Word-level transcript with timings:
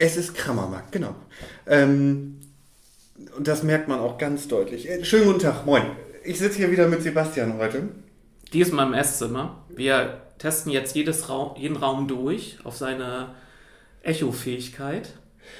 Es 0.00 0.16
ist 0.16 0.34
Krammermarkt, 0.36 0.92
genau. 0.92 1.14
Ähm, 1.66 2.38
und 3.36 3.48
das 3.48 3.64
merkt 3.64 3.88
man 3.88 3.98
auch 3.98 4.16
ganz 4.16 4.46
deutlich. 4.46 4.88
Äh, 4.88 5.04
schönen 5.04 5.26
guten 5.26 5.40
Tag, 5.40 5.66
moin. 5.66 5.82
Ich 6.22 6.38
sitze 6.38 6.58
hier 6.58 6.70
wieder 6.70 6.86
mit 6.86 7.02
Sebastian 7.02 7.58
heute. 7.58 7.88
Diesmal 8.52 8.86
im 8.86 8.94
Esszimmer. 8.94 9.64
Wir 9.68 10.20
testen 10.38 10.70
jetzt 10.70 10.94
jedes 10.94 11.28
Raum, 11.28 11.56
jeden 11.56 11.76
Raum 11.76 12.06
durch 12.06 12.58
auf 12.62 12.76
seine 12.76 13.34
Echofähigkeit. 14.02 15.10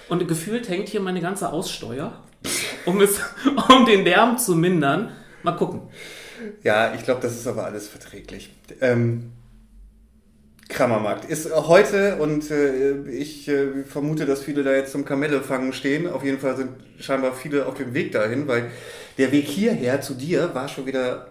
Und 0.08 0.28
gefühlt 0.28 0.68
hängt 0.68 0.88
hier 0.88 1.00
meine 1.00 1.20
ganze 1.20 1.52
Aussteuer, 1.52 2.22
um, 2.86 3.00
es, 3.00 3.20
um 3.68 3.86
den 3.86 4.04
Lärm 4.04 4.38
zu 4.38 4.54
mindern. 4.54 5.10
Mal 5.42 5.56
gucken. 5.56 5.82
Ja, 6.62 6.94
ich 6.94 7.02
glaube, 7.02 7.20
das 7.20 7.34
ist 7.34 7.48
aber 7.48 7.64
alles 7.64 7.88
verträglich. 7.88 8.54
Ähm, 8.80 9.32
Krammermarkt 10.68 11.24
ist 11.24 11.50
heute 11.50 12.16
und 12.16 12.50
äh, 12.50 13.08
ich 13.10 13.48
äh, 13.48 13.84
vermute, 13.84 14.26
dass 14.26 14.42
viele 14.42 14.62
da 14.62 14.72
jetzt 14.72 14.92
zum 14.92 15.04
Kamellefangen 15.04 15.72
stehen. 15.72 16.06
Auf 16.06 16.22
jeden 16.24 16.38
Fall 16.38 16.56
sind 16.56 16.70
scheinbar 16.98 17.32
viele 17.32 17.66
auf 17.66 17.74
dem 17.74 17.94
Weg 17.94 18.12
dahin, 18.12 18.46
weil 18.48 18.70
der 19.16 19.32
Weg 19.32 19.46
hierher 19.46 20.00
zu 20.02 20.14
dir 20.14 20.54
war 20.54 20.68
schon 20.68 20.86
wieder 20.86 21.28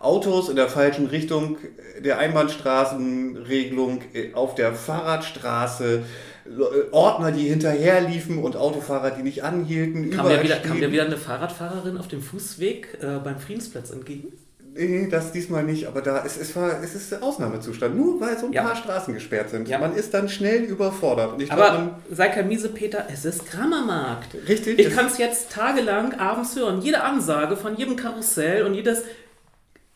Autos 0.00 0.48
in 0.48 0.56
der 0.56 0.68
falschen 0.68 1.06
Richtung, 1.06 1.58
der 2.02 2.18
Einbahnstraßenregelung 2.18 4.02
äh, 4.12 4.32
auf 4.34 4.54
der 4.54 4.72
Fahrradstraße, 4.72 6.02
äh, 6.46 6.92
Ordner, 6.92 7.32
die 7.32 7.48
hinterherliefen 7.48 8.38
und 8.38 8.56
Autofahrer, 8.56 9.12
die 9.12 9.22
nicht 9.22 9.42
anhielten. 9.44 10.10
Kam 10.10 10.28
dir 10.28 10.42
wieder, 10.42 10.92
wieder 10.92 11.04
eine 11.04 11.16
Fahrradfahrerin 11.16 11.96
auf 11.96 12.08
dem 12.08 12.22
Fußweg 12.22 12.98
äh, 13.00 13.18
beim 13.22 13.38
Friedensplatz 13.38 13.90
entgegen? 13.90 14.32
Nee, 14.76 15.06
das 15.08 15.30
diesmal 15.30 15.62
nicht, 15.62 15.86
aber 15.86 16.02
da 16.02 16.24
es, 16.24 16.36
es 16.36 16.56
war 16.56 16.82
es 16.82 16.96
ist 16.96 17.22
Ausnahmezustand, 17.22 17.94
nur 17.94 18.20
weil 18.20 18.36
so 18.36 18.46
ein 18.46 18.52
ja. 18.52 18.64
paar 18.64 18.74
Straßen 18.74 19.14
gesperrt 19.14 19.50
sind. 19.50 19.68
Ja. 19.68 19.78
Man 19.78 19.94
ist 19.94 20.12
dann 20.12 20.28
schnell 20.28 20.64
überfordert. 20.64 21.34
aber 21.50 21.70
glaub, 21.70 22.00
sei 22.10 22.28
kein 22.28 22.48
miese 22.48 22.70
Peter, 22.70 23.06
es 23.12 23.24
ist 23.24 23.48
Grammermarkt. 23.48 24.34
Richtig. 24.48 24.80
Ich 24.80 24.90
kann 24.90 25.06
es 25.06 25.18
jetzt 25.18 25.52
tagelang 25.52 26.14
abends 26.14 26.56
hören. 26.56 26.82
Jede 26.82 27.04
Ansage 27.04 27.56
von 27.56 27.76
jedem 27.76 27.94
Karussell 27.94 28.64
und 28.64 28.74
jedes 28.74 29.04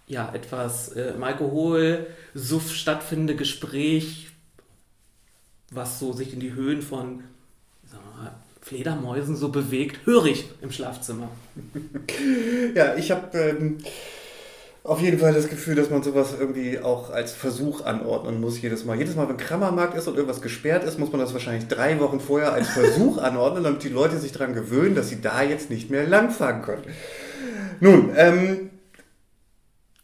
ja 0.07 0.33
etwas 0.33 0.93
äh, 0.93 1.11
im 1.11 1.25
Alkoholsuff 1.25 2.73
stattfindende 2.73 3.35
Gespräch, 3.35 4.29
was 5.73 5.99
so 5.99 6.13
sich 6.13 6.33
in 6.33 6.39
die 6.39 6.55
Höhen 6.55 6.83
von 6.83 7.25
mal, 7.93 8.33
Fledermäusen 8.63 9.37
so 9.37 9.49
bewegt, 9.49 10.07
höre 10.07 10.27
ich 10.27 10.45
im 10.63 10.71
Schlafzimmer. 10.71 11.31
ja, 12.77 12.95
ich 12.95 13.11
habe 13.11 13.37
ähm, 13.37 13.79
auf 14.89 15.03
jeden 15.03 15.19
Fall 15.19 15.35
das 15.35 15.49
Gefühl, 15.49 15.75
dass 15.75 15.91
man 15.91 16.03
sowas 16.03 16.35
irgendwie 16.39 16.79
auch 16.81 17.11
als 17.11 17.33
Versuch 17.33 17.85
anordnen 17.85 18.41
muss 18.41 18.61
jedes 18.63 18.87
Mal. 18.87 18.97
Jedes 18.97 19.17
Mal, 19.17 19.29
wenn 19.29 19.37
Krammermarkt 19.37 19.95
ist 19.95 20.09
und 20.09 20.15
irgendwas 20.15 20.41
gesperrt 20.41 20.83
ist, 20.83 20.99
muss 20.99 21.13
man 21.13 21.21
das 21.21 21.35
wahrscheinlich 21.35 21.69
drei 21.69 22.01
Wochen 22.01 22.21
vorher 22.21 22.55
als 22.55 22.69
Versuch 22.69 23.19
anordnen, 23.23 23.65
damit 23.65 23.83
die 23.83 23.91
Leute 23.91 24.17
sich 24.17 24.33
daran 24.33 24.55
gewöhnen, 24.55 24.95
dass 24.95 25.11
sie 25.11 25.21
da 25.21 25.43
jetzt 25.43 25.69
nicht 25.69 25.91
mehr 25.91 26.07
langfahren 26.07 26.63
können. 26.63 26.85
Nun, 27.81 28.13
ähm, 28.17 28.71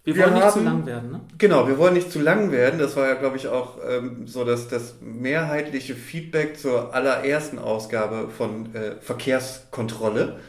wir, 0.05 0.17
wir 0.17 0.25
wollen 0.25 0.35
haben, 0.35 0.43
nicht 0.43 0.53
zu 0.53 0.61
lang 0.61 0.87
werden, 0.87 1.11
ne? 1.13 1.21
Genau, 1.39 1.67
wir 1.67 1.79
wollen 1.79 1.95
nicht 1.95 2.13
zu 2.13 2.21
lang 2.21 2.53
werden. 2.53 2.79
Das 2.79 2.95
war 2.95 3.09
ja, 3.09 3.15
glaube 3.15 3.39
ich, 3.39 3.49
auch 3.49 3.79
ähm, 3.89 4.27
so 4.27 4.45
dass 4.45 4.69
das 4.69 4.97
mehrheitliche 5.01 5.95
Feedback 5.95 6.59
zur 6.59 6.95
allerersten 6.95 7.59
Ausgabe 7.59 8.29
von 8.29 8.75
äh, 8.75 8.97
Verkehrskontrolle. 9.01 10.41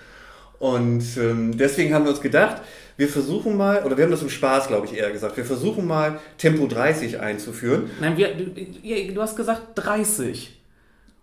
Und 0.60 1.06
ähm, 1.18 1.58
deswegen 1.58 1.94
haben 1.94 2.04
wir 2.04 2.12
uns 2.12 2.22
gedacht, 2.22 2.62
wir 2.98 3.10
versuchen 3.10 3.58
mal, 3.58 3.84
oder 3.84 3.98
wir 3.98 4.06
haben 4.06 4.12
das 4.12 4.22
im 4.22 4.30
Spaß, 4.30 4.68
glaube 4.68 4.88
ich, 4.88 4.98
eher 4.98 5.12
gesagt, 5.12 5.36
wir 5.38 5.46
versuchen 5.46 5.86
mal 5.86 6.20
Tempo 6.38 6.68
30 6.68 7.20
einzuführen. 7.20 7.90
Nein, 8.00 8.18
wir, 8.18 8.34
du, 8.34 9.14
du 9.14 9.22
hast 9.22 9.36
gesagt 9.36 9.62
30. 9.76 10.58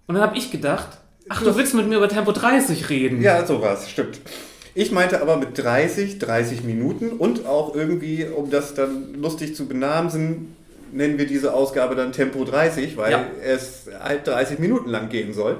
Und 0.06 0.16
dann 0.16 0.22
habe 0.22 0.36
ich 0.36 0.50
gedacht, 0.50 0.98
ach, 1.28 1.42
du 1.42 1.56
willst 1.56 1.74
mit 1.74 1.88
mir 1.88 1.96
über 1.96 2.08
Tempo 2.08 2.32
30 2.32 2.90
reden. 2.90 3.22
Ja, 3.22 3.46
sowas, 3.46 3.90
stimmt. 3.90 4.20
Ich 4.74 4.90
meinte 4.90 5.20
aber 5.20 5.36
mit 5.36 5.56
30, 5.56 6.18
30 6.18 6.64
Minuten 6.64 7.10
und 7.10 7.46
auch 7.46 7.74
irgendwie, 7.74 8.24
um 8.24 8.50
das 8.50 8.74
dann 8.74 9.14
lustig 9.14 9.54
zu 9.54 9.66
benamsen, 9.66 10.56
nennen 10.92 11.18
wir 11.18 11.26
diese 11.26 11.54
Ausgabe 11.54 11.94
dann 11.94 12.12
Tempo 12.12 12.44
30, 12.44 12.96
weil 12.96 13.12
ja. 13.12 13.24
es 13.42 13.86
halt 14.02 14.26
30 14.26 14.58
Minuten 14.58 14.88
lang 14.88 15.08
gehen 15.08 15.34
soll. 15.34 15.58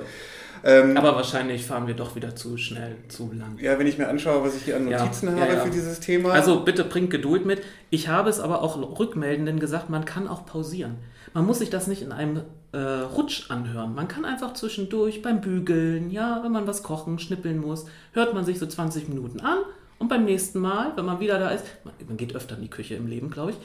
Ähm, 0.64 0.96
Aber 0.96 1.16
wahrscheinlich 1.16 1.66
fahren 1.66 1.86
wir 1.86 1.94
doch 1.94 2.14
wieder 2.14 2.36
zu 2.36 2.56
schnell, 2.56 2.96
zu 3.08 3.32
lang. 3.32 3.58
Ja, 3.58 3.78
wenn 3.78 3.86
ich 3.86 3.98
mir 3.98 4.08
anschaue, 4.08 4.44
was 4.44 4.56
ich 4.56 4.64
hier 4.64 4.76
an 4.76 4.84
Notizen 4.84 5.36
ja, 5.36 5.42
habe 5.42 5.52
ja, 5.52 5.58
ja. 5.58 5.64
für 5.64 5.70
dieses 5.70 6.00
Thema. 6.00 6.32
Also 6.32 6.60
bitte 6.60 6.84
bringt 6.84 7.10
Geduld 7.10 7.44
mit. 7.44 7.62
Ich 7.90 8.08
habe 8.08 8.30
es 8.30 8.38
aber 8.38 8.62
auch 8.62 8.76
Rückmeldenden 8.98 9.58
gesagt, 9.58 9.90
man 9.90 10.04
kann 10.04 10.28
auch 10.28 10.46
pausieren. 10.46 10.96
Man 11.34 11.46
muss 11.46 11.58
sich 11.58 11.70
das 11.70 11.86
nicht 11.86 12.02
in 12.02 12.12
einem 12.12 12.42
äh, 12.72 12.78
Rutsch 12.78 13.50
anhören. 13.50 13.94
Man 13.94 14.06
kann 14.06 14.24
einfach 14.24 14.54
zwischendurch 14.54 15.22
beim 15.22 15.40
Bügeln, 15.40 16.10
ja, 16.10 16.40
wenn 16.44 16.52
man 16.52 16.66
was 16.66 16.82
kochen, 16.82 17.18
schnippeln 17.18 17.60
muss, 17.60 17.86
hört 18.12 18.34
man 18.34 18.44
sich 18.44 18.58
so 18.58 18.66
20 18.66 19.08
Minuten 19.08 19.40
an 19.40 19.58
und 19.98 20.08
beim 20.08 20.24
nächsten 20.24 20.60
Mal, 20.60 20.92
wenn 20.96 21.04
man 21.04 21.20
wieder 21.20 21.38
da 21.38 21.50
ist, 21.50 21.64
man, 21.84 21.94
man 22.06 22.16
geht 22.16 22.34
öfter 22.34 22.56
in 22.56 22.62
die 22.62 22.70
Küche 22.70 22.94
im 22.94 23.06
Leben, 23.06 23.30
glaube 23.30 23.52
ich, 23.52 23.56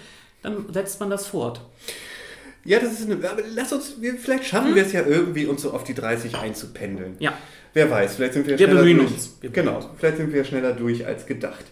dann 0.42 0.72
setzt 0.72 1.00
man 1.00 1.10
das 1.10 1.28
fort. 1.28 1.62
Ja, 2.66 2.80
das 2.80 3.00
ist 3.00 3.10
eine. 3.10 3.16
Aber 3.30 3.42
lass 3.56 3.72
uns, 3.72 4.02
wir, 4.02 4.16
vielleicht 4.16 4.46
schaffen 4.46 4.70
hm? 4.70 4.76
wir 4.76 4.86
es 4.86 4.92
ja 4.92 5.06
irgendwie, 5.06 5.46
uns 5.46 5.62
so 5.62 5.72
auf 5.72 5.84
die 5.84 5.94
30 5.94 6.36
einzupendeln. 6.36 7.16
Ja. 7.20 7.38
Wer 7.74 7.90
weiß, 7.92 8.16
vielleicht 8.16 8.34
sind 8.34 8.48
wir, 8.48 8.58
wir 8.58 8.66
schneller 8.66 8.84
durch. 8.84 9.12
Uns. 9.12 9.38
Wir 9.42 9.50
genau, 9.52 9.92
vielleicht 9.98 10.18
sind 10.18 10.34
wir 10.34 10.44
schneller 10.44 10.74
durch 10.74 11.06
als 11.06 11.26
gedacht. 11.26 11.66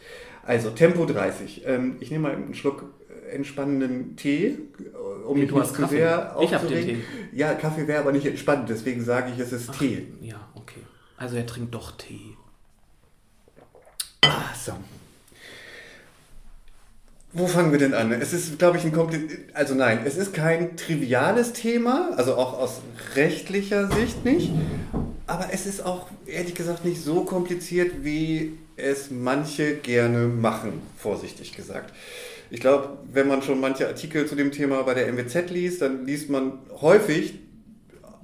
Also 0.43 0.69
Tempo 0.69 1.05
30. 1.05 1.63
Ähm, 1.65 1.97
ich 1.99 2.11
nehme 2.11 2.29
mal 2.29 2.35
einen 2.35 2.53
Schluck 2.53 2.85
äh, 3.09 3.31
entspannenden 3.31 4.15
Tee, 4.15 4.45
äh, 4.45 5.25
um 5.25 5.39
mich 5.39 5.51
nicht 5.51 5.75
zu 5.75 5.87
sehr 5.87 6.35
Ich 6.41 6.53
habe 6.53 6.67
den 6.67 6.85
Tee. 6.85 6.97
Ja, 7.33 7.53
Kaffee 7.55 7.87
wäre 7.87 7.99
aber 7.99 8.11
nicht 8.11 8.25
entspannend, 8.25 8.69
deswegen 8.69 9.03
sage 9.03 9.31
ich, 9.33 9.39
es 9.39 9.51
ist 9.51 9.71
Ach, 9.71 9.79
Tee. 9.79 10.07
Ja, 10.21 10.47
okay. 10.53 10.81
Also 11.17 11.37
er 11.37 11.45
trinkt 11.47 11.73
doch 11.73 11.97
Tee. 11.97 12.37
Ah, 14.21 14.53
so. 14.53 14.73
Wo 17.37 17.47
fangen 17.47 17.73
wir 17.73 17.79
denn 17.79 17.93
an? 17.93 18.13
Es 18.13 18.31
ist, 18.31 18.57
glaube 18.57 18.77
ich, 18.77 18.85
ein. 18.85 18.93
Also 19.53 19.75
nein, 19.75 19.99
es 20.05 20.15
ist 20.15 20.33
kein 20.33 20.77
triviales 20.77 21.51
Thema, 21.51 22.11
also 22.15 22.35
auch 22.35 22.57
aus 22.57 22.79
rechtlicher 23.15 23.91
Sicht 23.91 24.23
nicht. 24.23 24.51
Aber 25.27 25.49
es 25.51 25.65
ist 25.65 25.85
auch, 25.85 26.07
ehrlich 26.25 26.55
gesagt, 26.55 26.85
nicht 26.85 27.03
so 27.03 27.25
kompliziert, 27.25 28.03
wie 28.03 28.57
es 28.77 29.11
manche 29.11 29.75
gerne 29.75 30.27
machen, 30.27 30.81
vorsichtig 30.97 31.53
gesagt. 31.57 31.93
Ich 32.51 32.61
glaube, 32.61 32.99
wenn 33.11 33.27
man 33.27 33.41
schon 33.41 33.59
manche 33.59 33.85
Artikel 33.85 34.25
zu 34.27 34.35
dem 34.35 34.53
Thema 34.53 34.83
bei 34.83 34.93
der 34.93 35.11
MWZ 35.11 35.49
liest, 35.49 35.81
dann 35.81 36.05
liest 36.05 36.29
man 36.29 36.59
häufig, 36.79 37.39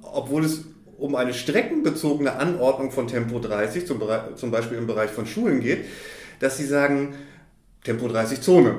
obwohl 0.00 0.46
es 0.46 0.64
um 0.96 1.16
eine 1.16 1.34
streckenbezogene 1.34 2.32
Anordnung 2.36 2.90
von 2.90 3.08
Tempo 3.08 3.40
30, 3.40 3.86
zum, 3.86 4.02
zum 4.36 4.50
Beispiel 4.50 4.78
im 4.78 4.86
Bereich 4.86 5.10
von 5.10 5.26
Schulen 5.26 5.60
geht, 5.60 5.84
dass 6.40 6.56
sie 6.56 6.64
sagen, 6.64 7.14
Tempo 7.84 8.08
30 8.08 8.40
Zone 8.40 8.76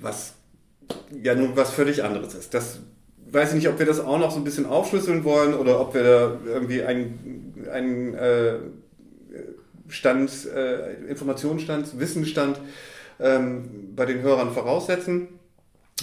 was 0.00 0.34
ja 1.22 1.34
nun 1.34 1.56
was 1.56 1.70
völlig 1.70 2.04
anderes 2.04 2.34
ist. 2.34 2.54
Das 2.54 2.80
weiß 3.30 3.50
ich 3.50 3.54
nicht, 3.56 3.68
ob 3.68 3.78
wir 3.78 3.86
das 3.86 4.00
auch 4.00 4.18
noch 4.18 4.30
so 4.30 4.38
ein 4.38 4.44
bisschen 4.44 4.66
aufschlüsseln 4.66 5.24
wollen 5.24 5.54
oder 5.54 5.80
ob 5.80 5.94
wir 5.94 6.02
da 6.02 6.38
irgendwie 6.46 6.82
einen, 6.82 7.66
einen 7.72 8.14
äh, 8.14 8.58
Stand, 9.88 10.30
äh, 10.54 10.94
Informationsstand, 11.08 11.98
Wissensstand 11.98 12.60
ähm, 13.18 13.92
bei 13.94 14.06
den 14.06 14.22
Hörern 14.22 14.52
voraussetzen. 14.52 15.28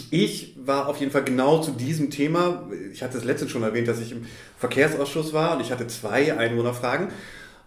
Ich 0.10 0.56
war 0.58 0.88
auf 0.88 0.98
jeden 0.98 1.12
Fall 1.12 1.24
genau 1.24 1.62
zu 1.62 1.72
diesem 1.72 2.10
Thema, 2.10 2.68
ich 2.92 3.04
hatte 3.04 3.18
es 3.18 3.24
letztens 3.24 3.52
schon 3.52 3.62
erwähnt, 3.62 3.88
dass 3.88 4.00
ich 4.00 4.12
im 4.12 4.26
Verkehrsausschuss 4.58 5.34
war 5.34 5.56
und 5.56 5.62
ich 5.62 5.72
hatte 5.72 5.88
zwei 5.88 6.36
Einwohnerfragen. 6.36 7.10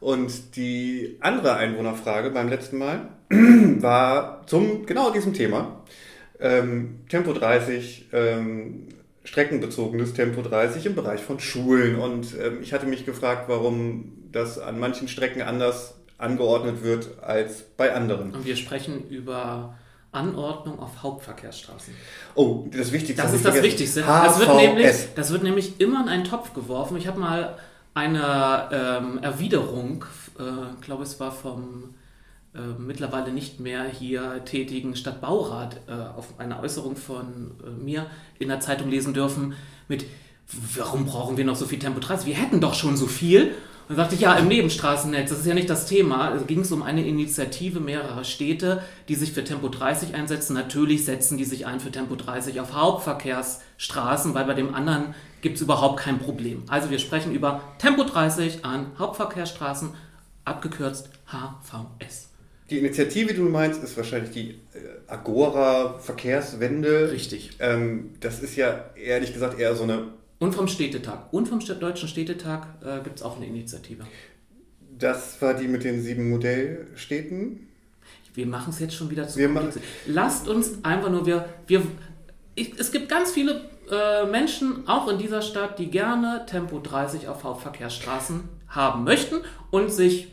Und 0.00 0.56
die 0.56 1.16
andere 1.20 1.54
Einwohnerfrage 1.54 2.30
beim 2.30 2.48
letzten 2.48 2.78
Mal 2.78 3.08
war 3.30 4.46
zum 4.46 4.86
genau 4.86 5.10
diesem 5.10 5.32
Thema. 5.32 5.82
Ähm, 6.40 7.00
Tempo 7.08 7.32
30, 7.32 8.06
ähm, 8.12 8.88
streckenbezogenes 9.24 10.14
Tempo 10.14 10.42
30 10.42 10.86
im 10.86 10.94
Bereich 10.94 11.20
von 11.20 11.40
Schulen. 11.40 11.96
Und 11.96 12.34
ähm, 12.40 12.58
ich 12.62 12.72
hatte 12.72 12.86
mich 12.86 13.04
gefragt, 13.04 13.48
warum 13.48 14.12
das 14.32 14.58
an 14.58 14.78
manchen 14.78 15.08
Strecken 15.08 15.42
anders 15.42 15.94
angeordnet 16.18 16.82
wird 16.82 17.22
als 17.22 17.62
bei 17.76 17.94
anderen. 17.94 18.34
Und 18.34 18.44
wir 18.44 18.56
sprechen 18.56 19.08
über 19.08 19.74
Anordnung 20.12 20.78
auf 20.78 21.02
Hauptverkehrsstraßen. 21.02 21.94
Oh, 22.34 22.66
das 22.72 22.92
Wichtigste. 22.92 23.22
Das 23.22 23.34
ist 23.34 23.44
das 23.44 23.62
Wichtigste. 23.62 24.02
Das 24.02 24.38
wird, 24.38 24.54
nämlich, 24.56 25.14
das 25.14 25.30
wird 25.30 25.42
nämlich 25.42 25.80
immer 25.80 26.02
in 26.02 26.08
einen 26.08 26.24
Topf 26.24 26.54
geworfen. 26.54 26.96
Ich 26.96 27.06
habe 27.06 27.20
mal 27.20 27.58
eine 27.94 28.68
ähm, 28.72 29.18
Erwiderung, 29.22 30.04
äh, 30.38 30.82
glaube 30.82 31.02
es 31.02 31.18
war 31.20 31.32
vom 31.32 31.94
mittlerweile 32.78 33.32
nicht 33.32 33.60
mehr 33.60 33.84
hier 33.84 34.44
tätigen 34.44 34.96
Stadtbaurat 34.96 35.80
äh, 35.88 35.92
auf 35.92 36.38
eine 36.38 36.60
Äußerung 36.60 36.96
von 36.96 37.52
äh, 37.64 37.70
mir 37.70 38.06
in 38.38 38.48
der 38.48 38.60
Zeitung 38.60 38.90
lesen 38.90 39.14
dürfen 39.14 39.54
mit 39.88 40.06
warum 40.76 41.06
brauchen 41.06 41.36
wir 41.36 41.44
noch 41.44 41.56
so 41.56 41.66
viel 41.66 41.78
Tempo 41.78 42.00
30? 42.00 42.26
Wir 42.26 42.36
hätten 42.36 42.60
doch 42.60 42.74
schon 42.74 42.96
so 42.96 43.06
viel. 43.06 43.54
Und 43.88 43.96
dann 43.96 43.98
sagte 43.98 44.16
ich, 44.16 44.22
ja, 44.22 44.34
im 44.34 44.48
Nebenstraßennetz, 44.48 45.30
das 45.30 45.40
ist 45.40 45.46
ja 45.46 45.54
nicht 45.54 45.70
das 45.70 45.86
Thema. 45.86 46.34
Es 46.34 46.46
ging 46.46 46.64
um 46.72 46.82
eine 46.82 47.06
Initiative 47.06 47.78
mehrerer 47.78 48.24
Städte, 48.24 48.82
die 49.08 49.14
sich 49.14 49.32
für 49.32 49.44
Tempo 49.44 49.68
30 49.68 50.14
einsetzen. 50.14 50.54
Natürlich 50.54 51.04
setzen 51.04 51.38
die 51.38 51.44
sich 51.44 51.66
ein 51.66 51.78
für 51.78 51.92
Tempo 51.92 52.16
30 52.16 52.60
auf 52.60 52.74
Hauptverkehrsstraßen, 52.74 54.34
weil 54.34 54.44
bei 54.44 54.54
dem 54.54 54.74
anderen 54.74 55.14
gibt 55.40 55.56
es 55.56 55.62
überhaupt 55.62 56.00
kein 56.00 56.18
Problem. 56.18 56.64
Also 56.66 56.90
wir 56.90 56.98
sprechen 56.98 57.32
über 57.32 57.60
Tempo 57.78 58.02
30 58.02 58.64
an 58.64 58.86
Hauptverkehrsstraßen, 58.98 59.90
abgekürzt 60.44 61.10
HVS. 61.26 62.35
Die 62.70 62.78
Initiative, 62.78 63.28
die 63.28 63.38
du 63.38 63.48
meinst, 63.48 63.82
ist 63.82 63.96
wahrscheinlich 63.96 64.30
die 64.32 64.50
äh, 64.50 64.56
Agora 65.06 65.98
Verkehrswende. 65.98 67.12
Richtig. 67.12 67.52
Ähm, 67.60 68.10
das 68.20 68.40
ist 68.40 68.56
ja 68.56 68.90
ehrlich 68.96 69.32
gesagt 69.32 69.58
eher 69.58 69.76
so 69.76 69.84
eine 69.84 70.08
und 70.38 70.54
vom 70.54 70.68
Städtetag. 70.68 71.32
Und 71.32 71.48
vom 71.48 71.60
Deutschen 71.60 72.08
Städtetag 72.08 72.66
äh, 72.84 73.00
gibt 73.02 73.16
es 73.16 73.22
auch 73.22 73.36
eine 73.36 73.46
Initiative. 73.46 74.04
Das 74.98 75.40
war 75.40 75.54
die 75.54 75.66
mit 75.68 75.84
den 75.84 76.02
sieben 76.02 76.30
Modellstädten. 76.30 77.68
Wir 78.34 78.46
machen 78.46 78.70
es 78.70 78.80
jetzt 78.80 78.94
schon 78.94 79.10
wieder 79.10 79.26
zu 79.26 79.38
wir. 79.38 79.72
Lasst 80.06 80.46
uns 80.46 80.84
einfach 80.84 81.10
nur, 81.10 81.24
wir, 81.24 81.48
wir, 81.66 81.82
ich, 82.54 82.78
es 82.78 82.92
gibt 82.92 83.08
ganz 83.08 83.32
viele 83.32 83.62
äh, 83.90 84.26
Menschen, 84.26 84.86
auch 84.86 85.08
in 85.08 85.18
dieser 85.18 85.40
Stadt, 85.40 85.78
die 85.78 85.90
gerne 85.90 86.44
Tempo 86.46 86.80
30 86.80 87.28
auf 87.28 87.44
Hauptverkehrsstraßen 87.44 88.40
haben 88.68 89.04
möchten 89.04 89.36
und 89.70 89.90
sich 89.90 90.28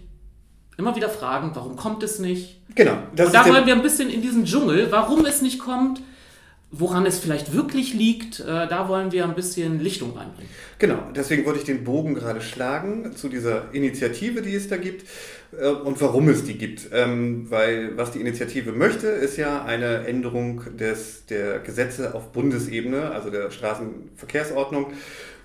immer 0.78 0.96
wieder 0.96 1.10
fragen, 1.10 1.52
warum 1.54 1.76
kommt 1.76 2.04
es 2.04 2.20
nicht? 2.20 2.58
Genau. 2.76 2.94
und 2.94 3.34
da 3.34 3.48
wollen 3.48 3.66
wir 3.66 3.76
ein 3.76 3.84
bisschen 3.84 4.10
in 4.10 4.22
diesen 4.22 4.46
Dschungel, 4.46 4.92
warum 4.92 5.26
es 5.26 5.42
nicht 5.42 5.60
kommt 5.60 6.02
woran 6.76 7.06
es 7.06 7.20
vielleicht 7.20 7.54
wirklich 7.54 7.94
liegt, 7.94 8.40
äh, 8.40 8.46
da 8.46 8.90
wollen 8.90 9.12
wir 9.12 9.26
ein 9.26 9.36
bisschen 9.36 9.80
Lichtung 9.80 10.18
reinbringen. 10.18 10.52
Genau, 10.80 10.98
deswegen 11.16 11.46
wollte 11.46 11.60
ich 11.60 11.66
den 11.66 11.84
Bogen 11.84 12.16
gerade 12.16 12.42
schlagen 12.42 13.16
zu 13.16 13.30
dieser 13.30 13.74
Initiative, 13.74 14.42
die 14.42 14.56
es 14.56 14.68
da 14.68 14.78
gibt 14.78 15.06
äh, 15.58 15.68
und 15.68 16.02
warum 16.02 16.28
es 16.30 16.44
die 16.44 16.58
gibt. 16.58 16.90
Ähm, 16.92 17.46
weil 17.50 17.96
was 17.96 18.12
die 18.12 18.20
Initiative 18.20 18.72
möchte, 18.72 19.08
ist 19.08 19.38
ja 19.38 19.64
eine 19.64 20.08
Änderung 20.08 20.64
des, 20.76 21.28
der 21.28 21.60
Gesetze 21.60 22.16
auf 22.16 22.32
Bundesebene, 22.32 23.12
also 23.12 23.30
der 23.30 23.52
Straßenverkehrsordnung, 23.52 24.88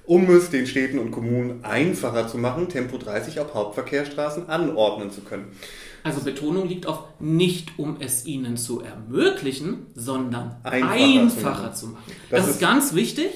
um 0.08 0.31
es 0.31 0.49
den 0.49 0.66
Städten 0.66 0.99
und 0.99 1.10
Kommunen 1.10 1.64
einfacher 1.64 2.26
zu 2.26 2.38
machen, 2.38 2.70
Tempo 2.70 2.96
30 2.96 3.40
auf 3.40 3.52
Hauptverkehrsstraßen 3.52 4.49
anordnen 4.49 5.10
zu 5.10 5.20
können. 5.20 5.52
Also 6.02 6.22
Betonung 6.22 6.66
liegt 6.66 6.87
auf 6.87 7.05
nicht, 7.20 7.78
um 7.78 7.99
es 8.00 8.25
ihnen 8.25 8.56
zu 8.56 8.81
ermöglichen, 8.81 9.87
sondern 9.94 10.56
einfacher, 10.62 10.94
einfacher 10.94 11.72
zu 11.75 11.87
machen. 11.88 12.12
Das, 12.31 12.40
das 12.40 12.49
ist, 12.49 12.55
ist 12.55 12.60
ganz 12.60 12.94
wichtig, 12.94 13.31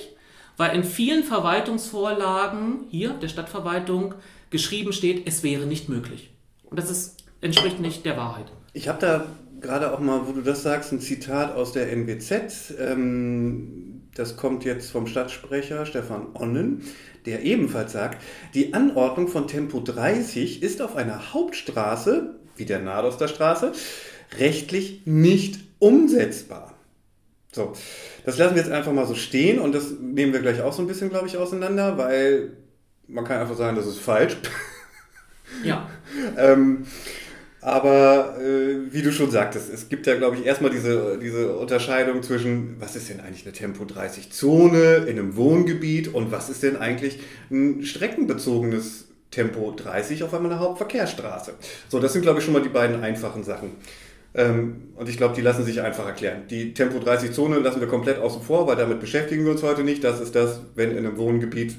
weil 0.57 0.75
in 0.75 0.83
vielen 0.83 1.25
Verwaltungsvorlagen 1.25 2.87
hier 2.89 3.11
der 3.11 3.29
Stadtverwaltung 3.29 4.15
geschrieben 4.49 4.95
steht, 4.95 5.27
es 5.27 5.43
wäre 5.43 5.67
nicht 5.67 5.91
möglich. 5.91 6.31
Und 6.65 6.79
das 6.79 6.91
ist, 6.91 7.17
entspricht 7.43 7.81
nicht 7.81 8.07
der 8.07 8.17
Wahrheit. 8.17 8.47
Ich 8.73 8.89
habe 8.89 8.99
da 8.99 9.27
gerade 9.61 9.93
auch 9.93 10.01
mal, 10.01 10.27
wo 10.27 10.33
du 10.33 10.41
das 10.41 10.63
sagst, 10.63 10.91
ein 10.93 11.01
Zitat 11.01 11.55
aus 11.55 11.73
der 11.73 11.93
NWZ. 11.93 12.75
Ähm, 12.81 13.92
das 14.15 14.37
kommt 14.37 14.65
jetzt 14.65 14.91
vom 14.91 15.07
Stadtsprecher 15.07 15.87
Stefan 15.87 16.29
Onnen, 16.35 16.83
der 17.27 17.43
ebenfalls 17.43 17.93
sagt, 17.93 18.23
die 18.55 18.75
Anordnung 18.75 19.29
von 19.29 19.47
Tempo 19.47 19.81
30 19.81 20.63
ist 20.63 20.83
auf 20.83 20.97
einer 20.97 21.33
Hauptstraße 21.33 22.37
wie 22.57 22.65
der 22.65 22.81
Nadoster 22.81 23.29
Straße, 23.29 23.73
rechtlich 24.39 25.03
nicht 25.05 25.61
umsetzbar. 25.79 26.75
So, 27.53 27.73
das 28.25 28.39
lassen 28.39 28.55
wir 28.55 28.63
jetzt 28.63 28.73
einfach 28.73 28.93
mal 28.93 29.07
so 29.07 29.15
stehen 29.15 29.59
und 29.59 29.75
das 29.75 29.91
nehmen 30.01 30.33
wir 30.33 30.41
gleich 30.41 30.63
auch 30.63 30.73
so 30.73 30.83
ein 30.83 30.89
bisschen, 30.89 31.11
glaube 31.11 31.27
ich, 31.27 31.37
auseinander, 31.37 31.99
weil 31.99 32.57
man 33.09 33.25
kann 33.25 33.41
einfach 33.41 33.57
sagen, 33.57 33.77
das 33.77 33.87
ist 33.87 33.99
falsch. 33.99 34.37
Ja. 35.65 35.89
ähm, 36.39 36.87
aber 37.63 38.37
äh, 38.41 38.93
wie 38.93 39.03
du 39.03 39.13
schon 39.13 39.31
sagtest, 39.31 39.73
es 39.73 39.89
gibt 39.89 40.09
ja, 40.09 40.17
glaube 40.17 40.37
ich, 40.37 40.45
erstmal 40.45 40.73
diese, 40.73 41.17
diese 41.19 41.57
Unterscheidung 41.57 42.23
zwischen, 42.23 42.75
was 42.81 42.97
ist 42.97 43.09
denn 43.09 43.21
eigentlich 43.21 43.45
eine 43.45 43.53
Tempo 43.53 43.85
30 43.85 44.33
Zone 44.33 45.07
in 45.07 45.19
einem 45.19 45.37
Wohngebiet 45.37 46.13
und 46.13 46.33
was 46.33 46.51
ist 46.51 46.65
denn 46.65 46.77
eigentlich 46.77 47.21
ein 47.53 47.85
streckenbezogenes 47.85 49.07
Tempo 49.31 49.73
30 49.77 50.25
auf 50.25 50.35
einmal 50.35 50.51
eine 50.51 50.61
Hauptverkehrsstraße. 50.61 51.55
So, 51.89 52.01
das 52.01 52.13
sind, 52.13 52.23
glaube 52.23 52.41
ich, 52.41 52.45
schon 52.45 52.53
mal 52.53 52.63
die 52.63 52.69
beiden 52.69 53.03
einfachen 53.03 53.45
Sachen. 53.45 53.71
Ähm, 54.35 54.89
und 54.97 55.09
ich 55.09 55.17
glaube, 55.17 55.35
die 55.37 55.41
lassen 55.41 55.65
sich 55.65 55.81
einfach 55.81 56.07
erklären. 56.07 56.43
Die 56.51 56.75
Tempo 56.75 56.99
30-Zone 56.99 57.61
lassen 57.61 57.81
wir 57.81 57.89
komplett 57.89 58.19
außen 58.19 58.43
vor, 58.43 58.67
weil 58.67 58.77
damit 58.77 58.99
beschäftigen 58.99 59.45
wir 59.45 59.53
uns 59.53 59.63
heute 59.63 59.85
nicht. 59.85 60.03
Das 60.03 60.21
ist 60.21 60.35
das, 60.35 60.63
wenn 60.75 60.91
in 60.91 60.99
einem 60.99 61.17
Wohngebiet 61.17 61.77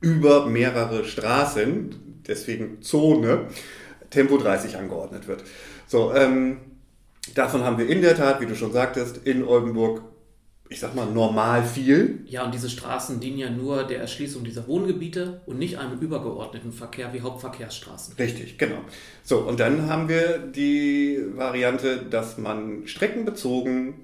über 0.00 0.46
mehrere 0.46 1.04
Straßen, 1.04 2.22
deswegen 2.26 2.82
Zone, 2.82 3.46
Tempo 4.10 4.36
30 4.36 4.76
angeordnet 4.76 5.26
wird. 5.28 5.44
So, 5.86 6.12
ähm, 6.14 6.58
davon 7.34 7.64
haben 7.64 7.78
wir 7.78 7.88
in 7.88 8.02
der 8.02 8.16
Tat, 8.16 8.40
wie 8.40 8.46
du 8.46 8.54
schon 8.54 8.72
sagtest, 8.72 9.18
in 9.24 9.44
Oldenburg 9.44 10.02
ich 10.72 10.78
sag 10.78 10.94
mal, 10.94 11.06
normal 11.06 11.64
viel. 11.64 12.20
Ja, 12.26 12.44
und 12.44 12.54
diese 12.54 12.70
Straßen 12.70 13.18
dienen 13.18 13.38
ja 13.38 13.50
nur 13.50 13.82
der 13.82 13.98
Erschließung 13.98 14.44
dieser 14.44 14.68
Wohngebiete 14.68 15.40
und 15.46 15.58
nicht 15.58 15.78
einem 15.78 15.98
übergeordneten 15.98 16.72
Verkehr 16.72 17.12
wie 17.12 17.22
Hauptverkehrsstraßen. 17.22 18.14
Richtig, 18.14 18.56
genau. 18.56 18.78
So, 19.24 19.38
und 19.40 19.58
dann 19.58 19.90
haben 19.90 20.08
wir 20.08 20.38
die 20.38 21.20
Variante, 21.34 21.98
dass 22.08 22.38
man 22.38 22.86
streckenbezogen 22.86 23.94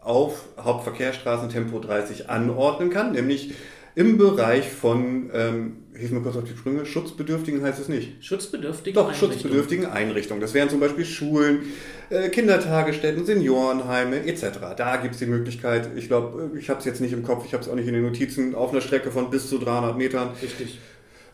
auf 0.00 0.46
Hauptverkehrsstraßen 0.58 1.48
Tempo 1.48 1.78
30 1.78 2.28
anordnen 2.28 2.90
kann, 2.90 3.12
nämlich 3.12 3.54
im 3.94 4.18
Bereich 4.18 4.68
von, 4.68 5.30
ähm, 5.32 5.84
hilf 5.98 6.12
mir 6.12 6.20
kurz 6.20 6.36
auf 6.36 6.44
die 6.44 6.56
Sprünge, 6.56 6.86
Schutzbedürftigen 6.86 7.62
heißt 7.62 7.80
es 7.80 7.88
nicht. 7.88 8.24
Schutzbedürftigen 8.24 8.94
Doch, 8.94 9.06
Einrichtungen. 9.06 9.32
schutzbedürftigen 9.32 9.86
Einrichtungen. 9.86 10.40
Das 10.40 10.54
wären 10.54 10.70
zum 10.70 10.80
Beispiel 10.80 11.04
Schulen, 11.04 11.62
äh, 12.10 12.28
Kindertagesstätten, 12.28 13.26
Seniorenheime 13.26 14.24
etc. 14.26 14.76
Da 14.76 14.96
gibt 14.96 15.14
es 15.14 15.18
die 15.18 15.26
Möglichkeit, 15.26 15.90
ich 15.96 16.06
glaube, 16.06 16.52
ich 16.58 16.70
habe 16.70 16.78
es 16.78 16.86
jetzt 16.86 17.00
nicht 17.00 17.12
im 17.12 17.24
Kopf, 17.24 17.44
ich 17.46 17.52
habe 17.52 17.62
es 17.62 17.68
auch 17.68 17.74
nicht 17.74 17.88
in 17.88 17.94
den 17.94 18.04
Notizen, 18.04 18.54
auf 18.54 18.70
einer 18.70 18.80
Strecke 18.80 19.10
von 19.10 19.30
bis 19.30 19.48
zu 19.48 19.58
300 19.58 19.98
Metern. 19.98 20.30
Richtig. 20.40 20.78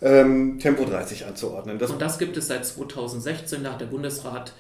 Ähm, 0.03 0.59
Tempo 0.59 0.85
30 0.85 1.27
anzuordnen. 1.27 1.79
Das 1.79 1.91
Und 1.91 2.03
das 2.03 2.19
gibt 2.19 2.37
es 2.37 2.49
seit 2.49 2.65
2016, 2.67 3.63
da 3.63 3.73
hat 3.73 3.81
der 3.81 3.87
Bundesrat 3.87 4.53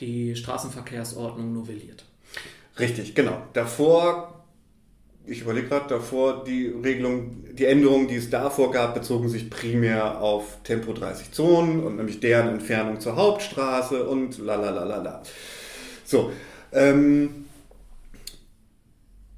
die 0.00 0.36
Straßenverkehrsordnung 0.36 1.52
novelliert. 1.52 2.04
Richtig, 2.78 3.14
genau. 3.14 3.42
Davor 3.52 4.37
ich 5.28 5.42
überlege 5.42 5.68
gerade 5.68 5.88
davor, 5.88 6.44
die 6.44 6.66
Regelung, 6.66 7.44
die 7.52 7.66
Änderungen, 7.66 8.08
die 8.08 8.16
es 8.16 8.30
davor 8.30 8.72
gab, 8.72 8.94
bezogen 8.94 9.28
sich 9.28 9.50
primär 9.50 10.20
auf 10.20 10.58
Tempo 10.64 10.92
30 10.92 11.32
Zonen 11.32 11.82
und 11.82 11.96
nämlich 11.96 12.20
deren 12.20 12.48
Entfernung 12.48 13.00
zur 13.00 13.16
Hauptstraße 13.16 14.04
und 14.04 14.38
la 14.38 14.56
la 14.56 14.70
la 14.70 14.84
la 14.84 15.02
la. 15.02 15.22
So, 16.04 16.32
ähm, 16.72 17.44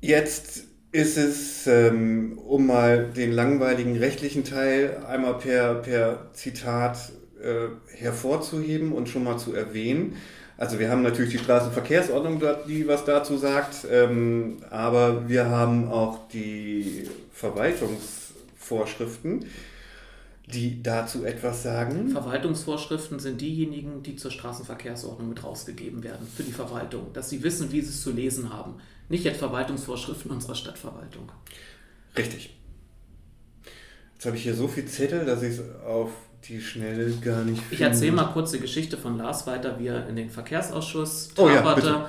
jetzt 0.01 0.65
ist 0.93 1.17
es, 1.17 1.67
ähm, 1.67 2.39
um 2.39 2.67
mal 2.67 3.11
den 3.17 3.33
langweiligen 3.33 3.97
rechtlichen 3.97 4.45
Teil 4.45 5.03
einmal 5.09 5.35
per, 5.35 5.75
per 5.75 6.31
Zitat 6.33 7.13
äh, 7.43 7.69
hervorzuheben 7.97 8.93
und 8.93 9.09
schon 9.09 9.25
mal 9.25 9.39
zu 9.39 9.55
erwähnen, 9.55 10.17
also 10.61 10.79
wir 10.79 10.89
haben 10.91 11.03
natürlich 11.03 11.33
die 11.33 11.39
Straßenverkehrsordnung, 11.39 12.41
die 12.69 12.87
was 12.87 13.07
dazu 13.07 13.39
sagt, 13.39 13.87
ähm, 13.91 14.59
aber 14.69 15.27
wir 15.27 15.47
haben 15.47 15.89
auch 15.89 16.29
die 16.29 17.09
Verwaltungsvorschriften, 17.33 19.47
die 20.53 20.83
dazu 20.83 21.25
etwas 21.25 21.63
sagen. 21.63 22.11
Verwaltungsvorschriften 22.11 23.21
sind 23.21 23.41
diejenigen, 23.41 24.03
die 24.03 24.17
zur 24.17 24.31
Straßenverkehrsordnung 24.31 25.31
mit 25.31 25.43
rausgegeben 25.43 26.05
werden 26.05 26.29
für 26.37 26.43
die 26.43 26.53
Verwaltung, 26.53 27.11
dass 27.15 27.31
sie 27.31 27.43
wissen, 27.43 27.73
wie 27.73 27.81
sie 27.81 27.89
es 27.89 28.03
zu 28.03 28.13
lesen 28.13 28.53
haben. 28.53 28.75
Nicht 29.09 29.25
jetzt 29.25 29.39
Verwaltungsvorschriften 29.39 30.31
unserer 30.31 30.57
Stadtverwaltung. 30.57 31.33
Richtig. 32.19 32.55
Jetzt 34.13 34.27
habe 34.27 34.37
ich 34.37 34.43
hier 34.43 34.55
so 34.55 34.69
viel 34.69 34.85
Zettel, 34.85 35.25
dass 35.25 35.43
ich 35.43 35.55
es 35.55 35.63
auf 35.87 36.11
die 36.49 36.61
schnell 36.61 37.13
gar 37.23 37.45
nicht 37.45 37.63
Ich 37.71 37.81
erzähle 37.81 38.13
mal 38.13 38.25
kurz 38.33 38.53
die 38.53 38.61
Geschichte 38.61 38.97
von 38.97 39.19
Lars 39.19 39.47
weiter, 39.47 39.79
wie 39.79 39.89
er 39.89 40.09
in 40.09 40.17
den 40.17 40.31
Verkehrsausschuss 40.31 41.31
oh, 41.37 41.49
ja, 41.49 42.09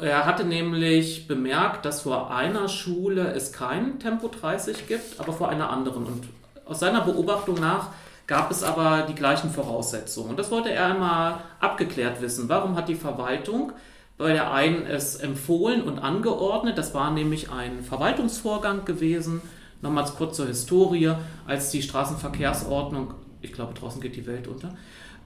Er 0.00 0.26
hatte 0.26 0.44
nämlich 0.44 1.26
bemerkt, 1.26 1.84
dass 1.84 2.02
vor 2.02 2.30
einer 2.30 2.68
Schule 2.68 3.32
es 3.32 3.52
kein 3.52 3.98
Tempo 3.98 4.28
30 4.28 4.86
gibt, 4.86 5.18
aber 5.18 5.32
vor 5.32 5.48
einer 5.48 5.70
anderen. 5.70 6.04
Und 6.04 6.24
aus 6.66 6.80
seiner 6.80 7.00
Beobachtung 7.00 7.58
nach 7.58 7.90
gab 8.26 8.50
es 8.50 8.62
aber 8.62 9.06
die 9.08 9.14
gleichen 9.14 9.50
Voraussetzungen. 9.50 10.30
Und 10.30 10.38
das 10.38 10.50
wollte 10.50 10.70
er 10.70 10.86
einmal 10.86 11.38
abgeklärt 11.60 12.20
wissen. 12.20 12.48
Warum 12.48 12.76
hat 12.76 12.88
die 12.88 12.94
Verwaltung 12.94 13.72
bei 14.18 14.32
der 14.32 14.52
einen 14.52 14.84
es 14.86 15.16
empfohlen 15.16 15.82
und 15.82 15.98
angeordnet? 15.98 16.76
Das 16.76 16.92
war 16.92 17.10
nämlich 17.10 17.50
ein 17.50 17.82
Verwaltungsvorgang 17.82 18.84
gewesen. 18.84 19.40
Nochmals 19.80 20.16
kurz 20.16 20.36
zur 20.36 20.46
Historie, 20.46 21.12
als 21.46 21.70
die 21.70 21.82
Straßenverkehrsordnung 21.82 23.14
ich 23.46 23.52
glaube, 23.52 23.74
draußen 23.74 24.00
geht 24.00 24.16
die 24.16 24.26
Welt 24.26 24.48
unter. 24.48 24.76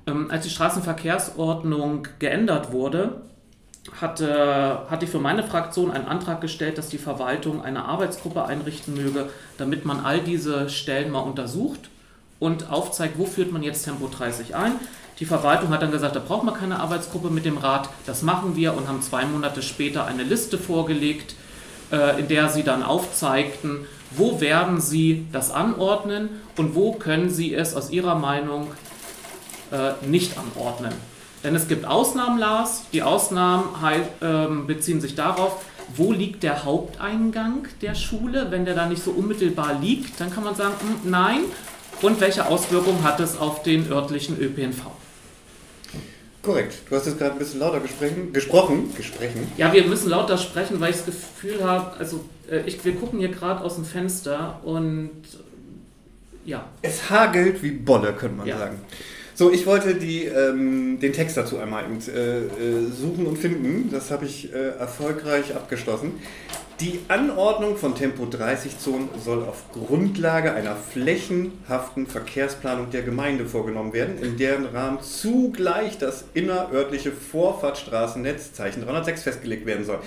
Ähm, 0.07 0.31
als 0.31 0.45
die 0.45 0.50
Straßenverkehrsordnung 0.50 2.09
geändert 2.19 2.73
wurde, 2.73 3.23
hatte, 4.00 4.83
hatte 4.89 5.05
ich 5.05 5.11
für 5.11 5.19
meine 5.19 5.43
Fraktion 5.43 5.91
einen 5.91 6.07
Antrag 6.07 6.41
gestellt, 6.41 6.79
dass 6.79 6.89
die 6.89 6.99
Verwaltung 6.99 7.62
eine 7.62 7.87
Arbeitsgruppe 7.87 8.45
einrichten 8.45 8.95
möge, 8.95 9.29
damit 9.59 9.85
man 9.85 10.00
all 10.00 10.21
diese 10.21 10.69
Stellen 10.69 11.11
mal 11.11 11.21
untersucht 11.21 11.89
und 12.39 12.71
aufzeigt, 12.71 13.19
wo 13.19 13.25
führt 13.25 13.53
man 13.53 13.62
jetzt 13.62 13.85
Tempo 13.85 14.09
30 14.09 14.55
ein. 14.55 14.73
Die 15.19 15.27
Verwaltung 15.27 15.71
hat 15.71 15.83
dann 15.83 15.91
gesagt, 15.91 16.17
da 16.17 16.21
braucht 16.21 16.45
man 16.45 16.55
keine 16.55 16.81
Arbeitsgruppe 16.81 17.29
mit 17.29 17.45
dem 17.45 17.59
Rat, 17.59 17.91
das 18.07 18.23
machen 18.23 18.57
wir 18.57 18.75
und 18.75 18.89
haben 18.89 19.03
zwei 19.03 19.25
Monate 19.27 19.62
später 19.62 20.07
eine 20.07 20.23
Liste 20.23 20.57
vorgelegt, 20.57 21.35
äh, 21.93 22.19
in 22.19 22.29
der 22.29 22.49
sie 22.49 22.62
dann 22.62 22.83
aufzeigten, 22.83 23.87
wo 24.11 24.40
werden 24.40 24.81
sie 24.81 25.26
das 25.33 25.50
anordnen 25.50 26.29
und 26.57 26.75
wo 26.75 26.93
können 26.93 27.31
sie 27.31 27.55
es 27.55 27.75
aus 27.75 27.90
ihrer 27.90 28.14
Meinung 28.14 28.69
äh, 29.71 29.93
nicht 30.07 30.37
anordnen. 30.37 30.93
Denn 31.43 31.55
es 31.55 31.69
gibt 31.69 31.87
Ausnahmen, 31.87 32.38
Lars. 32.38 32.83
Die 32.93 33.02
Ausnahmen 33.02 33.64
ähm, 34.21 34.67
beziehen 34.67 35.00
sich 35.00 35.14
darauf, 35.14 35.64
wo 35.97 36.12
liegt 36.12 36.43
der 36.43 36.64
Haupteingang 36.64 37.67
der 37.81 37.95
Schule. 37.95 38.50
Wenn 38.50 38.64
der 38.64 38.75
da 38.75 38.87
nicht 38.87 39.02
so 39.02 39.11
unmittelbar 39.11 39.79
liegt, 39.81 40.21
dann 40.21 40.31
kann 40.31 40.45
man 40.45 40.55
sagen, 40.55 40.75
hm, 40.81 41.11
nein. 41.11 41.40
Und 42.02 42.21
welche 42.21 42.47
Auswirkungen 42.47 43.02
hat 43.02 43.21
es 43.21 43.38
auf 43.38 43.62
den 43.62 43.90
örtlichen 43.90 44.38
ÖPNV? 44.40 44.83
Korrekt. 46.43 46.75
Du 46.88 46.97
hast 46.97 47.07
jetzt 47.07 47.19
gerade 47.19 47.33
ein 47.33 47.38
bisschen 47.38 47.61
lauter 47.61 47.81
gesprochen. 47.81 48.95
Gesprochen. 48.95 49.52
Ja, 49.59 49.73
wir 49.73 49.85
müssen 49.85 50.09
lauter 50.09 50.38
sprechen, 50.38 50.81
weil 50.81 50.90
ich 50.90 50.97
das 50.97 51.07
Gefühl 51.07 51.62
habe, 51.62 51.99
also 51.99 52.25
äh, 52.39 52.39
ich, 52.66 52.85
wir 52.85 52.95
gucken 52.95 53.19
hier 53.19 53.28
gerade 53.28 53.62
aus 53.62 53.76
dem 53.76 53.85
Fenster 53.85 54.61
und 54.64 55.11
ja. 56.45 56.64
Es 56.83 57.11
hagelt 57.11 57.62
wie 57.62 57.71
Bolle, 57.71 58.12
könnte 58.12 58.37
man 58.37 58.47
ja. 58.47 58.59
sagen. 58.59 58.80
So, 59.35 59.50
ich 59.50 59.66
wollte 59.66 59.95
die, 59.95 60.25
ähm, 60.25 61.00
den 61.00 61.14
Text 61.14 61.37
dazu 61.37 61.59
einmal 61.59 61.85
eben, 61.85 61.99
äh, 62.14 62.40
äh, 62.40 62.90
suchen 62.90 63.26
und 63.26 63.38
finden. 63.38 63.90
Das 63.90 64.11
habe 64.11 64.26
ich 64.26 64.52
äh, 64.52 64.76
erfolgreich 64.78 65.54
abgeschlossen. 65.54 66.12
Die 66.80 66.99
Anordnung 67.09 67.76
von 67.76 67.95
Tempo 67.95 68.25
30-Zonen 68.25 69.09
soll 69.23 69.45
auf 69.45 69.71
Grundlage 69.73 70.52
einer 70.52 70.76
flächenhaften 70.76 72.07
Verkehrsplanung 72.07 72.90
der 72.90 73.02
Gemeinde 73.02 73.47
vorgenommen 73.47 73.92
werden, 73.92 74.19
in 74.19 74.37
deren 74.37 74.66
Rahmen 74.66 75.00
zugleich 75.02 75.99
das 75.99 76.25
innerörtliche 76.35 77.12
Vorfahrtstraßennetz 77.12 78.52
Zeichen 78.52 78.83
306 78.83 79.23
festgelegt 79.23 79.66
werden 79.66 79.85
soll. 79.85 80.00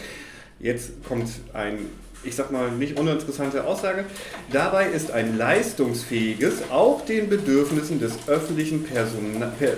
Jetzt 0.59 1.03
kommt 1.07 1.29
ein 1.53 1.79
ich 2.23 2.35
sag 2.35 2.51
mal, 2.51 2.71
nicht 2.71 2.99
uninteressante 2.99 3.63
Aussage. 3.65 4.05
Dabei 4.51 4.87
ist 4.87 5.11
ein 5.11 5.37
leistungsfähiges, 5.37 6.71
auch 6.71 7.05
den 7.05 7.29
Bedürfnissen 7.29 7.99
des 7.99 8.27
öffentlichen 8.27 8.83
Person 8.83 9.43
per 9.59 9.71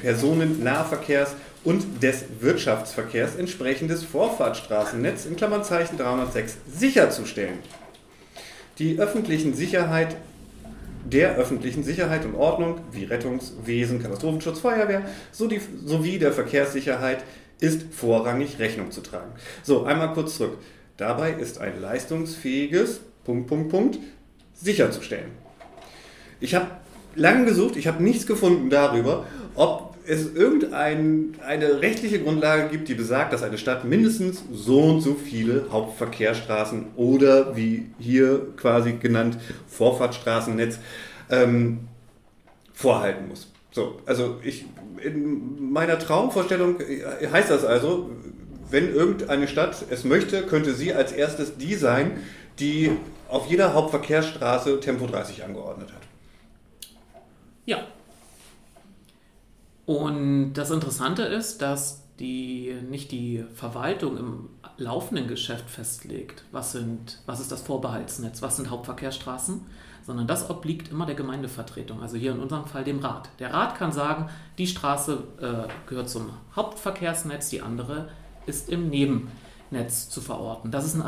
Personennahverkehrs 0.00 1.34
und 1.64 2.02
des 2.02 2.24
Wirtschaftsverkehrs 2.40 3.36
entsprechendes 3.36 4.04
Vorfahrtsstraßennetz 4.04 5.26
in 5.26 5.36
Klammerzeichen 5.36 5.96
306 5.96 6.56
sicherzustellen. 6.72 7.58
Die 8.78 8.98
öffentlichen 8.98 9.54
Sicherheit 9.54 10.16
der 11.04 11.36
öffentlichen 11.36 11.82
Sicherheit 11.82 12.24
und 12.24 12.34
Ordnung 12.34 12.80
wie 12.92 13.04
Rettungswesen, 13.04 14.02
Katastrophenschutz, 14.02 14.60
Feuerwehr 14.60 15.02
sowie 15.32 16.18
der 16.18 16.32
Verkehrssicherheit 16.32 17.24
ist 17.60 17.92
vorrangig 17.92 18.58
Rechnung 18.58 18.90
zu 18.90 19.02
tragen. 19.02 19.32
So, 19.62 19.84
einmal 19.84 20.12
kurz 20.14 20.36
zurück. 20.36 20.58
Dabei 20.96 21.32
ist 21.32 21.60
ein 21.60 21.80
leistungsfähiges 21.80 23.00
Punkt, 23.24 23.48
Punkt, 23.48 23.70
Punkt 23.70 23.98
sicherzustellen. 24.54 25.30
Ich 26.40 26.54
habe 26.54 26.66
lange 27.14 27.44
gesucht, 27.46 27.76
ich 27.76 27.86
habe 27.86 28.02
nichts 28.02 28.26
gefunden 28.26 28.70
darüber, 28.70 29.26
ob 29.54 29.92
es 30.04 30.34
irgendeine 30.34 31.80
rechtliche 31.80 32.20
Grundlage 32.20 32.68
gibt, 32.68 32.88
die 32.88 32.94
besagt, 32.94 33.32
dass 33.32 33.42
eine 33.42 33.58
Stadt 33.58 33.84
mindestens 33.84 34.42
so 34.52 34.80
und 34.80 35.00
so 35.00 35.14
viele 35.14 35.66
Hauptverkehrsstraßen 35.70 36.86
oder 36.96 37.56
wie 37.56 37.86
hier 37.98 38.48
quasi 38.56 38.94
genannt 38.94 39.38
Vorfahrtsstraßennetz 39.68 40.78
ähm, 41.30 41.88
vorhalten 42.72 43.28
muss. 43.28 43.52
So, 43.70 44.00
also 44.04 44.38
ich 44.42 44.66
in 45.02 45.70
meiner 45.72 45.98
Traumvorstellung 45.98 46.76
heißt 47.32 47.50
das 47.50 47.64
also, 47.64 48.10
wenn 48.72 48.92
irgendeine 48.92 49.48
Stadt 49.48 49.84
es 49.90 50.04
möchte, 50.04 50.42
könnte 50.42 50.74
sie 50.74 50.92
als 50.94 51.12
erstes 51.12 51.56
die 51.58 51.74
sein, 51.74 52.18
die 52.58 52.90
auf 53.28 53.48
jeder 53.48 53.74
Hauptverkehrsstraße 53.74 54.80
Tempo 54.80 55.06
30 55.06 55.44
angeordnet 55.44 55.92
hat. 55.92 56.02
Ja. 57.64 57.86
Und 59.86 60.54
das 60.54 60.70
Interessante 60.70 61.22
ist, 61.22 61.62
dass 61.62 62.02
die 62.18 62.76
nicht 62.88 63.10
die 63.10 63.44
Verwaltung 63.54 64.16
im 64.16 64.48
laufenden 64.76 65.28
Geschäft 65.28 65.68
festlegt, 65.68 66.44
was, 66.52 66.72
sind, 66.72 67.20
was 67.26 67.40
ist 67.40 67.50
das 67.50 67.62
Vorbehaltsnetz, 67.62 68.42
was 68.42 68.56
sind 68.56 68.70
Hauptverkehrsstraßen, 68.70 69.60
sondern 70.04 70.26
das 70.26 70.50
obliegt 70.50 70.90
immer 70.90 71.06
der 71.06 71.14
Gemeindevertretung, 71.14 72.00
also 72.00 72.16
hier 72.16 72.32
in 72.32 72.40
unserem 72.40 72.66
Fall 72.66 72.84
dem 72.84 72.98
Rat. 72.98 73.28
Der 73.38 73.52
Rat 73.52 73.76
kann 73.76 73.92
sagen, 73.92 74.28
die 74.58 74.66
Straße 74.66 75.22
äh, 75.40 75.88
gehört 75.88 76.10
zum 76.10 76.30
Hauptverkehrsnetz, 76.54 77.50
die 77.50 77.62
andere 77.62 78.08
ist 78.46 78.68
im 78.68 78.90
Nebennetz 78.90 80.08
zu 80.10 80.20
verorten. 80.20 80.70
Das 80.70 80.84
ist, 80.84 80.94
ein, 80.94 81.02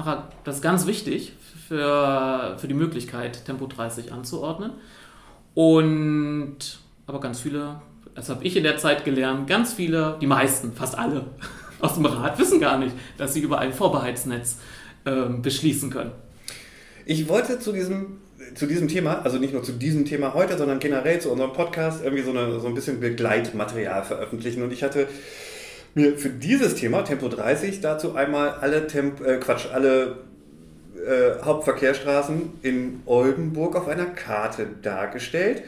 das 0.45 0.57
ist 0.57 0.63
ganz 0.63 0.87
wichtig 0.87 1.33
für, 1.69 2.57
für 2.59 2.69
die 2.69 2.75
Möglichkeit, 2.75 3.45
Tempo 3.45 3.67
30 3.67 4.13
anzuordnen. 4.13 4.73
Und 5.55 6.79
aber 7.07 7.21
ganz 7.21 7.41
viele, 7.41 7.81
das 8.15 8.29
habe 8.29 8.45
ich 8.45 8.57
in 8.57 8.63
der 8.63 8.79
Zeit 8.79 9.05
gelernt, 9.05 9.47
ganz 9.47 9.75
viele, 9.75 10.17
die 10.21 10.27
meisten, 10.27 10.73
fast 10.73 10.97
alle 10.97 11.27
aus 11.81 11.95
dem 11.95 12.07
Rat 12.07 12.39
wissen 12.39 12.61
gar 12.61 12.79
nicht, 12.79 12.95
dass 13.19 13.35
sie 13.35 13.41
über 13.41 13.59
ein 13.59 13.73
Vorbehaltsnetz 13.73 14.59
äh, 15.05 15.29
beschließen 15.29 15.91
können. 15.91 16.13
Ich 17.05 17.29
wollte 17.29 17.59
zu 17.59 17.73
diesem, 17.73 18.19
zu 18.55 18.67
diesem 18.67 18.89
Thema, 18.89 19.21
also 19.23 19.39
nicht 19.39 19.53
nur 19.53 19.63
zu 19.63 19.73
diesem 19.73 20.07
Thema 20.07 20.33
heute, 20.33 20.57
sondern 20.57 20.79
generell 20.79 21.21
zu 21.21 21.31
unserem 21.31 21.53
Podcast 21.53 22.03
irgendwie 22.03 22.23
so, 22.23 22.31
eine, 22.31 22.59
so 22.61 22.67
ein 22.67 22.75
bisschen 22.75 23.01
Begleitmaterial 23.01 24.05
veröffentlichen. 24.05 24.63
Und 24.63 24.73
ich 24.73 24.83
hatte 24.83 25.07
mir 25.95 26.19
für 26.19 26.31
dieses 26.31 26.75
Thema, 26.75 27.03
Tempo 27.03 27.29
30, 27.29 27.81
dazu 27.81 28.15
einmal 28.15 28.51
alle 28.61 28.87
Temp 28.87 29.21
äh, 29.21 29.39
Quatsch, 29.39 29.67
alle 29.73 30.19
äh, 30.97 31.43
Hauptverkehrsstraßen 31.43 32.53
in 32.63 33.03
Oldenburg 33.07 33.77
auf 33.77 33.89
einer 33.89 34.07
Karte 34.07 34.67
dargestellt 34.83 35.63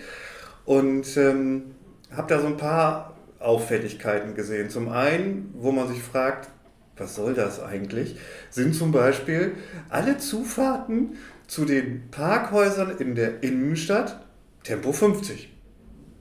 und 0.65 1.17
ähm, 1.17 1.75
habe 2.15 2.29
da 2.29 2.41
so 2.41 2.47
ein 2.47 2.57
paar 2.57 3.17
Auffälligkeiten 3.39 4.35
gesehen. 4.35 4.71
Zum 4.71 4.89
einen, 4.89 5.53
wo 5.55 5.73
man 5.73 5.89
sich 5.89 6.03
fragt, 6.03 6.49
was 6.97 7.15
soll 7.15 7.35
das 7.35 7.63
eigentlich, 7.63 8.17
sind 8.51 8.75
zum 8.75 8.91
Beispiel 8.91 9.53
alle 9.91 10.19
Zufahrten 10.19 11.17
zu 11.47 11.65
den 11.65 12.11
Parkhäusern 12.11 12.97
in 12.99 13.15
der 13.15 13.43
Innenstadt 13.43 14.21
Tempo 14.65 14.93
50. 14.93 15.56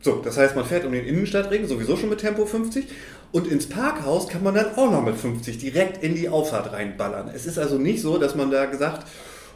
So, 0.06 0.22
das 0.24 0.38
heißt, 0.38 0.56
man 0.56 0.66
fährt 0.66 0.86
um 0.86 0.92
den 0.92 1.04
Innenstadtring 1.04 1.66
sowieso 1.66 1.98
schon 1.98 2.10
mit 2.10 2.20
Tempo 2.20 2.46
50 2.46 2.86
und 3.32 3.48
ins 3.48 3.68
Parkhaus 3.68 4.28
kann 4.28 4.44
man 4.44 4.54
dann 4.54 4.76
auch 4.76 4.92
noch 4.92 5.04
mit 5.04 5.16
50 5.16 5.58
direkt 5.58 6.04
in 6.04 6.14
die 6.14 6.30
Auffahrt 6.30 6.74
reinballern. 6.74 7.32
Es 7.34 7.48
ist 7.48 7.58
also 7.58 7.80
nicht 7.80 8.04
so, 8.04 8.20
dass 8.20 8.36
man 8.36 8.52
da 8.52 8.66
gesagt, 8.66 9.08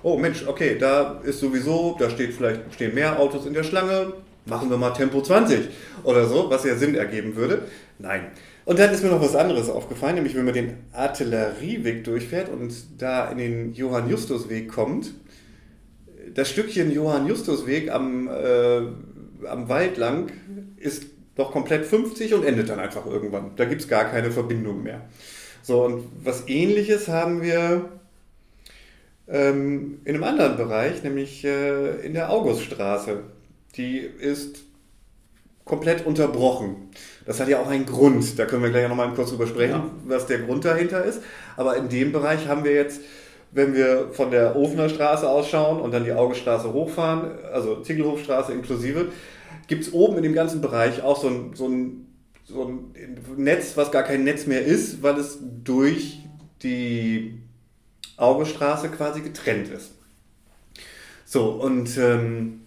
oh 0.02 0.18
Mensch, 0.18 0.48
okay, 0.48 0.76
da 0.80 1.22
ist 1.24 1.40
sowieso, 1.40 1.96
da 2.00 2.10
steht 2.10 2.34
vielleicht 2.34 2.62
stehen 2.74 2.96
mehr 2.96 3.20
Autos 3.20 3.46
in 3.46 3.54
der 3.54 3.62
Schlange, 3.62 4.14
machen 4.48 4.72
wir 4.72 4.78
mal 4.78 4.90
Tempo 4.90 5.22
20 5.22 5.70
oder 6.04 6.26
so, 6.26 6.50
was 6.50 6.64
ja 6.64 6.76
Sinn 6.76 6.96
ergeben 6.96 7.36
würde. 7.36 7.62
Nein. 8.00 8.32
Und 8.66 8.80
dann 8.80 8.92
ist 8.92 9.04
mir 9.04 9.12
noch 9.12 9.22
was 9.22 9.36
anderes 9.36 9.70
aufgefallen, 9.70 10.16
nämlich 10.16 10.34
wenn 10.34 10.46
man 10.46 10.56
den 10.56 10.78
Artillerieweg 10.94 12.04
durchfährt 12.06 12.50
und 12.50 12.74
da 12.98 13.30
in 13.30 13.38
den 13.38 13.74
Johann-Justus-Weg 13.76 14.68
kommt, 14.72 15.12
das 16.34 16.50
Stückchen 16.50 16.92
Johann-Justus-Weg 16.92 17.92
am, 17.92 18.28
äh, 18.28 18.82
am 19.48 19.70
Wald 19.70 19.98
lang 19.98 20.32
ist 20.78 21.06
doch 21.36 21.52
komplett 21.52 21.86
50 21.86 22.34
und 22.34 22.44
endet 22.44 22.70
dann 22.70 22.80
einfach 22.80 23.06
irgendwann. 23.06 23.56
Da 23.56 23.66
gibt 23.66 23.82
es 23.82 23.88
gar 23.88 24.06
keine 24.06 24.32
Verbindung 24.32 24.84
mehr. 24.84 25.02
So, 25.62 25.84
und 25.86 26.06
was 26.24 26.48
ähnliches 26.48 27.08
haben 27.08 27.42
wir 27.42 27.90
ähm, 29.28 30.00
in 30.04 30.16
einem 30.16 30.24
anderen 30.24 30.58
Bereich, 30.58 31.04
nämlich 31.04 31.46
äh, 31.46 32.06
in 32.06 32.14
der 32.14 32.32
Auguststraße. 32.32 33.24
Die 33.76 34.00
ist 34.00 34.64
komplett 35.64 36.06
unterbrochen. 36.06 36.90
Das 37.26 37.40
hat 37.40 37.48
ja 37.48 37.62
auch 37.62 37.68
einen 37.68 37.86
Grund. 37.86 38.40
Da 38.40 38.46
können 38.46 38.64
wir 38.64 38.72
gleich 38.72 38.90
noch 38.90 38.96
mal 38.96 39.14
kurz 39.14 39.30
drüber 39.30 39.46
sprechen, 39.46 39.76
ja. 39.76 39.92
was 40.08 40.26
der 40.26 40.40
Grund 40.40 40.66
dahinter 40.66 41.06
ist. 41.06 41.22
Aber 41.56 41.78
in 41.78 41.88
dem 41.88 42.12
Bereich 42.12 42.48
haben 42.48 42.64
wir 42.64 42.74
jetzt, 42.74 43.02
wenn 43.52 43.74
wir 43.74 44.10
von 44.12 44.32
der 44.32 44.56
Ofener 44.56 44.90
Straße 44.90 45.28
ausschauen 45.28 45.82
und 45.82 45.92
dann 45.92 46.04
die 46.04 46.12
Auguststraße 46.12 46.72
hochfahren, 46.72 47.32
also 47.52 47.82
Ziegelhofstraße 47.82 48.54
inklusive, 48.54 49.08
gibt 49.68 49.84
es 49.84 49.94
oben 49.94 50.18
in 50.18 50.24
dem 50.24 50.34
ganzen 50.34 50.62
Bereich 50.62 51.02
auch 51.02 51.20
so 51.20 51.28
ein, 51.28 51.52
so, 51.54 51.68
ein, 51.68 52.08
so 52.46 52.64
ein 52.64 52.94
Netz, 53.38 53.76
was 53.76 53.92
gar 53.92 54.04
kein 54.04 54.24
Netz 54.24 54.46
mehr 54.46 54.64
ist, 54.64 55.02
weil 55.02 55.18
es 55.18 55.40
durch 55.64 56.20
die 56.62 57.42
Augestraße 58.18 58.90
quasi 58.90 59.22
getrennt 59.22 59.70
ist. 59.70 59.92
So, 61.26 61.52
und 61.52 61.98
ähm, 61.98 62.62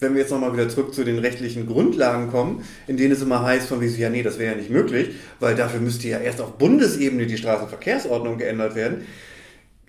wenn 0.00 0.14
wir 0.14 0.20
jetzt 0.20 0.30
nochmal 0.30 0.52
wieder 0.52 0.68
zurück 0.68 0.94
zu 0.94 1.04
den 1.04 1.18
rechtlichen 1.18 1.66
Grundlagen 1.66 2.30
kommen, 2.30 2.64
in 2.86 2.96
denen 2.96 3.12
es 3.12 3.22
immer 3.22 3.42
heißt, 3.42 3.66
von 3.66 3.80
wie 3.80 3.88
so, 3.88 4.00
ja, 4.00 4.10
nee, 4.10 4.22
das 4.22 4.38
wäre 4.38 4.52
ja 4.52 4.58
nicht 4.58 4.70
möglich, 4.70 5.10
weil 5.40 5.54
dafür 5.54 5.80
müsste 5.80 6.08
ja 6.08 6.18
erst 6.18 6.40
auf 6.40 6.52
Bundesebene 6.52 7.26
die 7.26 7.38
Straßenverkehrsordnung 7.38 8.38
geändert 8.38 8.74
werden, 8.74 9.06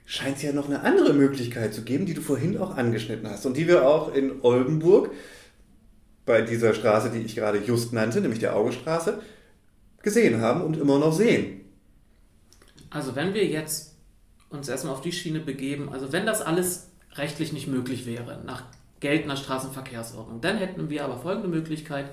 scheint 0.09 0.37
es 0.37 0.41
ja 0.41 0.51
noch 0.51 0.65
eine 0.65 0.81
andere 0.81 1.13
Möglichkeit 1.13 1.71
zu 1.71 1.83
geben, 1.83 2.07
die 2.07 2.15
du 2.15 2.21
vorhin 2.21 2.57
auch 2.57 2.75
angeschnitten 2.75 3.29
hast 3.29 3.45
und 3.45 3.55
die 3.55 3.67
wir 3.67 3.87
auch 3.87 4.11
in 4.11 4.41
Oldenburg 4.41 5.11
bei 6.25 6.41
dieser 6.41 6.73
Straße, 6.73 7.11
die 7.11 7.19
ich 7.19 7.35
gerade 7.35 7.59
just 7.59 7.93
nannte, 7.93 8.19
nämlich 8.19 8.39
der 8.39 8.55
Augestraße, 8.55 9.21
gesehen 10.01 10.41
haben 10.41 10.61
und 10.61 10.77
immer 10.77 10.97
noch 10.97 11.13
sehen. 11.13 11.61
Also 12.89 13.15
wenn 13.15 13.35
wir 13.35 13.45
jetzt 13.45 13.97
uns 14.49 14.67
erstmal 14.67 14.93
auf 14.93 15.01
die 15.01 15.11
Schiene 15.11 15.41
begeben, 15.41 15.89
also 15.93 16.11
wenn 16.11 16.25
das 16.25 16.41
alles 16.41 16.89
rechtlich 17.13 17.53
nicht 17.53 17.67
möglich 17.67 18.07
wäre, 18.07 18.41
nach 18.43 18.63
geltender 18.99 19.37
Straßenverkehrsordnung. 19.37 20.41
Dann 20.41 20.57
hätten 20.57 20.89
wir 20.89 21.05
aber 21.05 21.19
folgende 21.19 21.49
Möglichkeit. 21.49 22.09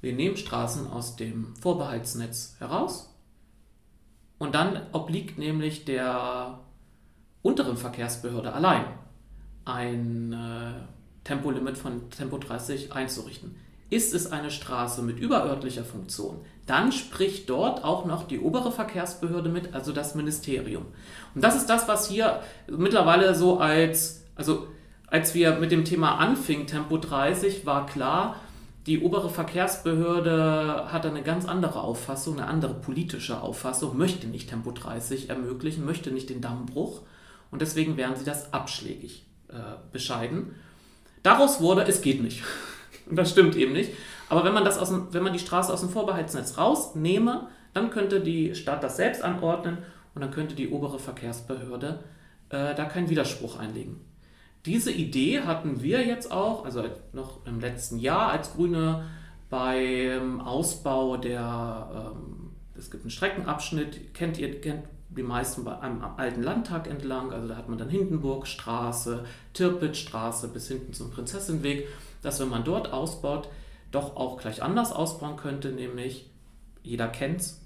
Wir 0.00 0.14
nehmen 0.14 0.38
Straßen 0.38 0.86
aus 0.86 1.16
dem 1.16 1.54
Vorbehaltsnetz 1.56 2.56
heraus 2.58 3.14
und 4.38 4.54
dann 4.54 4.80
obliegt 4.92 5.36
nämlich 5.36 5.84
der 5.84 6.60
unteren 7.42 7.76
Verkehrsbehörde 7.76 8.52
allein 8.52 8.84
ein 9.64 10.32
äh, 10.32 11.24
Tempolimit 11.24 11.76
von 11.76 12.10
Tempo 12.10 12.38
30 12.38 12.92
einzurichten. 12.92 13.56
Ist 13.90 14.14
es 14.14 14.30
eine 14.32 14.50
Straße 14.50 15.02
mit 15.02 15.18
überörtlicher 15.18 15.84
Funktion, 15.84 16.40
dann 16.66 16.92
spricht 16.92 17.48
dort 17.48 17.84
auch 17.84 18.04
noch 18.04 18.26
die 18.26 18.38
obere 18.38 18.70
Verkehrsbehörde 18.70 19.48
mit, 19.48 19.74
also 19.74 19.92
das 19.92 20.14
Ministerium. 20.14 20.86
Und 21.34 21.42
das 21.42 21.56
ist 21.56 21.66
das, 21.66 21.88
was 21.88 22.08
hier 22.08 22.40
mittlerweile 22.66 23.34
so 23.34 23.58
als, 23.58 24.24
also 24.36 24.68
als 25.06 25.34
wir 25.34 25.56
mit 25.56 25.70
dem 25.70 25.86
Thema 25.86 26.16
anfingen, 26.18 26.66
Tempo 26.66 26.98
30, 26.98 27.64
war 27.64 27.86
klar, 27.86 28.36
die 28.86 29.00
obere 29.00 29.30
Verkehrsbehörde 29.30 30.86
hat 30.92 31.06
eine 31.06 31.22
ganz 31.22 31.46
andere 31.46 31.80
Auffassung, 31.80 32.38
eine 32.38 32.46
andere 32.46 32.74
politische 32.74 33.40
Auffassung, 33.40 33.96
möchte 33.96 34.26
nicht 34.26 34.50
Tempo 34.50 34.70
30 34.70 35.30
ermöglichen, 35.30 35.86
möchte 35.86 36.10
nicht 36.10 36.28
den 36.28 36.42
Dammbruch 36.42 37.02
und 37.50 37.62
deswegen 37.62 37.96
werden 37.96 38.16
sie 38.16 38.24
das 38.24 38.52
abschlägig 38.52 39.26
äh, 39.48 39.54
bescheiden. 39.92 40.54
Daraus 41.22 41.60
wurde, 41.60 41.82
es 41.82 42.02
geht 42.02 42.22
nicht. 42.22 42.42
Und 43.08 43.16
das 43.16 43.30
stimmt 43.30 43.56
eben 43.56 43.72
nicht. 43.72 43.92
Aber 44.28 44.44
wenn 44.44 44.52
man, 44.52 44.64
das 44.64 44.78
aus 44.78 44.90
dem, 44.90 45.12
wenn 45.12 45.22
man 45.22 45.32
die 45.32 45.38
Straße 45.38 45.72
aus 45.72 45.80
dem 45.80 45.88
Vorbehaltsnetz 45.88 46.58
rausnehme, 46.58 47.48
dann 47.72 47.90
könnte 47.90 48.20
die 48.20 48.54
Stadt 48.54 48.82
das 48.82 48.96
selbst 48.96 49.22
anordnen 49.22 49.78
und 50.14 50.22
dann 50.22 50.30
könnte 50.30 50.54
die 50.54 50.68
obere 50.68 50.98
Verkehrsbehörde 50.98 52.04
äh, 52.50 52.74
da 52.74 52.84
keinen 52.84 53.08
Widerspruch 53.08 53.58
einlegen. 53.58 54.00
Diese 54.66 54.90
Idee 54.90 55.40
hatten 55.42 55.82
wir 55.82 56.04
jetzt 56.04 56.30
auch, 56.30 56.64
also 56.64 56.84
noch 57.12 57.46
im 57.46 57.60
letzten 57.60 57.98
Jahr 57.98 58.30
als 58.32 58.52
Grüne 58.52 59.04
beim 59.48 60.40
Ausbau 60.40 61.16
der, 61.16 62.12
ähm, 62.14 62.50
es 62.76 62.90
gibt 62.90 63.04
einen 63.04 63.10
Streckenabschnitt, 63.10 64.12
kennt 64.14 64.38
ihr, 64.38 64.60
kennt 64.60 64.84
die 65.18 65.22
meisten 65.22 65.64
bei 65.64 65.78
einem 65.78 66.02
alten 66.16 66.42
Landtag 66.42 66.88
entlang, 66.88 67.32
also 67.32 67.48
da 67.48 67.56
hat 67.56 67.68
man 67.68 67.76
dann 67.76 67.90
Hindenburgstraße, 67.90 69.24
Tirpitzstraße 69.52 70.48
bis 70.48 70.68
hinten 70.68 70.94
zum 70.94 71.10
Prinzessinweg, 71.10 71.86
dass 72.22 72.40
wenn 72.40 72.48
man 72.48 72.64
dort 72.64 72.92
ausbaut, 72.92 73.48
doch 73.90 74.16
auch 74.16 74.38
gleich 74.38 74.62
anders 74.62 74.92
ausbauen 74.92 75.36
könnte, 75.36 75.70
nämlich 75.70 76.30
jeder 76.82 77.08
kennt 77.08 77.40
es, 77.40 77.60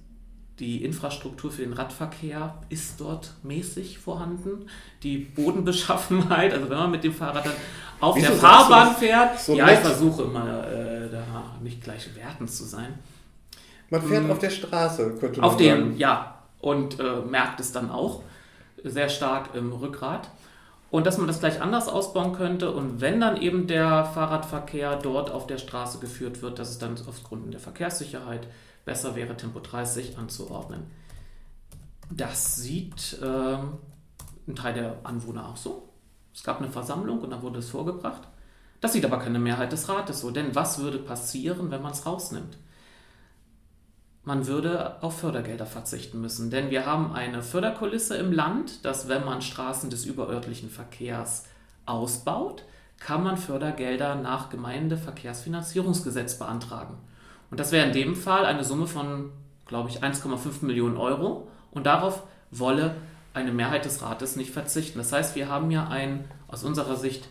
die 0.59 0.85
Infrastruktur 0.85 1.51
für 1.51 1.63
den 1.63 1.73
Radverkehr 1.73 2.61
ist 2.69 3.01
dort 3.01 3.33
mäßig 3.43 3.99
vorhanden. 3.99 4.69
Die 5.03 5.19
Bodenbeschaffenheit, 5.19 6.53
also 6.53 6.69
wenn 6.69 6.77
man 6.77 6.91
mit 6.91 7.05
dem 7.05 7.15
Fahrrad 7.15 7.47
dann 7.47 7.55
auf 8.01 8.17
Wieso 8.17 8.29
der 8.29 8.37
Fahrbahn 8.37 8.95
fährt, 8.95 9.41
so 9.41 9.57
ja, 9.57 9.67
nett? 9.67 9.79
ich 9.79 9.81
versuche 9.81 10.23
immer 10.23 10.67
äh, 10.69 11.11
da 11.11 11.57
nicht 11.63 11.83
gleich 11.83 12.15
wertend 12.15 12.51
zu 12.51 12.65
sein. 12.65 12.99
Man 13.91 14.03
fährt 14.03 14.25
hm. 14.25 14.31
auf 14.31 14.39
der 14.39 14.51
Straße, 14.51 15.17
könnte 15.19 15.41
man 15.41 15.51
Auf 15.51 15.57
dem, 15.57 15.97
ja, 15.97 16.42
und 16.63 16.99
äh, 16.99 17.17
merkt 17.21 17.61
es 17.61 17.73
dann 17.73 17.91
auch 17.91 18.23
sehr 18.83 19.11
stark 19.11 19.55
im 19.55 19.73
Rückgrat. 19.73 20.31
Und 20.91 21.07
dass 21.07 21.19
man 21.19 21.27
das 21.27 21.41
gleich 21.41 21.61
anders 21.61 21.89
ausbauen 21.89 22.35
könnte 22.35 22.71
und 22.71 23.01
wenn 23.01 23.21
dann 23.21 23.41
eben 23.41 23.67
der 23.67 24.05
Fahrradverkehr 24.05 24.97
dort 24.97 25.31
auf 25.31 25.47
der 25.47 25.59
Straße 25.59 25.99
geführt 25.99 26.43
wird, 26.43 26.59
dass 26.59 26.71
es 26.71 26.79
dann 26.79 26.93
aus 26.93 27.25
Gründen 27.25 27.51
der 27.51 27.61
Verkehrssicherheit 27.61 28.47
besser 28.85 29.15
wäre, 29.15 29.37
Tempo 29.37 29.61
30 29.61 30.19
anzuordnen. 30.19 30.83
Das 32.11 32.57
sieht 32.57 33.19
äh, 33.23 33.57
ein 34.47 34.55
Teil 34.55 34.75
der 34.75 34.97
Anwohner 35.05 35.49
auch 35.49 35.57
so. 35.57 35.89
Es 36.35 36.45
gab 36.45 36.59
eine 36.59 36.69
Versammlung 36.71 37.21
und 37.21 37.31
dann 37.31 37.43
wurde 37.43 37.61
es 37.61 37.71
vorgebracht. 37.71 38.23
Das 38.83 38.93
sieht 38.93 39.05
aber 39.05 39.19
keine 39.19 39.39
Mehrheit 39.39 39.73
des 39.73 39.89
Rates 39.89 40.21
so. 40.21 40.31
Denn 40.31 40.55
was 40.55 40.79
würde 40.79 40.99
passieren, 40.99 41.71
wenn 41.71 41.83
man 41.83 41.93
es 41.93 42.05
rausnimmt? 42.05 42.59
Man 44.25 44.47
würde 44.47 45.03
auf 45.03 45.19
Fördergelder 45.19 45.67
verzichten 45.67 46.21
müssen. 46.21 46.51
Denn 46.51 46.71
wir 46.71 46.87
haben 46.87 47.13
eine 47.13 47.43
Förderkulisse 47.43 48.17
im 48.17 48.33
Land, 48.33 48.85
dass 48.85 49.09
wenn 49.09 49.25
man 49.25 49.43
Straßen 49.43 49.91
des 49.91 50.05
überörtlichen 50.05 50.71
Verkehrs 50.71 51.45
ausbaut, 51.87 52.65
kann 53.01 53.25
man 53.25 53.37
Fördergelder 53.37 54.15
nach 54.15 54.49
Gemeindeverkehrsfinanzierungsgesetz 54.51 56.39
beantragen. 56.39 56.99
Und 57.51 57.59
das 57.59 57.73
wäre 57.73 57.87
in 57.87 57.93
dem 57.93 58.15
Fall 58.15 58.47
eine 58.47 58.63
Summe 58.63 58.87
von, 58.87 59.31
glaube 59.67 59.91
ich, 59.91 60.05
1,5 60.05 60.65
Millionen 60.65 60.97
Euro. 60.97 61.49
Und 61.73 61.87
darauf 61.87 62.23
wolle 62.53 62.95
eine 63.35 63.53
Mehrheit 63.53 63.85
des 63.85 64.03
Rates 64.03 64.37
nicht 64.37 64.53
verzichten. 64.53 64.99
Das 64.99 65.13
heißt, 65.13 65.35
wir 65.35 65.49
haben 65.49 65.71
ja 65.73 65.89
einen 65.89 66.27
aus 66.47 66.63
unserer 66.63 66.97
Sicht 66.97 67.29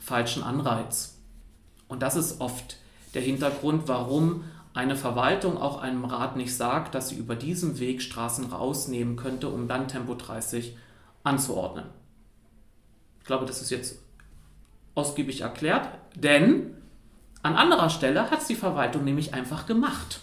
falschen 0.00 0.42
Anreiz. 0.42 1.18
Und 1.88 2.02
das 2.02 2.16
ist 2.16 2.40
oft 2.40 2.78
der 3.14 3.22
Hintergrund, 3.22 3.88
warum 3.88 4.44
eine 4.74 4.96
Verwaltung 4.96 5.58
auch 5.58 5.80
einem 5.80 6.04
Rat 6.04 6.36
nicht 6.36 6.56
sagt, 6.56 6.94
dass 6.94 7.08
sie 7.08 7.16
über 7.16 7.34
diesen 7.34 7.80
Weg 7.80 8.02
Straßen 8.02 8.52
rausnehmen 8.52 9.16
könnte, 9.16 9.48
um 9.48 9.66
dann 9.66 9.88
Tempo 9.88 10.14
30 10.14 10.76
anzuordnen. 11.24 11.86
Ich 13.20 13.26
glaube, 13.26 13.46
das 13.46 13.60
ist 13.60 13.70
jetzt 13.70 14.00
ausgiebig 14.94 15.40
erklärt, 15.40 15.88
denn 16.14 16.74
an 17.42 17.56
anderer 17.56 17.90
Stelle 17.90 18.30
hat 18.30 18.40
es 18.40 18.46
die 18.46 18.54
Verwaltung 18.54 19.04
nämlich 19.04 19.34
einfach 19.34 19.66
gemacht. 19.66 20.20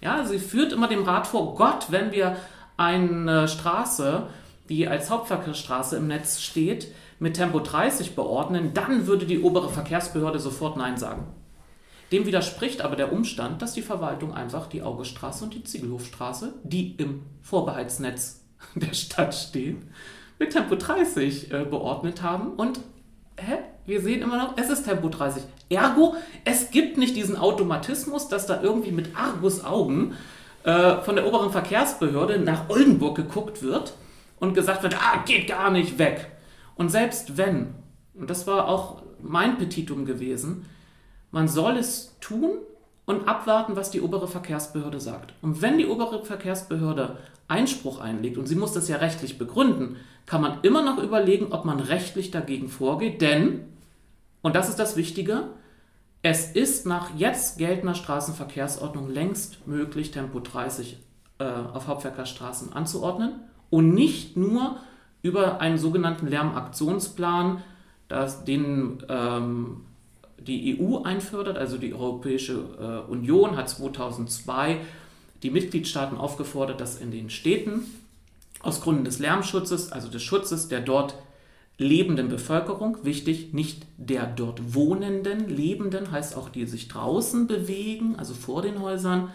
Ja, 0.00 0.24
sie 0.24 0.38
führt 0.38 0.72
immer 0.72 0.88
dem 0.88 1.02
Rat 1.02 1.26
vor, 1.26 1.54
Gott, 1.56 1.86
wenn 1.90 2.12
wir 2.12 2.36
eine 2.76 3.48
Straße, 3.48 4.28
die 4.68 4.86
als 4.86 5.10
Hauptverkehrsstraße 5.10 5.96
im 5.96 6.06
Netz 6.06 6.40
steht, 6.40 6.92
mit 7.18 7.34
Tempo 7.34 7.58
30 7.58 8.14
beordnen, 8.14 8.74
dann 8.74 9.06
würde 9.06 9.26
die 9.26 9.40
obere 9.40 9.68
Verkehrsbehörde 9.68 10.38
sofort 10.38 10.76
Nein 10.76 10.96
sagen. 10.96 11.26
Dem 12.12 12.26
widerspricht 12.26 12.80
aber 12.80 12.96
der 12.96 13.12
Umstand, 13.12 13.60
dass 13.60 13.74
die 13.74 13.82
Verwaltung 13.82 14.32
einfach 14.34 14.66
die 14.66 14.82
Augestraße 14.82 15.44
und 15.44 15.54
die 15.54 15.64
Ziegelhofstraße, 15.64 16.54
die 16.62 16.96
im 16.96 17.22
Vorbehaltsnetz 17.42 18.44
der 18.74 18.94
Stadt 18.94 19.34
stehen, 19.34 19.90
mit 20.38 20.52
Tempo 20.52 20.76
30 20.76 21.52
äh, 21.52 21.64
beordnet 21.64 22.22
haben 22.22 22.52
und 22.52 22.80
hä? 23.36 23.58
Wir 23.86 24.02
sehen 24.02 24.20
immer 24.20 24.36
noch, 24.36 24.58
es 24.58 24.68
ist 24.68 24.84
Tempo 24.84 25.08
30. 25.08 25.42
Ergo, 25.70 26.14
es 26.44 26.70
gibt 26.70 26.98
nicht 26.98 27.16
diesen 27.16 27.36
Automatismus, 27.36 28.28
dass 28.28 28.46
da 28.46 28.62
irgendwie 28.62 28.92
mit 28.92 29.16
Argusaugen 29.16 30.12
äh, 30.64 31.00
von 31.00 31.16
der 31.16 31.26
oberen 31.26 31.50
Verkehrsbehörde 31.50 32.38
nach 32.38 32.68
Oldenburg 32.68 33.16
geguckt 33.16 33.62
wird 33.62 33.94
und 34.40 34.52
gesagt 34.52 34.82
wird, 34.82 34.94
ah, 34.94 35.22
geht 35.24 35.48
gar 35.48 35.70
nicht 35.70 35.98
weg. 35.98 36.30
Und 36.76 36.90
selbst 36.90 37.38
wenn, 37.38 37.74
und 38.14 38.28
das 38.28 38.46
war 38.46 38.68
auch 38.68 39.02
mein 39.22 39.56
Petitum 39.56 40.04
gewesen, 40.04 40.66
man 41.30 41.48
soll 41.48 41.76
es 41.76 42.16
tun 42.20 42.58
und 43.06 43.28
abwarten, 43.28 43.76
was 43.76 43.90
die 43.90 44.00
obere 44.00 44.28
Verkehrsbehörde 44.28 45.00
sagt. 45.00 45.34
Und 45.42 45.62
wenn 45.62 45.78
die 45.78 45.86
obere 45.86 46.24
Verkehrsbehörde 46.24 47.18
Einspruch 47.48 48.00
einlegt, 48.00 48.36
und 48.36 48.46
sie 48.46 48.54
muss 48.54 48.72
das 48.72 48.88
ja 48.88 48.96
rechtlich 48.96 49.38
begründen, 49.38 49.96
kann 50.26 50.42
man 50.42 50.58
immer 50.62 50.82
noch 50.82 51.02
überlegen, 51.02 51.52
ob 51.52 51.64
man 51.64 51.80
rechtlich 51.80 52.30
dagegen 52.30 52.68
vorgeht, 52.68 53.22
denn 53.22 53.64
und 54.42 54.54
das 54.54 54.68
ist 54.68 54.78
das 54.78 54.96
Wichtige. 54.96 55.48
Es 56.22 56.50
ist 56.52 56.86
nach 56.86 57.10
jetzt 57.16 57.58
geltender 57.58 57.94
Straßenverkehrsordnung 57.94 59.10
längst 59.10 59.66
möglich, 59.66 60.10
Tempo 60.10 60.40
30 60.40 60.98
äh, 61.38 61.44
auf 61.44 61.86
Hauptverkehrsstraßen 61.86 62.72
anzuordnen 62.72 63.40
und 63.70 63.94
nicht 63.94 64.36
nur 64.36 64.76
über 65.22 65.60
einen 65.60 65.78
sogenannten 65.78 66.26
Lärmaktionsplan, 66.26 67.62
das, 68.08 68.44
den 68.44 69.04
ähm, 69.08 69.82
die 70.40 70.78
EU 70.80 71.02
einfördert, 71.02 71.58
also 71.58 71.78
die 71.78 71.94
Europäische 71.94 73.04
äh, 73.08 73.10
Union 73.10 73.56
hat 73.56 73.68
2002 73.68 74.78
die 75.42 75.50
Mitgliedstaaten 75.50 76.16
aufgefordert, 76.16 76.80
dass 76.80 77.00
in 77.00 77.10
den 77.10 77.30
Städten 77.30 77.82
aus 78.60 78.80
Gründen 78.80 79.04
des 79.04 79.18
Lärmschutzes, 79.18 79.92
also 79.92 80.08
des 80.08 80.22
Schutzes 80.22 80.68
der 80.68 80.80
dort 80.80 81.14
lebenden 81.76 82.28
Bevölkerung, 82.28 82.98
wichtig, 83.04 83.54
nicht 83.54 83.86
der 83.96 84.26
dort 84.26 84.74
wohnenden 84.74 85.48
Lebenden, 85.48 86.10
heißt 86.10 86.36
auch 86.36 86.48
die 86.48 86.66
sich 86.66 86.88
draußen 86.88 87.46
bewegen, 87.46 88.16
also 88.16 88.34
vor 88.34 88.62
den 88.62 88.82
Häusern, 88.82 89.30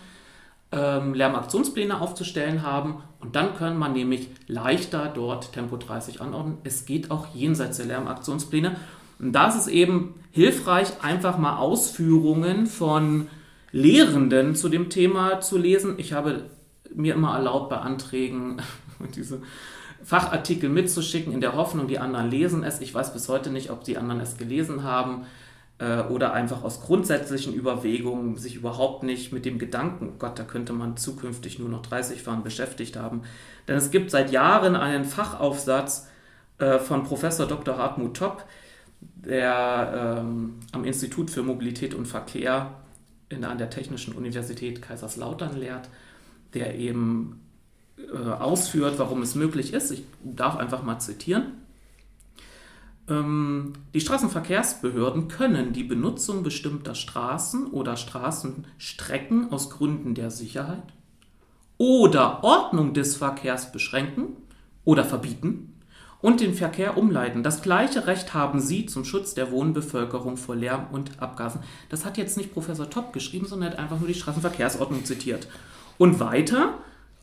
ähm, 0.74 1.14
Lärmaktionspläne 1.14 2.02
aufzustellen 2.02 2.64
haben 2.64 3.02
und 3.20 3.36
dann 3.36 3.56
kann 3.56 3.78
man 3.78 3.94
nämlich 3.94 4.30
leichter 4.48 5.12
dort 5.14 5.54
Tempo 5.54 5.78
30 5.78 6.20
anordnen. 6.20 6.58
Es 6.64 6.86
geht 6.86 7.12
auch 7.12 7.28
jenseits 7.34 7.78
der 7.78 7.86
Lärmaktionspläne. 7.86 8.76
Und 9.24 9.34
da 9.34 9.48
ist 9.48 9.56
es 9.56 9.68
eben 9.68 10.16
hilfreich, 10.32 11.02
einfach 11.02 11.38
mal 11.38 11.58
Ausführungen 11.58 12.68
von 12.68 13.28
Lehrenden 13.72 14.56
zu 14.56 14.70
dem 14.70 14.90
Thema 14.90 15.40
zu 15.40 15.58
lesen. 15.58 15.96
Ich 15.98 16.14
habe 16.14 16.50
mir 16.94 17.16
immer 17.16 17.36
erlaubt, 17.36 17.70
bei 17.70 17.78
Anträgen 17.78 18.62
diese 19.16 19.42
Fachartikel 20.04 20.70
mitzuschicken, 20.70 21.34
in 21.34 21.42
der 21.42 21.56
Hoffnung, 21.56 21.88
die 21.88 22.00
anderen 22.00 22.30
lesen 22.30 22.64
es. 22.64 22.82
Ich 22.82 22.94
weiß 22.94 23.14
bis 23.14 23.30
heute 23.30 23.50
nicht, 23.50 23.72
ob 23.72 23.84
die 23.84 23.98
anderen 23.98 24.20
es 24.20 24.38
gelesen 24.38 24.84
haben 24.84 25.26
äh, 25.80 26.02
oder 26.02 26.34
einfach 26.34 26.64
aus 26.64 26.82
grundsätzlichen 26.82 27.54
Überwegungen 27.54 28.38
sich 28.38 28.56
überhaupt 28.56 29.04
nicht 29.04 29.32
mit 29.32 29.46
dem 29.46 29.58
Gedanken, 29.58 30.10
oh 30.10 30.16
Gott, 30.20 30.38
da 30.38 30.44
könnte 30.44 30.74
man 30.74 30.98
zukünftig 30.98 31.58
nur 31.58 31.70
noch 31.70 31.82
30 31.82 32.22
fahren, 32.22 32.44
beschäftigt 32.44 32.98
haben. 32.98 33.22
Denn 33.68 33.78
es 33.78 33.92
gibt 33.92 34.12
seit 34.12 34.32
Jahren 34.32 34.76
einen 34.76 35.06
Fachaufsatz 35.06 36.08
äh, 36.58 36.80
von 36.80 37.04
Professor 37.04 37.48
Dr. 37.48 37.78
Hartmut 37.78 38.18
Topp, 38.18 38.46
der 39.16 40.20
ähm, 40.22 40.56
am 40.72 40.84
Institut 40.86 41.30
für 41.30 41.44
Mobilität 41.44 41.94
und 41.94 42.08
Verkehr 42.08 42.80
in, 43.30 43.44
an 43.44 43.58
der 43.58 43.70
Technischen 43.70 44.14
Universität 44.14 44.82
Kaiserslautern 44.82 45.58
lehrt, 45.58 45.90
der 46.54 46.76
eben 46.76 47.42
äh, 47.98 48.18
ausführt, 48.18 48.96
warum 48.98 49.22
es 49.22 49.36
möglich 49.36 49.74
ist. 49.74 49.92
Ich 49.92 50.04
darf 50.24 50.56
einfach 50.58 50.84
mal 50.84 51.00
zitieren. 51.00 51.64
Ähm, 53.10 53.74
die 53.94 54.02
Straßenverkehrsbehörden 54.02 55.28
können 55.28 55.74
die 55.74 55.84
Benutzung 55.84 56.44
bestimmter 56.44 56.96
Straßen 56.96 57.68
oder 57.68 57.98
Straßenstrecken 57.98 59.52
aus 59.52 59.70
Gründen 59.70 60.16
der 60.16 60.32
Sicherheit 60.32 60.94
oder 61.78 62.44
Ordnung 62.44 62.94
des 62.94 63.16
Verkehrs 63.16 63.72
beschränken 63.72 64.38
oder 64.86 65.04
verbieten 65.04 65.73
und 66.24 66.40
den 66.40 66.54
Verkehr 66.54 66.98
umleiten. 66.98 67.44
Das 67.44 67.62
gleiche 67.62 68.08
Recht 68.08 68.34
haben 68.34 68.62
sie 68.62 68.86
zum 68.86 69.04
Schutz 69.04 69.34
der 69.34 69.52
Wohnbevölkerung 69.52 70.38
vor 70.38 70.56
Lärm 70.56 70.88
und 70.94 71.22
Abgasen. 71.22 71.60
Das 71.90 72.06
hat 72.06 72.18
jetzt 72.18 72.38
nicht 72.38 72.54
Professor 72.54 72.90
Topp 72.90 73.12
geschrieben, 73.12 73.46
sondern 73.46 73.70
er 73.70 73.74
hat 73.74 73.80
einfach 73.80 74.00
nur 74.00 74.08
die 74.08 74.14
Straßenverkehrsordnung 74.14 75.04
zitiert. 75.04 75.50
Und 75.98 76.22
weiter, 76.22 76.76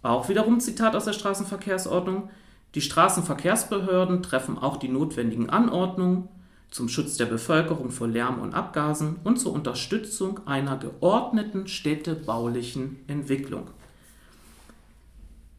auch 0.02 0.28
wiederum 0.28 0.60
Zitat 0.60 0.94
aus 0.94 1.06
der 1.06 1.14
Straßenverkehrsordnung, 1.14 2.28
die 2.74 2.82
Straßenverkehrsbehörden 2.82 4.22
treffen 4.22 4.58
auch 4.58 4.76
die 4.76 4.88
notwendigen 4.88 5.48
Anordnungen 5.48 6.28
zum 6.70 6.90
Schutz 6.90 7.16
der 7.16 7.24
Bevölkerung 7.24 7.90
vor 7.90 8.06
Lärm 8.06 8.38
und 8.38 8.54
Abgasen 8.54 9.16
und 9.24 9.38
zur 9.38 9.54
Unterstützung 9.54 10.46
einer 10.46 10.76
geordneten 10.76 11.68
städtebaulichen 11.68 12.98
Entwicklung. 13.06 13.68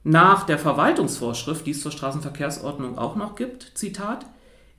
Nach 0.04 0.46
der 0.46 0.58
Verwaltungsvorschrift, 0.58 1.66
die 1.66 1.72
es 1.72 1.82
zur 1.82 1.92
Straßenverkehrsordnung 1.92 2.98
auch 2.98 3.16
noch 3.16 3.36
gibt, 3.36 3.72
Zitat, 3.76 4.26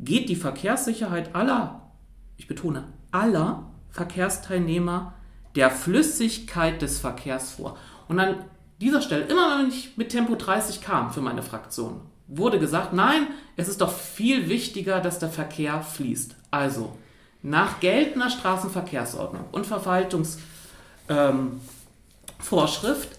geht 0.00 0.28
die 0.28 0.36
Verkehrssicherheit 0.36 1.34
aller, 1.34 1.92
ich 2.36 2.48
betone, 2.48 2.88
aller 3.12 3.70
Verkehrsteilnehmer 3.90 5.14
der 5.54 5.70
Flüssigkeit 5.70 6.82
des 6.82 6.98
Verkehrs 6.98 7.52
vor. 7.52 7.76
Und 8.08 8.18
an 8.18 8.44
dieser 8.80 9.00
Stelle, 9.00 9.26
immer 9.26 9.58
wenn 9.58 9.68
ich 9.68 9.96
mit 9.96 10.08
Tempo 10.08 10.34
30 10.34 10.80
kam 10.80 11.12
für 11.12 11.20
meine 11.20 11.42
Fraktion, 11.42 12.00
wurde 12.26 12.58
gesagt, 12.58 12.92
nein, 12.92 13.28
es 13.56 13.68
ist 13.68 13.80
doch 13.80 13.92
viel 13.92 14.48
wichtiger, 14.48 15.00
dass 15.00 15.20
der 15.20 15.28
Verkehr 15.28 15.82
fließt. 15.82 16.34
Also, 16.50 16.96
nach 17.42 17.78
geltender 17.78 18.30
Straßenverkehrsordnung 18.30 19.44
und 19.52 19.66
Verwaltungsvorschrift 19.66 21.08
ähm, 21.08 21.60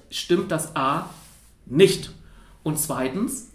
stimmt 0.10 0.52
das 0.52 0.76
A 0.76 1.10
nicht. 1.66 2.12
Und 2.64 2.80
zweitens, 2.80 3.52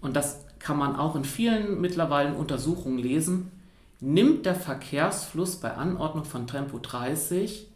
und 0.00 0.16
das 0.16 0.44
kann 0.58 0.78
man 0.78 0.96
auch 0.96 1.16
in 1.16 1.24
vielen 1.24 1.80
mittlerweile 1.80 2.34
Untersuchungen 2.34 2.98
lesen, 2.98 3.50
nimmt 4.00 4.46
der 4.46 4.54
Verkehrsfluss 4.54 5.56
bei 5.56 5.74
Anordnung 5.74 6.24
von 6.24 6.46
Tempo 6.46 6.78
30 6.78 7.68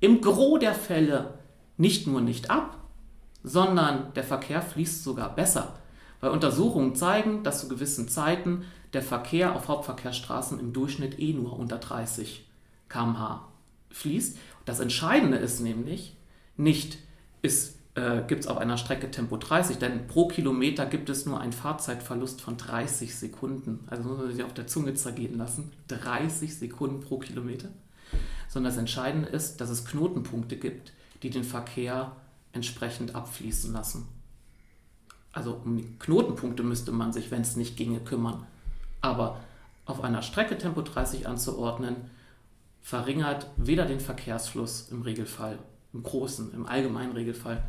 im 0.00 0.20
Gros 0.20 0.60
der 0.60 0.74
Fälle 0.74 1.34
nicht 1.76 2.06
nur 2.06 2.20
nicht 2.20 2.50
ab, 2.50 2.76
sondern 3.42 4.12
der 4.14 4.24
Verkehr 4.24 4.62
fließt 4.62 5.02
sogar 5.02 5.34
besser. 5.34 5.74
Weil 6.20 6.30
Untersuchungen 6.30 6.94
zeigen, 6.94 7.42
dass 7.44 7.60
zu 7.60 7.68
gewissen 7.68 8.08
Zeiten 8.08 8.64
der 8.92 9.02
Verkehr 9.02 9.54
auf 9.54 9.68
Hauptverkehrsstraßen 9.68 10.58
im 10.58 10.72
Durchschnitt 10.72 11.18
eh 11.18 11.32
nur 11.32 11.58
unter 11.58 11.78
30 11.78 12.44
km/h 12.88 13.48
fließt. 13.90 14.38
Das 14.64 14.80
Entscheidende 14.80 15.38
ist 15.38 15.60
nämlich 15.60 16.16
nicht, 16.56 16.98
ist 17.42 17.77
äh, 17.98 18.22
gibt 18.28 18.44
es 18.44 18.46
auf 18.46 18.58
einer 18.58 18.78
Strecke 18.78 19.10
Tempo 19.10 19.36
30, 19.36 19.78
denn 19.78 20.06
pro 20.06 20.28
Kilometer 20.28 20.86
gibt 20.86 21.10
es 21.10 21.26
nur 21.26 21.40
einen 21.40 21.52
Fahrzeitverlust 21.52 22.40
von 22.40 22.56
30 22.56 23.14
Sekunden. 23.14 23.80
Also 23.88 24.04
muss 24.04 24.18
man 24.18 24.32
sich 24.32 24.44
auf 24.44 24.54
der 24.54 24.68
Zunge 24.68 24.94
zergehen 24.94 25.36
lassen. 25.36 25.72
30 25.88 26.56
Sekunden 26.56 27.00
pro 27.00 27.18
Kilometer. 27.18 27.68
Sondern 28.48 28.72
das 28.72 28.78
Entscheidende 28.78 29.28
ist, 29.28 29.60
dass 29.60 29.68
es 29.68 29.84
Knotenpunkte 29.84 30.56
gibt, 30.56 30.92
die 31.24 31.30
den 31.30 31.42
Verkehr 31.42 32.12
entsprechend 32.52 33.16
abfließen 33.16 33.72
lassen. 33.72 34.06
Also 35.32 35.60
um 35.64 35.98
Knotenpunkte 35.98 36.62
müsste 36.62 36.92
man 36.92 37.12
sich, 37.12 37.32
wenn 37.32 37.42
es 37.42 37.56
nicht 37.56 37.76
ginge, 37.76 37.98
kümmern. 37.98 38.46
Aber 39.00 39.40
auf 39.86 40.04
einer 40.04 40.22
Strecke 40.22 40.56
Tempo 40.56 40.82
30 40.82 41.26
anzuordnen, 41.26 41.96
verringert 42.80 43.48
weder 43.56 43.86
den 43.86 44.00
Verkehrsfluss 44.00 44.88
im 44.90 45.02
Regelfall, 45.02 45.58
im 45.92 46.04
großen, 46.04 46.54
im 46.54 46.66
allgemeinen 46.66 47.12
Regelfall, 47.12 47.62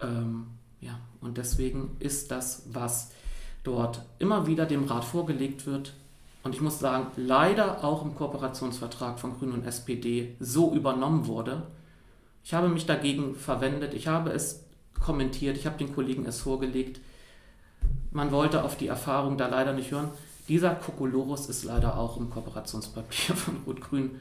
ähm, 0.00 0.46
ja, 0.80 0.98
und 1.20 1.38
deswegen 1.38 1.96
ist 1.98 2.30
das, 2.30 2.64
was 2.72 3.12
dort 3.62 4.02
immer 4.18 4.46
wieder 4.46 4.66
dem 4.66 4.84
Rat 4.84 5.04
vorgelegt 5.04 5.66
wird, 5.66 5.94
und 6.44 6.54
ich 6.54 6.60
muss 6.60 6.78
sagen, 6.78 7.06
leider 7.16 7.82
auch 7.82 8.04
im 8.04 8.14
Kooperationsvertrag 8.14 9.18
von 9.18 9.38
Grünen 9.38 9.54
und 9.54 9.66
SPD 9.66 10.36
so 10.40 10.74
übernommen 10.74 11.26
wurde. 11.26 11.62
Ich 12.44 12.52
habe 12.52 12.68
mich 12.68 12.84
dagegen 12.84 13.34
verwendet, 13.34 13.94
ich 13.94 14.08
habe 14.08 14.30
es 14.30 14.62
kommentiert, 15.00 15.56
ich 15.56 15.64
habe 15.64 15.78
den 15.78 15.94
Kollegen 15.94 16.26
es 16.26 16.40
vorgelegt. 16.40 17.00
Man 18.10 18.30
wollte 18.30 18.62
auf 18.62 18.76
die 18.76 18.88
Erfahrung 18.88 19.38
da 19.38 19.48
leider 19.48 19.72
nicht 19.72 19.90
hören. 19.90 20.10
Dieser 20.46 20.74
Kokolorus 20.74 21.46
ist 21.48 21.64
leider 21.64 21.96
auch 21.96 22.18
im 22.18 22.28
Kooperationspapier 22.28 23.34
von 23.36 23.56
Rot-Grün 23.66 24.20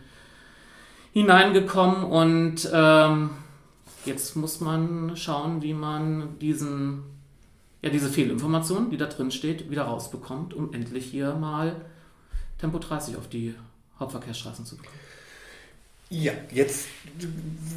hineingekommen 1.11 2.05
und 2.05 2.69
ähm, 2.73 3.31
Jetzt 4.05 4.35
muss 4.35 4.59
man 4.59 5.15
schauen, 5.15 5.61
wie 5.61 5.73
man 5.73 6.37
diesen, 6.39 7.03
ja, 7.81 7.89
diese 7.89 8.09
Fehlinformation, 8.09 8.89
die 8.89 8.97
da 8.97 9.05
drin 9.05 9.31
steht, 9.31 9.69
wieder 9.69 9.83
rausbekommt, 9.83 10.53
um 10.53 10.73
endlich 10.73 11.05
hier 11.05 11.33
mal 11.35 11.75
Tempo 12.59 12.79
30 12.79 13.17
auf 13.17 13.27
die 13.27 13.55
Hauptverkehrsstraßen 13.99 14.65
zu 14.65 14.77
bekommen. 14.77 14.95
Ja, 16.09 16.33
jetzt 16.51 16.85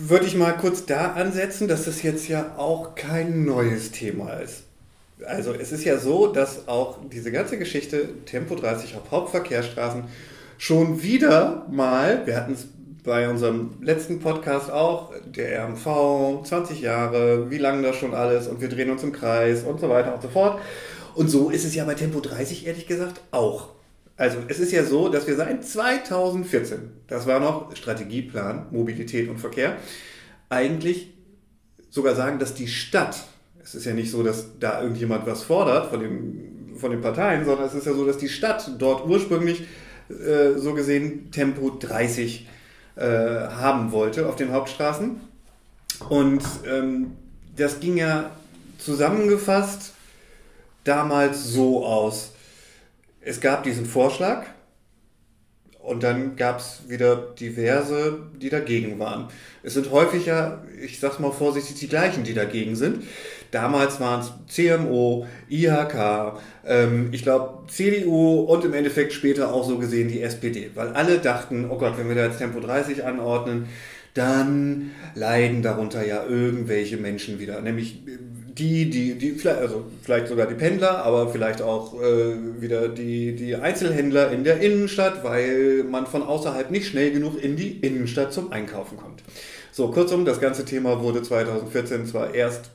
würde 0.01 0.27
ich 0.27 0.35
mal 0.35 0.53
kurz 0.53 0.85
da 0.85 1.13
ansetzen, 1.13 1.69
dass 1.69 1.87
das 1.87 2.03
jetzt 2.03 2.29
ja 2.29 2.57
auch 2.59 2.95
kein 2.95 3.45
neues 3.45 3.93
Thema 3.93 4.31
ist. 4.35 4.65
Also 5.25 5.55
es 5.55 5.73
ist 5.73 5.85
ja 5.85 5.99
so, 5.99 6.27
dass 6.27 6.69
auch 6.69 6.99
diese 7.11 7.33
ganze 7.33 7.59
Geschichte 7.59 8.11
Tempo 8.27 8.55
30 8.55 8.95
auf 8.97 9.11
Hauptverkehrsstraßen 9.11 10.05
schon 10.59 11.03
wieder 11.03 11.67
mal, 11.71 12.27
wir 12.27 12.37
hatten 12.37 12.53
es 12.53 12.67
bei 13.07 13.29
unserem 13.31 13.71
letzten 13.81 14.19
Podcast 14.19 14.71
auch, 14.71 15.13
der 15.25 15.65
RMV, 15.65 16.45
20 16.45 16.81
Jahre, 16.81 17.51
wie 17.51 17.57
lange 17.57 17.83
das 17.83 17.97
schon 17.97 18.13
alles 18.13 18.49
und 18.49 18.61
wir 18.61 18.69
drehen 18.69 18.91
uns 18.91 19.05
im 19.05 19.13
Kreis 19.13 19.63
und 19.63 19.81
so 19.81 19.89
weiter 19.89 20.13
und 20.13 20.21
so 20.21 20.29
fort. 20.29 20.61
Und 21.15 21.29
so 21.31 21.49
ist 21.49 21.65
es 21.65 21.75
ja 21.75 21.85
bei 21.85 21.95
Tempo 21.95 22.21
30 22.21 22.67
ehrlich 22.67 22.87
gesagt 22.87 23.21
auch. 23.31 23.69
Also 24.17 24.39
es 24.49 24.59
ist 24.59 24.73
ja 24.73 24.85
so, 24.85 25.09
dass 25.09 25.27
wir 25.27 25.37
seit 25.37 25.65
2014, 25.65 26.91
das 27.07 27.27
war 27.27 27.39
noch 27.39 27.75
Strategieplan 27.77 28.67
Mobilität 28.73 29.29
und 29.31 29.39
Verkehr, 29.39 29.77
eigentlich 30.49 31.15
sogar 31.89 32.17
sagen, 32.17 32.39
dass 32.41 32.55
die 32.55 32.67
Stadt, 32.67 33.25
es 33.63 33.75
ist 33.77 33.87
ja 33.87 33.95
nicht 33.95 34.11
so, 34.11 34.23
dass 34.25 34.59
da 34.59 34.83
irgendjemand 34.83 35.27
was 35.27 35.45
fordert 35.45 35.91
von 35.91 36.01
den, 36.01 36.75
von 36.77 36.91
den 36.91 37.01
Parteien, 37.01 37.45
sondern 37.45 37.67
es 37.67 37.75
ist 37.75 37.87
ja 37.87 37.95
so, 37.95 38.05
dass 38.05 38.19
die 38.19 38.29
Stadt 38.29 38.69
dort 38.79 39.07
ursprünglich 39.07 39.63
äh, 40.09 40.59
so 40.59 40.75
gesehen 40.75 41.31
Tempo 41.31 41.71
30 41.71 42.49
äh, 42.97 43.05
haben 43.05 43.93
wollte 43.93 44.27
auf 44.27 44.37
den 44.37 44.53
Hauptstraßen. 44.53 45.21
Und 46.09 46.43
ähm, 46.67 47.13
das 47.57 47.81
ging 47.81 47.97
ja 47.97 48.31
zusammengefasst 48.79 49.93
damals 50.85 51.45
so 51.45 51.85
aus. 51.85 52.33
Es 53.21 53.41
gab 53.41 53.65
diesen 53.65 53.87
Vorschlag 53.87 54.45
und 55.79 56.03
dann 56.03 56.37
gab 56.37 56.59
es 56.59 56.83
wieder 56.89 57.17
diverse, 57.17 58.19
die 58.41 58.51
dagegen 58.51 58.99
waren. 58.99 59.29
Es 59.63 59.75
sind 59.75 59.91
häufig 59.91 60.27
ja, 60.27 60.63
ich 60.81 61.01
sag's 61.01 61.19
mal 61.19 61.33
vorsichtig, 61.33 61.77
die 61.77 61.89
gleichen, 61.89 62.25
die 62.25 62.35
dagegen 62.35 62.77
sind. 62.77 63.05
Damals 63.51 64.01
waren 64.01 64.21
es 64.21 64.33
CMO, 64.55 65.27
IHK, 65.49 66.39
ähm, 66.67 67.09
ich 67.13 67.23
glaube 67.23 67.67
CDU 67.69 68.41
und 68.41 68.65
im 68.65 68.75
Endeffekt 68.75 69.13
später 69.13 69.53
auch 69.53 69.67
so 69.67 69.79
gesehen 69.79 70.09
die 70.09 70.23
SPD, 70.23 70.71
weil 70.75 70.89
alle 70.89 71.19
dachten, 71.19 71.69
oh 71.71 71.79
Gott, 71.79 71.99
wenn 71.99 72.09
wir 72.09 72.17
da 72.17 72.27
jetzt 72.27 72.39
Tempo 72.39 72.61
30 72.61 73.05
anordnen, 73.05 73.67
dann 74.15 74.93
leiden 75.15 75.63
darunter 75.63 76.05
ja 76.07 76.25
irgendwelche 76.25 76.97
Menschen 76.97 77.39
wieder, 77.39 77.61
nämlich 77.61 78.01
die, 78.59 78.89
die, 78.89 79.15
die 79.19 79.33
vielleicht, 79.33 79.59
also 79.59 79.85
vielleicht 80.03 80.29
sogar 80.29 80.47
die 80.47 80.55
Pendler, 80.55 81.05
aber 81.05 81.29
vielleicht 81.29 81.61
auch 81.61 82.01
äh, 82.01 82.61
wieder 82.61 82.89
die, 82.89 83.37
die 83.37 83.55
Einzelhändler 83.55 84.33
in 84.33 84.45
der 84.45 84.61
Innenstadt, 84.61 85.23
weil 85.23 85.85
man 85.85 86.07
von 86.07 86.23
außerhalb 86.23 86.71
nicht 86.71 86.87
schnell 86.87 87.11
genug 87.11 87.43
in 87.43 87.57
die 87.57 87.73
Innenstadt 87.73 88.33
zum 88.33 88.53
Einkaufen 88.53 88.97
kommt. 88.97 89.23
So, 89.73 89.91
kurzum, 89.91 90.25
das 90.25 90.41
ganze 90.41 90.65
Thema 90.65 91.03
wurde 91.03 91.23
2014 91.23 92.07
zwar 92.07 92.35
erst 92.35 92.71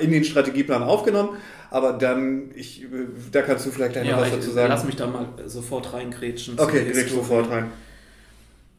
in 0.00 0.10
den 0.10 0.24
Strategieplan 0.24 0.82
aufgenommen, 0.82 1.36
aber 1.70 1.94
dann, 1.94 2.50
ich, 2.54 2.86
da 3.32 3.42
kannst 3.42 3.66
du 3.66 3.70
vielleicht 3.70 3.92
gleich 3.92 4.06
ja, 4.06 4.16
noch 4.16 4.22
was 4.22 4.32
dazu 4.32 4.50
sagen. 4.50 4.68
Lass 4.68 4.84
mich 4.84 4.96
da 4.96 5.06
mal 5.06 5.28
sofort 5.46 5.92
reingrätschen. 5.92 6.58
Okay, 6.58 6.84
direkt 6.84 7.10
sofort 7.10 7.50
rein. 7.50 7.70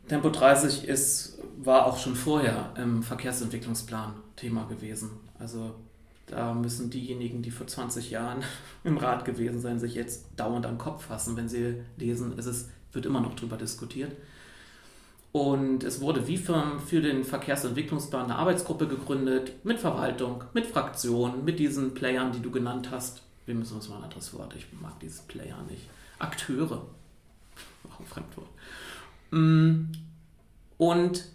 Tempo 0.08 0.30
30 0.30 0.88
ist, 0.88 1.40
war 1.58 1.86
auch 1.86 1.98
schon 1.98 2.16
vorher 2.16 2.74
im 2.78 3.04
Verkehrsentwicklungsplan 3.04 4.14
Thema 4.36 4.66
gewesen. 4.66 5.12
Also 5.38 5.76
da 6.26 6.54
müssen 6.54 6.90
diejenigen, 6.90 7.42
die 7.42 7.52
vor 7.52 7.68
20 7.68 8.12
Jahren 8.12 8.44
im 8.84 8.98
Rat 8.98 9.26
gewesen 9.26 9.60
sein, 9.60 9.80
sich 9.80 9.96
jetzt 9.96 10.26
dauernd 10.36 10.66
am 10.66 10.78
Kopf 10.78 11.06
fassen, 11.06 11.36
wenn 11.36 11.50
sie 11.50 11.76
lesen, 11.98 12.34
es 12.38 12.46
ist, 12.46 12.70
wird 12.92 13.06
immer 13.06 13.22
noch 13.22 13.36
darüber 13.36 13.58
diskutiert. 13.58 14.12
Und 15.32 15.84
es 15.84 16.02
wurde 16.02 16.28
wie 16.28 16.38
für, 16.38 17.02
den 17.02 17.24
Verkehrsentwicklungsplan 17.24 18.26
eine 18.26 18.36
Arbeitsgruppe 18.36 18.88
gegründet, 18.88 19.64
mit 19.64 19.80
Verwaltung, 19.80 20.44
mit 20.54 20.66
Fraktionen, 20.66 21.46
mit 21.46 21.60
diesen 21.60 21.94
Playern, 21.94 22.32
die 22.32 22.42
du 22.42 22.50
genannt 22.50 22.90
hast. 22.92 23.22
Wir 23.46 23.54
müssen 23.54 23.76
uns 23.76 23.90
mal 23.90 23.98
ein 23.98 24.04
anderes 24.04 24.34
Wort, 24.34 24.56
ich 24.56 24.66
mag 24.82 25.00
dieses 25.00 25.22
Player 25.22 25.62
nicht. 25.70 25.84
Akteure. 26.18 26.82
Auch 27.90 28.00
ein 28.00 28.06
Fremdwort. 28.06 28.48
Mm. 29.32 29.92
Und 30.78 31.26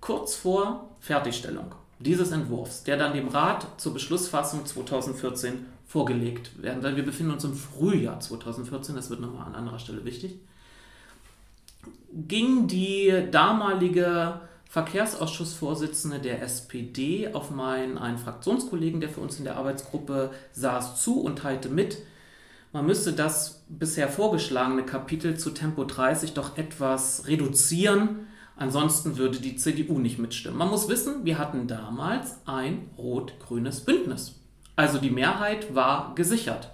kurz 0.00 0.34
vor 0.34 0.90
Fertigstellung 0.98 1.74
dieses 2.00 2.30
Entwurfs, 2.30 2.84
der 2.84 2.96
dann 2.96 3.12
dem 3.12 3.28
Rat 3.28 3.66
zur 3.80 3.92
Beschlussfassung 3.92 4.64
2014 4.64 5.66
vorgelegt 5.86 6.62
werden 6.62 6.82
soll. 6.82 6.96
Wir 6.96 7.04
befinden 7.04 7.32
uns 7.32 7.44
im 7.44 7.54
Frühjahr 7.54 8.20
2014, 8.20 8.94
das 8.94 9.10
wird 9.10 9.20
nochmal 9.20 9.46
an 9.46 9.54
anderer 9.54 9.78
Stelle 9.78 10.04
wichtig, 10.04 10.38
ging 12.12 12.66
die 12.66 13.26
damalige 13.30 14.40
Verkehrsausschussvorsitzende 14.68 16.18
der 16.18 16.42
SPD 16.42 17.32
auf 17.32 17.50
meinen 17.50 17.96
einen 17.96 18.18
Fraktionskollegen, 18.18 19.00
der 19.00 19.08
für 19.08 19.20
uns 19.20 19.38
in 19.38 19.44
der 19.44 19.56
Arbeitsgruppe 19.56 20.30
saß, 20.52 21.02
zu 21.02 21.20
und 21.20 21.38
teilte 21.38 21.68
mit, 21.68 21.98
man 22.72 22.84
müsste 22.84 23.14
das 23.14 23.64
bisher 23.68 24.08
vorgeschlagene 24.08 24.84
Kapitel 24.84 25.38
zu 25.38 25.50
Tempo 25.50 25.84
30 25.84 26.34
doch 26.34 26.58
etwas 26.58 27.26
reduzieren, 27.26 28.26
ansonsten 28.56 29.16
würde 29.16 29.40
die 29.40 29.56
CDU 29.56 29.98
nicht 29.98 30.18
mitstimmen. 30.18 30.58
Man 30.58 30.68
muss 30.68 30.88
wissen, 30.88 31.24
wir 31.24 31.38
hatten 31.38 31.66
damals 31.66 32.36
ein 32.44 32.90
rot-grünes 32.98 33.80
Bündnis. 33.80 34.34
Also 34.76 34.98
die 34.98 35.10
Mehrheit 35.10 35.74
war 35.74 36.14
gesichert. 36.14 36.70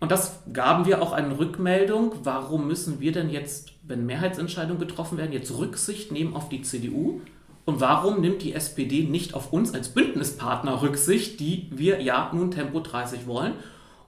Und 0.00 0.12
das 0.12 0.40
gaben 0.52 0.86
wir 0.86 1.02
auch 1.02 1.12
eine 1.12 1.38
Rückmeldung, 1.38 2.12
warum 2.22 2.66
müssen 2.68 3.00
wir 3.00 3.12
denn 3.12 3.30
jetzt 3.30 3.72
wenn 3.88 4.06
Mehrheitsentscheidungen 4.06 4.78
getroffen 4.78 5.18
werden, 5.18 5.32
jetzt 5.32 5.56
Rücksicht 5.56 6.12
nehmen 6.12 6.36
auf 6.36 6.48
die 6.48 6.62
CDU? 6.62 7.20
Und 7.64 7.80
warum 7.80 8.20
nimmt 8.20 8.42
die 8.42 8.54
SPD 8.54 9.04
nicht 9.04 9.34
auf 9.34 9.52
uns 9.52 9.74
als 9.74 9.90
Bündnispartner 9.90 10.80
Rücksicht, 10.82 11.40
die 11.40 11.68
wir 11.70 12.00
ja 12.00 12.30
nun 12.32 12.50
Tempo 12.50 12.80
30 12.80 13.26
wollen? 13.26 13.54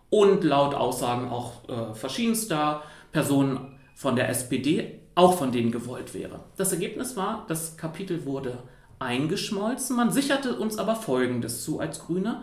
Und 0.09 0.45
laut 0.45 0.75
Aussagen 0.75 1.29
auch 1.29 1.69
äh, 1.69 1.95
verschiedenster 1.95 2.83
Personen 3.13 3.79
von 3.95 4.17
der 4.17 4.29
SPD 4.29 5.01
auch 5.15 5.37
von 5.37 5.53
denen 5.53 5.73
gewollt 5.73 6.15
wäre. 6.15 6.41
Das 6.57 6.73
Ergebnis 6.73 7.17
war, 7.17 7.45
das 7.49 7.77
Kapitel 7.77 8.25
wurde 8.25 8.59
eingeschmolzen. 8.99 9.97
Man 9.97 10.11
sicherte 10.11 10.57
uns 10.57 10.79
aber 10.79 10.97
Folgendes 10.97 11.63
zu 11.65 11.81
als 11.81 12.01
Grüne. 12.01 12.43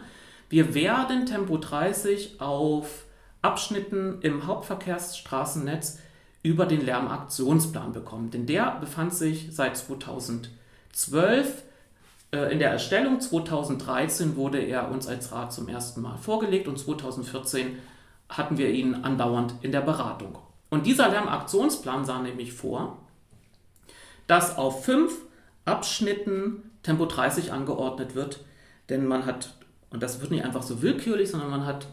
Wir 0.50 0.76
werden 0.76 1.26
Tempo 1.26 1.58
30 1.58 2.40
auf 2.40 3.07
Abschnitten 3.48 4.20
im 4.22 4.46
Hauptverkehrsstraßennetz 4.46 6.00
über 6.44 6.66
den 6.66 6.86
Lärmaktionsplan 6.86 7.94
bekommen. 7.94 8.30
Denn 8.30 8.46
der 8.46 8.78
befand 8.82 9.14
sich 9.14 9.48
seit 9.52 9.78
2012 9.78 11.64
äh, 12.34 12.52
in 12.52 12.60
der 12.60 12.72
Erstellung. 12.72 13.22
2013 13.22 14.36
wurde 14.36 14.60
er 14.60 14.92
uns 14.92 15.08
als 15.08 15.32
Rat 15.32 15.54
zum 15.54 15.70
ersten 15.70 16.02
Mal 16.02 16.18
vorgelegt 16.18 16.68
und 16.68 16.78
2014 16.78 17.78
hatten 18.28 18.58
wir 18.58 18.70
ihn 18.70 18.96
andauernd 18.96 19.56
in 19.62 19.72
der 19.72 19.80
Beratung. 19.80 20.38
Und 20.70 20.86
dieser 20.86 21.08
Lärmaktionsplan 21.08 22.04
sah 22.04 22.20
nämlich 22.22 22.52
vor, 22.52 22.98
dass 24.28 24.58
auf 24.58 24.84
fünf 24.84 25.14
Abschnitten 25.64 26.70
Tempo 26.84 27.06
30 27.06 27.54
angeordnet 27.54 28.14
wird, 28.14 28.42
denn 28.90 29.08
man 29.08 29.26
hat, 29.26 29.54
und 29.90 30.04
das 30.04 30.20
wird 30.20 30.32
nicht 30.32 30.44
einfach 30.44 30.64
so 30.64 30.82
willkürlich, 30.82 31.32
sondern 31.32 31.50
man 31.50 31.66
hat 31.66 31.88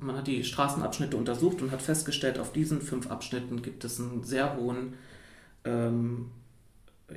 man 0.00 0.16
hat 0.16 0.26
die 0.26 0.44
Straßenabschnitte 0.44 1.16
untersucht 1.16 1.62
und 1.62 1.72
hat 1.72 1.82
festgestellt, 1.82 2.38
auf 2.38 2.52
diesen 2.52 2.80
fünf 2.80 3.10
Abschnitten 3.10 3.62
gibt 3.62 3.84
es 3.84 4.00
einen 4.00 4.22
sehr 4.22 4.56
hohen, 4.56 4.94
ähm, 5.64 6.30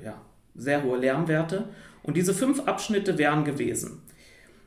ja, 0.04 0.22
sehr 0.56 0.84
hohe 0.84 0.98
Lärmwerte. 0.98 1.70
Und 2.04 2.18
diese 2.18 2.34
fünf 2.34 2.62
Abschnitte 2.68 3.18
wären 3.18 3.46
gewesen. 3.46 4.02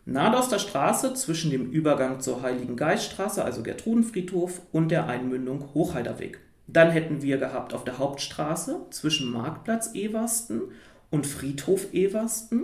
Nadoster 0.05 0.59
Straße 0.59 1.15
zwischen 1.15 1.51
dem 1.51 1.71
Übergang 1.71 2.21
zur 2.21 2.43
Heiligen 2.43 2.77
Geiststraße, 2.77 3.45
also 3.45 3.63
Gertrudenfriedhof, 3.63 4.63
und 4.73 4.91
der 4.91 5.07
Einmündung 5.07 5.75
Hochheiderweg. 5.75 6.41
Dann 6.67 6.91
hätten 6.91 7.23
wir 7.23 7.39
gehabt 7.39 7.75
auf 7.75 7.85
der 7.85 7.99
Hauptstraße 7.99 8.87
zwischen 8.91 9.31
Marktplatz 9.31 9.95
Eversten 9.95 10.63
und 11.11 11.27
Friedhof 11.27 11.93
Eversten 11.93 12.63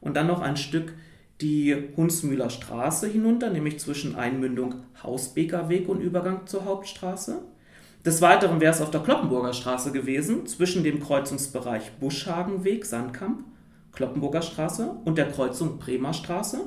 und 0.00 0.16
dann 0.16 0.26
noch 0.26 0.40
ein 0.40 0.56
Stück 0.56 0.92
die 1.40 1.88
Hunsmühler 1.96 2.50
Straße 2.50 3.06
hinunter, 3.06 3.50
nämlich 3.50 3.78
zwischen 3.78 4.16
Einmündung 4.16 4.74
Hausbeker 5.02 5.68
Weg 5.68 5.88
und 5.88 6.00
Übergang 6.00 6.46
zur 6.46 6.64
Hauptstraße. 6.64 7.42
Des 8.04 8.22
Weiteren 8.22 8.60
wäre 8.60 8.72
es 8.72 8.80
auf 8.80 8.90
der 8.90 9.02
Kloppenburger 9.02 9.52
Straße 9.52 9.92
gewesen, 9.92 10.46
zwischen 10.46 10.84
dem 10.84 11.00
Kreuzungsbereich 11.00 11.92
Buschhagenweg, 12.00 12.84
Sandkamp, 12.86 13.44
Kloppenburger 13.92 14.42
Straße 14.42 14.90
und 15.04 15.18
der 15.18 15.28
Kreuzung 15.30 15.78
Bremer 15.78 16.12
Straße. 16.12 16.60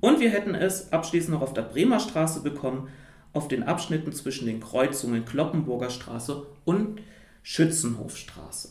Und 0.00 0.20
wir 0.20 0.30
hätten 0.30 0.54
es 0.54 0.92
abschließend 0.92 1.34
noch 1.34 1.42
auf 1.42 1.54
der 1.54 1.62
Bremer 1.62 2.00
Straße 2.00 2.42
bekommen, 2.42 2.88
auf 3.32 3.48
den 3.48 3.62
Abschnitten 3.62 4.12
zwischen 4.12 4.46
den 4.46 4.60
Kreuzungen 4.60 5.24
Kloppenburger 5.24 5.90
Straße 5.90 6.46
und 6.64 7.00
Schützenhofstraße. 7.42 8.70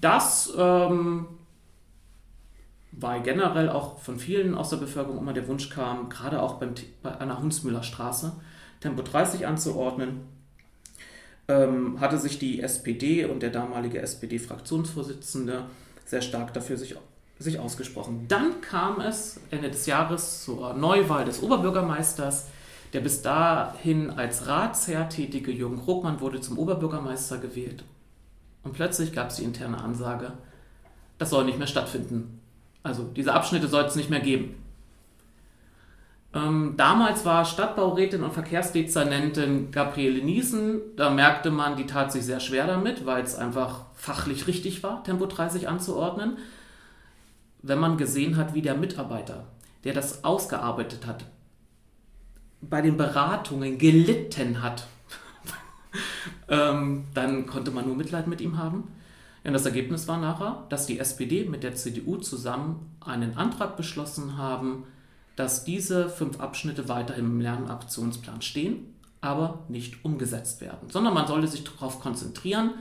Das 0.00 0.52
ähm, 0.56 1.26
weil 3.00 3.22
generell 3.22 3.68
auch 3.68 3.98
von 3.98 4.18
vielen 4.18 4.54
aus 4.54 4.70
der 4.70 4.76
Bevölkerung 4.76 5.18
immer 5.18 5.32
der 5.32 5.48
Wunsch 5.48 5.70
kam, 5.70 6.08
gerade 6.08 6.42
auch 6.42 6.54
beim, 6.54 6.74
bei 7.02 7.18
einer 7.18 7.40
Hunsmüller 7.40 7.82
Straße 7.82 8.32
Tempo 8.80 9.02
30 9.02 9.46
anzuordnen, 9.46 10.20
ähm, 11.48 12.00
hatte 12.00 12.18
sich 12.18 12.38
die 12.38 12.60
SPD 12.62 13.24
und 13.24 13.42
der 13.42 13.50
damalige 13.50 14.00
SPD-Fraktionsvorsitzende 14.00 15.64
sehr 16.04 16.22
stark 16.22 16.54
dafür 16.54 16.76
sich, 16.76 16.96
sich 17.38 17.58
ausgesprochen. 17.58 18.26
Dann 18.28 18.60
kam 18.60 19.00
es 19.00 19.40
Ende 19.50 19.70
des 19.70 19.86
Jahres 19.86 20.44
zur 20.44 20.74
Neuwahl 20.74 21.24
des 21.24 21.42
Oberbürgermeisters. 21.42 22.48
Der 22.92 23.00
bis 23.00 23.22
dahin 23.22 24.10
als 24.10 24.48
Ratsherr 24.48 25.08
tätige 25.08 25.52
Jürgen 25.52 25.80
Krogmann 25.80 26.20
wurde 26.20 26.40
zum 26.40 26.58
Oberbürgermeister 26.58 27.38
gewählt. 27.38 27.84
Und 28.64 28.72
plötzlich 28.72 29.12
gab 29.12 29.30
es 29.30 29.36
die 29.36 29.44
interne 29.44 29.80
Ansage, 29.80 30.32
das 31.18 31.30
soll 31.30 31.44
nicht 31.44 31.58
mehr 31.58 31.68
stattfinden. 31.68 32.39
Also 32.82 33.04
diese 33.04 33.34
Abschnitte 33.34 33.68
soll 33.68 33.84
es 33.84 33.96
nicht 33.96 34.10
mehr 34.10 34.20
geben. 34.20 34.54
Ähm, 36.32 36.74
damals 36.76 37.24
war 37.24 37.44
Stadtbaurätin 37.44 38.22
und 38.22 38.32
Verkehrsdezernentin 38.32 39.72
Gabriele 39.72 40.24
Niesen. 40.24 40.80
Da 40.96 41.10
merkte 41.10 41.50
man, 41.50 41.76
die 41.76 41.86
tat 41.86 42.12
sich 42.12 42.24
sehr 42.24 42.40
schwer 42.40 42.66
damit, 42.66 43.04
weil 43.04 43.24
es 43.24 43.34
einfach 43.34 43.86
fachlich 43.94 44.46
richtig 44.46 44.82
war, 44.82 45.02
Tempo 45.02 45.26
30 45.26 45.68
anzuordnen. 45.68 46.38
Wenn 47.62 47.80
man 47.80 47.98
gesehen 47.98 48.36
hat, 48.36 48.54
wie 48.54 48.62
der 48.62 48.76
Mitarbeiter, 48.76 49.44
der 49.84 49.92
das 49.92 50.24
ausgearbeitet 50.24 51.06
hat, 51.06 51.24
bei 52.60 52.80
den 52.80 52.96
Beratungen 52.96 53.78
gelitten 53.78 54.62
hat, 54.62 54.86
ähm, 56.48 57.06
dann 57.12 57.46
konnte 57.46 57.72
man 57.72 57.86
nur 57.86 57.96
Mitleid 57.96 58.28
mit 58.28 58.40
ihm 58.40 58.56
haben. 58.56 58.84
Ja, 59.44 59.50
das 59.50 59.64
Ergebnis 59.64 60.06
war 60.06 60.18
nachher, 60.18 60.64
dass 60.68 60.86
die 60.86 60.98
SPD 60.98 61.44
mit 61.44 61.62
der 61.62 61.74
CDU 61.74 62.16
zusammen 62.16 62.96
einen 63.00 63.36
Antrag 63.36 63.76
beschlossen 63.76 64.36
haben, 64.36 64.84
dass 65.36 65.64
diese 65.64 66.08
fünf 66.08 66.40
Abschnitte 66.40 66.88
weiterhin 66.88 67.24
im 67.24 67.40
Lernaktionsplan 67.40 68.42
stehen, 68.42 68.94
aber 69.22 69.60
nicht 69.68 70.04
umgesetzt 70.04 70.60
werden, 70.60 70.90
sondern 70.90 71.14
man 71.14 71.26
sollte 71.26 71.46
sich 71.46 71.64
darauf 71.64 72.00
konzentrieren, 72.00 72.72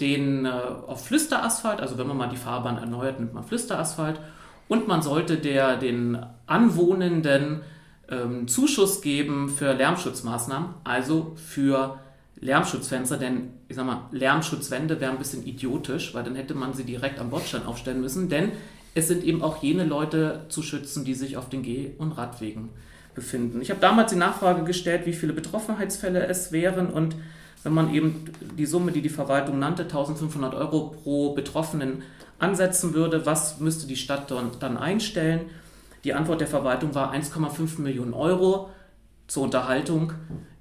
den 0.00 0.46
äh, 0.46 0.48
auf 0.48 1.06
Flüsterasphalt, 1.06 1.80
also 1.80 1.98
wenn 1.98 2.08
man 2.08 2.16
mal 2.16 2.28
die 2.28 2.36
Fahrbahn 2.36 2.78
erneuert, 2.78 3.20
nimmt 3.20 3.34
man 3.34 3.44
Flüsterasphalt. 3.44 4.20
Und 4.66 4.88
man 4.88 5.02
sollte 5.02 5.36
der 5.36 5.76
den 5.76 6.18
Anwohnenden 6.46 7.60
ähm, 8.08 8.48
Zuschuss 8.48 9.02
geben 9.02 9.48
für 9.48 9.72
Lärmschutzmaßnahmen, 9.72 10.70
also 10.84 11.32
für 11.36 11.98
Lärmschutzfenster, 12.40 13.16
denn 13.16 13.50
ich 13.68 13.76
sag 13.76 13.86
mal, 13.86 14.08
Lärmschutzwände 14.12 15.00
wären 15.00 15.12
ein 15.12 15.18
bisschen 15.18 15.46
idiotisch, 15.46 16.14
weil 16.14 16.24
dann 16.24 16.34
hätte 16.34 16.54
man 16.54 16.74
sie 16.74 16.84
direkt 16.84 17.18
am 17.18 17.30
Bordstein 17.30 17.64
aufstellen 17.64 18.00
müssen, 18.00 18.28
denn 18.28 18.52
es 18.94 19.08
sind 19.08 19.24
eben 19.24 19.42
auch 19.42 19.62
jene 19.62 19.84
Leute 19.84 20.46
zu 20.48 20.62
schützen, 20.62 21.04
die 21.04 21.14
sich 21.14 21.36
auf 21.36 21.48
den 21.48 21.62
Geh- 21.62 21.92
und 21.98 22.12
Radwegen 22.12 22.70
befinden. 23.14 23.60
Ich 23.60 23.70
habe 23.70 23.80
damals 23.80 24.12
die 24.12 24.18
Nachfrage 24.18 24.64
gestellt, 24.64 25.06
wie 25.06 25.12
viele 25.12 25.32
Betroffenheitsfälle 25.32 26.26
es 26.26 26.52
wären 26.52 26.90
und 26.90 27.16
wenn 27.62 27.72
man 27.72 27.94
eben 27.94 28.26
die 28.58 28.66
Summe, 28.66 28.92
die 28.92 29.00
die 29.00 29.08
Verwaltung 29.08 29.58
nannte, 29.58 29.84
1500 29.84 30.54
Euro 30.54 30.90
pro 30.90 31.32
Betroffenen 31.32 32.02
ansetzen 32.38 32.92
würde, 32.92 33.24
was 33.24 33.58
müsste 33.58 33.86
die 33.86 33.96
Stadt 33.96 34.30
dann 34.60 34.76
einstellen? 34.76 35.42
Die 36.04 36.12
Antwort 36.12 36.42
der 36.42 36.48
Verwaltung 36.48 36.94
war 36.94 37.14
1,5 37.14 37.80
Millionen 37.80 38.12
Euro 38.12 38.68
zur 39.26 39.44
Unterhaltung. 39.44 40.12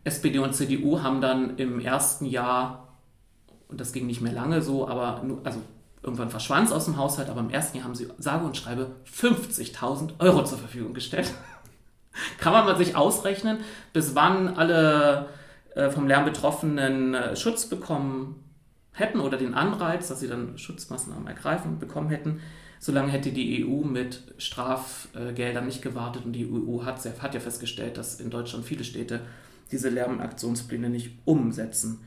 SPD 0.04 0.40
und 0.40 0.54
CDU 0.54 1.02
haben 1.02 1.22
dann 1.22 1.58
im 1.58 1.80
ersten 1.80 2.26
Jahr, 2.26 2.88
und 3.68 3.80
das 3.80 3.94
ging 3.94 4.06
nicht 4.06 4.22
mehr 4.22 4.34
lange 4.34 4.62
so, 4.62 4.88
aber 4.88 5.24
nur, 5.24 5.40
also 5.44 5.62
irgendwann 6.02 6.30
verschwand 6.30 6.68
es 6.68 6.74
aus 6.74 6.86
dem 6.86 6.98
Haushalt, 6.98 7.30
aber 7.30 7.40
im 7.40 7.50
ersten 7.50 7.78
Jahr 7.78 7.86
haben 7.86 7.96
sie 7.96 8.10
sage 8.18 8.46
und 8.46 8.58
schreibe 8.58 8.92
50.000 9.12 10.20
Euro 10.20 10.44
zur 10.44 10.58
Verfügung 10.58 10.94
gestellt. 10.94 11.34
Kann 12.38 12.54
man 12.54 12.66
mal 12.66 12.78
sich 12.78 12.96
ausrechnen, 12.96 13.60
bis 13.94 14.14
wann 14.14 14.56
alle 14.56 15.30
äh, 15.76 15.90
vom 15.90 16.08
Lärm 16.08 16.26
Betroffenen 16.26 17.14
äh, 17.14 17.36
Schutz 17.36 17.68
bekommen 17.68 18.44
hätten 18.92 19.20
oder 19.20 19.38
den 19.38 19.54
Anreiz, 19.54 20.10
dass 20.10 20.20
sie 20.20 20.28
dann 20.28 20.58
Schutzmaßnahmen 20.58 21.26
ergreifen 21.28 21.80
bekommen 21.80 22.10
hätten. 22.10 22.42
Solange 22.80 23.12
hätte 23.12 23.32
die 23.32 23.66
EU 23.66 23.84
mit 23.86 24.34
Strafgeldern 24.38 25.66
nicht 25.66 25.82
gewartet 25.82 26.26
und 26.26 26.34
die 26.34 26.52
EU 26.52 26.84
hat, 26.84 27.00
hat 27.22 27.34
ja 27.34 27.40
festgestellt, 27.40 27.98
dass 27.98 28.20
in 28.20 28.30
Deutschland 28.30 28.66
viele 28.66 28.84
Städte 28.84 29.22
diese 29.74 29.90
Lärmaktionspläne 29.90 30.90
nicht 30.90 31.18
umsetzen. 31.26 32.00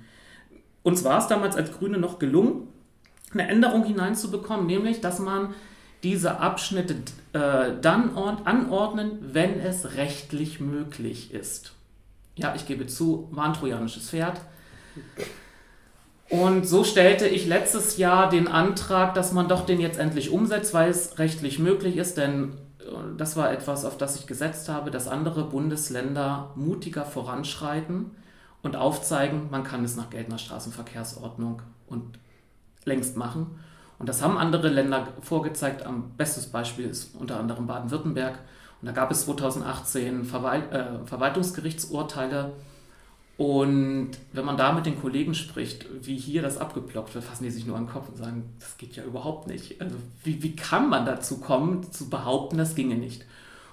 Uns 0.83 1.05
war 1.05 1.19
es 1.19 1.27
damals 1.27 1.57
als 1.57 1.73
Grüne 1.73 1.99
noch 1.99 2.19
gelungen, 2.19 2.69
eine 3.33 3.49
Änderung 3.49 3.85
hineinzubekommen, 3.85 4.67
nämlich 4.67 5.01
dass 5.01 5.19
man 5.19 5.55
diese 6.03 6.39
Abschnitte 6.39 6.95
äh, 7.33 7.73
dann 7.83 8.17
anordnen, 8.17 9.19
wenn 9.21 9.59
es 9.59 9.97
rechtlich 9.97 10.61
möglich 10.61 11.35
ist. 11.35 11.73
Ja, 12.37 12.55
ich 12.55 12.67
gebe 12.67 12.87
zu, 12.87 13.29
war 13.33 13.47
ein 13.47 13.55
trojanisches 13.55 14.11
Pferd. 14.11 14.41
Und 16.29 16.67
so 16.67 16.85
stellte 16.85 17.27
ich 17.27 17.47
letztes 17.47 17.97
Jahr 17.97 18.29
den 18.29 18.47
Antrag, 18.47 19.15
dass 19.15 19.33
man 19.33 19.49
doch 19.49 19.67
den 19.67 19.81
jetzt 19.81 19.99
endlich 19.99 20.31
umsetzt, 20.31 20.75
weil 20.75 20.91
es 20.91 21.19
rechtlich 21.19 21.59
möglich 21.59 21.97
ist, 21.97 22.17
denn 22.17 22.53
das 23.17 23.37
war 23.37 23.53
etwas, 23.53 23.85
auf 23.85 23.97
das 23.97 24.17
ich 24.17 24.27
gesetzt 24.27 24.69
habe, 24.69 24.91
dass 24.91 25.09
andere 25.09 25.45
Bundesländer 25.45 26.51
mutiger 26.55 27.05
voranschreiten 27.05 28.13
und 28.63 28.77
aufzeigen, 28.77 29.49
man 29.51 29.65
kann 29.65 29.85
es 29.85 29.97
nach 29.97 30.11
geltender 30.11 30.39
Straßenverkehrsordnung 30.39 31.63
und 31.87 32.19
längst 32.85 33.17
machen. 33.17 33.59
Und 33.99 34.09
das 34.09 34.23
haben 34.23 34.37
andere 34.37 34.69
Länder 34.69 35.09
vorgezeigt. 35.21 35.85
Am 35.85 36.11
bestes 36.17 36.47
Beispiel 36.47 36.87
ist 36.87 37.15
unter 37.15 37.39
anderem 37.39 37.67
Baden-Württemberg. 37.67 38.39
Und 38.81 38.87
da 38.87 38.93
gab 38.93 39.11
es 39.11 39.25
2018 39.25 40.25
Verwalt 40.25 40.71
äh, 40.73 41.05
Verwaltungsgerichtsurteile. 41.07 42.53
Und 43.39 44.13
wenn 44.33 44.47
man 44.47 44.57
da 44.57 44.73
mit 44.73 44.87
den 44.87 44.99
Kollegen 44.99 45.35
spricht, 45.35 45.87
wie 46.03 46.17
hier 46.17 46.41
das 46.41 46.57
abgeblockt 46.57 47.15
wird, 47.15 47.25
fassen 47.25 47.45
die 47.45 47.51
sich 47.51 47.67
nur 47.67 47.77
an 47.77 47.85
den 47.85 47.93
Kopf 47.93 48.09
und 48.09 48.17
sagen, 48.17 48.45
das 48.59 48.79
geht 48.79 48.97
ja 48.97 49.05
überhaupt 49.05 49.47
nicht. 49.47 49.81
Also 49.81 49.97
wie, 50.25 50.43
wie 50.43 50.57
kann 50.57 50.89
man 50.89 51.05
dazu 51.05 51.39
kommen, 51.39 51.93
zu 51.93 52.09
behaupten, 52.09 52.57
das 52.57 52.75
ginge 52.75 52.97
nicht? 52.97 53.27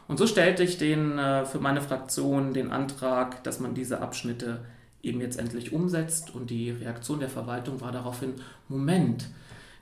Und 0.09 0.17
so 0.17 0.27
stellte 0.27 0.63
ich 0.63 0.77
den, 0.77 1.17
äh, 1.17 1.45
für 1.45 1.59
meine 1.59 1.81
Fraktion 1.81 2.53
den 2.53 2.71
Antrag, 2.71 3.41
dass 3.45 3.61
man 3.61 3.73
diese 3.73 4.01
Abschnitte 4.01 4.65
eben 5.01 5.21
jetzt 5.21 5.39
endlich 5.39 5.71
umsetzt. 5.71 6.35
Und 6.35 6.49
die 6.49 6.71
Reaktion 6.71 7.21
der 7.21 7.29
Verwaltung 7.29 7.79
war 7.79 7.93
daraufhin, 7.93 8.33
Moment, 8.67 9.27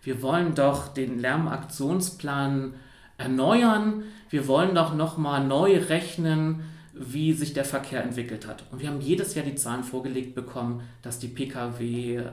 wir 0.03 0.21
wollen 0.21 0.53
doch 0.53 0.89
den 0.89 1.19
Lärmaktionsplan 1.19 2.73
erneuern, 3.17 4.03
wir 4.29 4.47
wollen 4.47 4.75
doch 4.75 4.93
nochmal 4.93 5.45
neu 5.45 5.77
rechnen, 5.77 6.61
wie 7.05 7.33
sich 7.33 7.53
der 7.53 7.65
Verkehr 7.65 8.03
entwickelt 8.03 8.47
hat. 8.47 8.63
Und 8.71 8.81
wir 8.81 8.89
haben 8.89 9.01
jedes 9.01 9.35
Jahr 9.35 9.45
die 9.45 9.55
Zahlen 9.55 9.83
vorgelegt 9.83 10.35
bekommen, 10.35 10.81
dass 11.01 11.19
die 11.19 11.27
Pkw, 11.27 12.17
äh, 12.17 12.23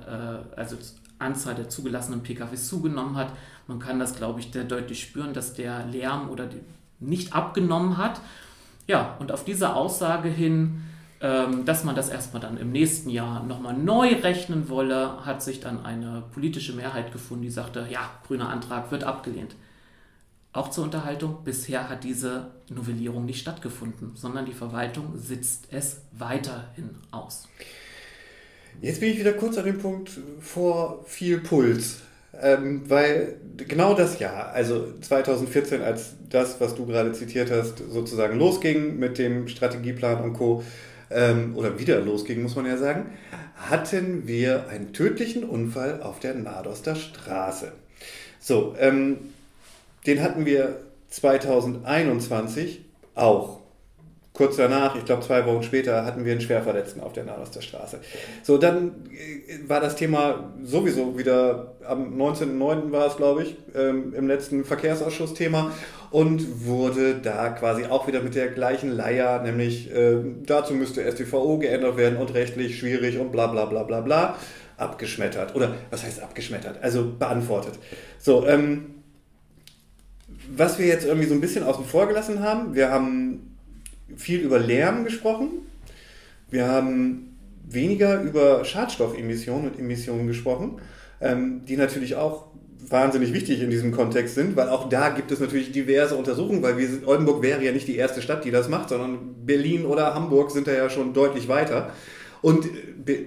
also 0.57 0.77
Anzahl 1.19 1.55
der 1.55 1.69
zugelassenen 1.69 2.23
PKWs 2.23 2.69
zugenommen 2.69 3.17
hat. 3.17 3.33
Man 3.67 3.79
kann 3.79 3.99
das, 3.99 4.15
glaube 4.15 4.41
ich, 4.41 4.51
sehr 4.53 4.65
deutlich 4.65 5.03
spüren, 5.03 5.35
dass 5.35 5.55
der 5.55 5.87
Lärm 5.87 6.31
oder 6.31 6.49
nicht 7.01 7.33
abgenommen 7.33 7.97
hat. 7.97 8.21
Ja, 8.87 9.17
und 9.19 9.33
auf 9.33 9.45
diese 9.45 9.75
Aussage 9.75 10.29
hin 10.29 10.83
ähm, 11.21 11.65
dass 11.65 11.83
man 11.83 11.97
das 11.97 12.09
erstmal 12.09 12.41
dann 12.41 12.59
im 12.59 12.71
nächsten 12.71 13.11
Jahr 13.11 13.43
nochmal 13.43 13.75
neu 13.75 14.15
rechnen 14.15 14.69
wolle, 14.69 15.25
hat 15.27 15.43
sich 15.43 15.59
dann 15.59 15.85
eine 15.85 16.23
politische 16.33 16.75
Mehrheit 16.75 17.13
gefunden, 17.13 17.43
die 17.43 17.51
sagte, 17.51 17.89
ja, 17.91 18.09
grüner 18.27 18.49
Antrag 18.51 18.93
wird 18.93 19.03
abgelehnt. 19.03 19.57
Auch 20.53 20.71
zur 20.71 20.85
Unterhaltung, 20.85 21.39
bisher 21.45 21.89
hat 21.89 22.05
diese 22.05 22.51
Novellierung 22.71 23.27
nicht 23.27 23.41
stattgefunden, 23.41 24.13
sondern 24.15 24.47
die 24.47 24.53
Verwaltung 24.53 25.13
sitzt 25.17 25.69
es 25.71 26.01
weiterhin 26.13 26.91
aus. 27.11 27.49
Jetzt 28.81 29.01
bin 29.01 29.11
ich 29.11 29.19
wieder 29.19 29.33
kurz 29.33 29.59
an 29.59 29.65
dem 29.65 29.79
Punkt 29.79 30.11
vor 30.41 31.05
viel 31.07 31.39
Puls. 31.39 31.99
Ähm, 32.41 32.89
weil 32.89 33.37
genau 33.57 33.95
das 33.95 34.19
Jahr, 34.19 34.51
also 34.53 34.93
2014, 35.01 35.83
als 35.83 36.15
das, 36.29 36.61
was 36.61 36.75
du 36.75 36.87
gerade 36.87 37.13
zitiert 37.13 37.51
hast, 37.51 37.79
sozusagen 37.91 38.39
losging 38.39 38.99
mit 38.99 39.19
dem 39.19 39.49
Strategieplan 39.49 40.23
und 40.23 40.35
Co., 40.35 40.63
ähm, 41.11 41.57
oder 41.57 41.79
wieder 41.79 42.01
losging, 42.01 42.43
muss 42.43 42.55
man 42.55 42.67
ja 42.67 42.77
sagen, 42.77 43.07
hatten 43.57 44.27
wir 44.27 44.69
einen 44.69 44.93
tödlichen 44.93 45.43
Unfall 45.45 46.03
auf 46.03 46.21
der 46.21 46.35
Nadoster 46.35 46.95
Straße. 46.95 47.73
So, 48.39 48.75
ähm, 48.79 49.19
den 50.07 50.23
hatten 50.23 50.47
wir 50.47 50.81
2021 51.09 52.85
auch. 53.15 53.59
Kurz 54.39 54.55
danach, 54.55 54.95
ich 54.95 55.05
glaube 55.05 55.23
zwei 55.23 55.45
Wochen 55.47 55.65
später, 55.65 56.05
hatten 56.05 56.25
wir 56.25 56.31
einen 56.31 56.41
Schwerverletzten 56.41 57.03
auf 57.03 57.13
der 57.13 57.25
Nahoster 57.25 57.61
Straße. 57.61 57.99
So, 58.45 58.57
dann 58.57 59.09
äh, 59.11 59.69
war 59.69 59.81
das 59.81 59.97
Thema 59.97 60.53
sowieso 60.63 61.19
wieder 61.19 61.75
am 61.85 62.17
19.09. 62.17 62.93
war 62.93 63.09
es, 63.09 63.17
glaube 63.17 63.43
ich, 63.43 63.57
ähm, 63.75 64.15
im 64.15 64.29
letzten 64.29 64.65
Verkehrsausschuss 64.65 65.35
Thema 65.35 65.73
und 66.13 66.67
wurde 66.67 67.17
da 67.17 67.49
quasi 67.49 67.87
auch 67.87 68.07
wieder 68.07 68.23
mit 68.23 68.37
der 68.37 68.47
gleichen 68.47 68.93
Leier, 68.93 69.43
nämlich 69.43 69.93
äh, 69.93 70.19
dazu 70.47 70.73
müsste 70.75 71.11
StVO 71.11 71.59
geändert 71.59 71.97
werden 71.97 72.17
und 72.17 72.33
rechtlich 72.33 72.79
schwierig 72.79 73.19
und 73.19 73.33
bla 73.33 73.49
bla 73.49 73.65
bla 73.65 73.83
bla 73.83 74.03
bla, 74.03 74.37
abgeschmettert. 74.77 75.57
Oder 75.57 75.75
was 75.91 76.05
heißt 76.05 76.23
abgeschmettert? 76.23 76.79
Also 76.81 77.13
beantwortet. 77.19 77.75
So, 78.21 78.47
ähm, 78.47 78.98
was 80.57 80.79
wir 80.79 80.87
jetzt 80.87 81.07
irgendwie 81.07 81.29
so 81.29 81.35
ein 81.35 81.41
bisschen 81.41 81.65
außen 81.65 81.85
vor 81.85 82.07
gelassen 82.07 82.41
haben, 82.43 82.75
wir 82.75 82.91
haben 82.91 83.57
viel 84.17 84.41
über 84.41 84.59
Lärm 84.59 85.05
gesprochen. 85.05 85.49
Wir 86.51 86.67
haben 86.67 87.37
weniger 87.69 88.23
über 88.23 88.65
Schadstoffemissionen 88.65 89.71
und 89.71 89.79
Emissionen 89.79 90.27
gesprochen, 90.27 90.81
ähm, 91.21 91.63
die 91.67 91.77
natürlich 91.77 92.17
auch 92.17 92.47
wahnsinnig 92.89 93.35
wichtig 93.35 93.61
in 93.61 93.69
diesem 93.69 93.93
Kontext 93.93 94.35
sind, 94.35 94.57
weil 94.57 94.71
auch 94.71 94.89
da 94.89 95.11
gibt 95.11 95.31
es 95.31 95.41
natürlich 95.41 95.73
diverse 95.73 96.17
Untersuchungen, 96.17 96.63
weil 96.63 96.79
wir, 96.79 96.89
Oldenburg 97.07 97.43
wäre 97.43 97.63
ja 97.63 97.73
nicht 97.73 97.87
die 97.87 97.97
erste 97.97 98.23
Stadt, 98.23 98.45
die 98.45 98.51
das 98.51 98.69
macht, 98.69 98.89
sondern 98.89 99.35
Berlin 99.45 99.85
oder 99.85 100.15
Hamburg 100.15 100.51
sind 100.51 100.67
da 100.67 100.73
ja 100.73 100.89
schon 100.89 101.13
deutlich 101.13 101.49
weiter. 101.49 101.91
Und 102.41 102.67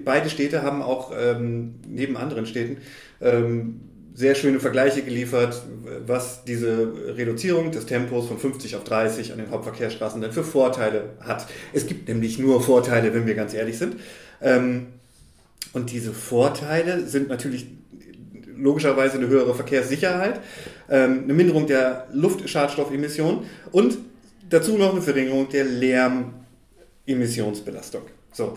beide 0.04 0.30
Städte 0.30 0.62
haben 0.62 0.82
auch 0.82 1.12
ähm, 1.16 1.74
neben 1.86 2.16
anderen 2.16 2.46
Städten 2.46 2.78
ähm, 3.20 3.80
sehr 4.14 4.34
schöne 4.34 4.60
Vergleiche 4.60 5.02
geliefert, 5.02 5.62
was 6.06 6.44
diese 6.44 6.92
Reduzierung 7.16 7.72
des 7.72 7.86
Tempos 7.86 8.28
von 8.28 8.38
50 8.38 8.76
auf 8.76 8.84
30 8.84 9.32
an 9.32 9.38
den 9.38 9.50
Hauptverkehrsstraßen 9.50 10.20
denn 10.20 10.32
für 10.32 10.44
Vorteile 10.44 11.14
hat. 11.20 11.46
Es 11.72 11.86
gibt 11.86 12.08
nämlich 12.08 12.38
nur 12.38 12.62
Vorteile, 12.62 13.14
wenn 13.14 13.26
wir 13.26 13.34
ganz 13.34 13.54
ehrlich 13.54 13.78
sind. 13.78 13.96
Ähm, 14.42 14.88
und 15.72 15.90
diese 15.90 16.12
Vorteile 16.12 17.06
sind 17.06 17.28
natürlich 17.28 17.66
logischerweise 18.56 19.16
eine 19.16 19.28
höhere 19.28 19.54
Verkehrssicherheit, 19.54 20.40
ähm, 20.88 21.22
eine 21.24 21.32
Minderung 21.32 21.66
der 21.66 22.06
Luftschadstoffemissionen 22.12 23.46
und 23.72 23.96
dazu 24.48 24.76
noch 24.76 24.92
eine 24.92 25.02
Verringerung 25.02 25.48
der 25.48 25.64
Lärmemissionsbelastung. 25.64 28.02
So. 28.32 28.56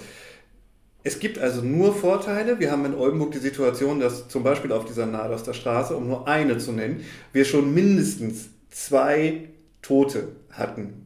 Es 1.05 1.19
gibt 1.19 1.37
also 1.37 1.61
nur 1.61 1.93
Vorteile. 1.93 2.59
Wir 2.59 2.71
haben 2.71 2.83
in 2.83 2.95
Oldenburg 2.95 3.31
die 3.31 3.37
Situation, 3.37 3.99
dass 3.99 4.27
zum 4.27 4.41
Beispiel 4.41 4.71
auf 4.71 4.85
dieser 4.85 5.05
Nadoster 5.05 5.53
Straße, 5.53 5.95
um 5.95 6.07
nur 6.07 6.27
eine 6.27 6.57
zu 6.57 6.71
nennen, 6.71 7.05
wir 7.31 7.45
schon 7.45 7.75
mindestens 7.75 8.49
zwei 8.71 9.49
Tote 9.83 10.29
hatten. 10.49 11.05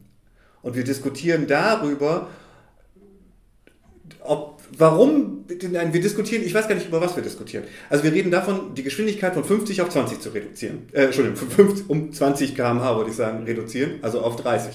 Und 0.62 0.74
wir 0.74 0.84
diskutieren 0.84 1.46
darüber, 1.46 2.28
ob 4.20 4.59
Warum? 4.78 5.44
Nein, 5.70 5.92
wir 5.92 6.00
diskutieren, 6.00 6.42
ich 6.44 6.54
weiß 6.54 6.68
gar 6.68 6.74
nicht, 6.74 6.88
über 6.88 7.00
was 7.00 7.16
wir 7.16 7.22
diskutieren. 7.22 7.64
Also 7.88 8.04
wir 8.04 8.12
reden 8.12 8.30
davon, 8.30 8.74
die 8.74 8.82
Geschwindigkeit 8.82 9.34
von 9.34 9.44
50 9.44 9.82
auf 9.82 9.90
20 9.90 10.20
zu 10.20 10.30
reduzieren. 10.30 10.86
Äh, 10.92 11.04
Entschuldigung, 11.04 11.36
von 11.36 11.50
50, 11.50 11.90
um 11.90 12.12
20 12.12 12.54
km/h 12.54 12.96
würde 12.96 13.10
ich 13.10 13.16
sagen, 13.16 13.44
reduzieren, 13.44 13.98
also 14.02 14.20
auf 14.20 14.36
30. 14.36 14.74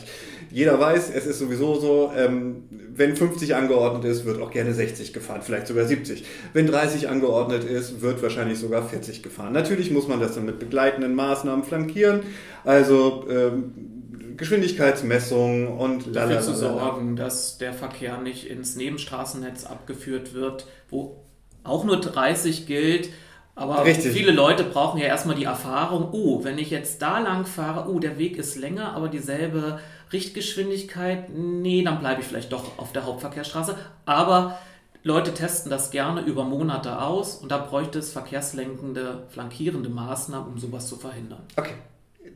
Jeder 0.52 0.80
weiß, 0.80 1.12
es 1.14 1.26
ist 1.26 1.40
sowieso 1.40 1.80
so, 1.80 2.12
ähm, 2.16 2.64
wenn 2.94 3.16
50 3.16 3.56
angeordnet 3.56 4.06
ist, 4.06 4.26
wird 4.26 4.42
auch 4.42 4.52
gerne 4.52 4.74
60 4.74 5.12
gefahren, 5.12 5.42
vielleicht 5.44 5.68
sogar 5.68 5.86
70. 5.86 6.24
Wenn 6.54 6.68
30 6.68 7.10
angeordnet 7.10 7.64
ist, 7.64 8.02
wird 8.02 8.22
wahrscheinlich 8.22 8.60
sogar 8.60 8.88
40 8.88 9.24
gefahren. 9.24 9.54
Natürlich 9.54 9.92
muss 9.92 10.08
man 10.08 10.20
das 10.20 10.36
dann 10.36 10.46
mit 10.46 10.60
begleitenden 10.60 11.16
Maßnahmen 11.16 11.66
flankieren, 11.66 12.22
also 12.64 13.26
ähm, 13.30 13.95
Geschwindigkeitsmessung 14.38 15.78
und 15.78 16.16
dafür 16.16 16.42
zu 16.42 16.56
sorgen, 16.56 17.16
dass 17.16 17.58
der 17.58 17.74
Verkehr 17.74 18.18
nicht 18.18 18.48
ins 18.48 18.76
Nebenstraßennetz 18.76 19.66
abgeführt 19.66 20.34
wird, 20.34 20.66
wo 20.90 21.24
auch 21.64 21.84
nur 21.84 22.00
30 22.00 22.66
gilt. 22.66 23.10
Aber 23.56 23.86
Richtig. 23.86 24.12
viele 24.12 24.32
Leute 24.32 24.66
brauchen 24.66 25.00
ja 25.00 25.08
erstmal 25.08 25.38
die 25.38 25.46
Erfahrung, 25.46 26.10
oh, 26.12 26.44
wenn 26.44 26.58
ich 26.58 26.70
jetzt 26.70 27.02
da 27.02 27.20
lang 27.20 27.46
fahre, 27.46 27.90
oh, 27.90 28.00
der 28.00 28.18
Weg 28.18 28.38
ist 28.38 28.58
länger, 28.58 28.94
aber 28.94 29.08
dieselbe 29.08 29.80
Richtgeschwindigkeit, 30.12 31.30
nee, 31.30 31.82
dann 31.84 32.00
bleibe 32.00 32.22
ich 32.22 32.28
vielleicht 32.28 32.52
doch 32.52 32.78
auf 32.78 32.92
der 32.92 33.06
Hauptverkehrsstraße. 33.06 33.78
Aber 34.06 34.60
Leute 35.04 35.34
testen 35.34 35.70
das 35.70 35.92
gerne 35.92 36.22
über 36.22 36.44
Monate 36.44 37.02
aus 37.02 37.36
und 37.36 37.50
da 37.50 37.58
bräuchte 37.58 38.00
es 38.00 38.12
verkehrslenkende, 38.12 39.24
flankierende 39.30 39.90
Maßnahmen, 39.90 40.52
um 40.52 40.60
sowas 40.60 40.88
zu 40.88 40.98
verhindern. 40.98 41.44
Okay 41.56 41.76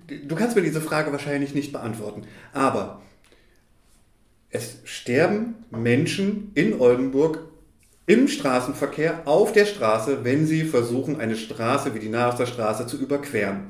du 0.08 0.36
kannst 0.36 0.56
mir 0.56 0.62
diese 0.62 0.82
Frage 0.82 1.12
wahrscheinlich 1.12 1.54
nicht 1.54 1.72
beantworten, 1.72 2.24
aber 2.54 3.02
es 4.50 4.78
sterben 4.84 5.56
Menschen 5.70 6.52
in 6.56 6.80
Oldenburg 6.80 7.40
im 8.08 8.28
Straßenverkehr 8.28 9.22
auf 9.26 9.52
der 9.52 9.66
Straße, 9.66 10.24
wenn 10.24 10.48
sie 10.48 10.64
versuchen, 10.64 11.20
eine 11.20 11.36
Straße 11.36 11.94
wie 11.94 12.00
die 12.00 12.10
Straße 12.10 12.88
zu 12.88 12.98
überqueren. 12.98 13.68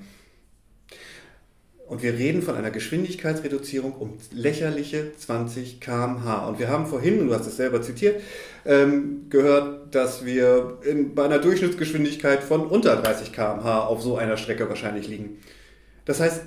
Und 1.90 2.04
wir 2.04 2.14
reden 2.14 2.44
von 2.44 2.56
einer 2.56 2.70
Geschwindigkeitsreduzierung 2.70 3.94
um 3.94 4.18
lächerliche 4.32 5.12
20 5.18 5.82
km/h. 5.82 6.48
Und 6.48 6.60
wir 6.60 6.70
haben 6.70 6.86
vorhin, 6.86 7.28
du 7.28 7.34
hast 7.34 7.48
es 7.48 7.58
selber 7.58 7.82
zitiert, 7.82 8.22
ähm, 8.64 9.26
gehört, 9.30 9.94
dass 9.96 10.24
wir 10.24 10.78
in, 10.84 11.16
bei 11.16 11.26
einer 11.26 11.40
Durchschnittsgeschwindigkeit 11.40 12.44
von 12.44 12.68
unter 12.68 12.96
30 12.96 13.34
km/h 13.34 13.88
auf 13.88 14.04
so 14.04 14.18
einer 14.18 14.38
Strecke 14.38 14.70
wahrscheinlich 14.70 15.08
liegen. 15.08 15.40
Das 16.10 16.20
heißt, 16.20 16.42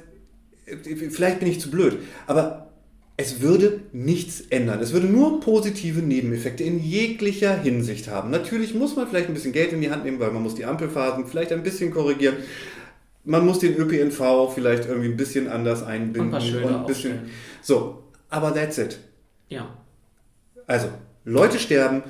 vielleicht 1.10 1.38
bin 1.38 1.46
ich 1.46 1.60
zu 1.60 1.70
blöd, 1.70 1.98
aber 2.26 2.72
es 3.16 3.42
würde 3.42 3.82
nichts 3.92 4.40
ändern. 4.50 4.80
Es 4.80 4.92
würde 4.92 5.06
nur 5.06 5.38
positive 5.38 6.00
Nebeneffekte 6.00 6.64
in 6.64 6.82
jeglicher 6.82 7.56
Hinsicht 7.56 8.08
haben. 8.08 8.32
Natürlich 8.32 8.74
muss 8.74 8.96
man 8.96 9.06
vielleicht 9.06 9.28
ein 9.28 9.34
bisschen 9.34 9.52
Geld 9.52 9.72
in 9.72 9.80
die 9.80 9.88
Hand 9.92 10.04
nehmen, 10.04 10.18
weil 10.18 10.32
man 10.32 10.42
muss 10.42 10.56
die 10.56 10.64
Ampelphasen 10.64 11.28
vielleicht 11.28 11.52
ein 11.52 11.62
bisschen 11.62 11.92
korrigieren. 11.92 12.38
Man 13.22 13.46
muss 13.46 13.60
den 13.60 13.76
ÖPNV 13.76 14.52
vielleicht 14.52 14.86
irgendwie 14.86 15.10
ein 15.10 15.16
bisschen 15.16 15.46
anders 15.46 15.84
einbinden. 15.84 16.34
Und, 16.34 16.64
und 16.64 16.74
ein 16.74 16.86
bisschen. 16.86 17.12
Aufstellen. 17.12 17.30
So, 17.62 18.02
aber 18.30 18.52
that's 18.52 18.78
it. 18.78 18.98
Ja. 19.48 19.76
Also, 20.66 20.88
Leute 21.24 21.60
sterben, 21.60 22.02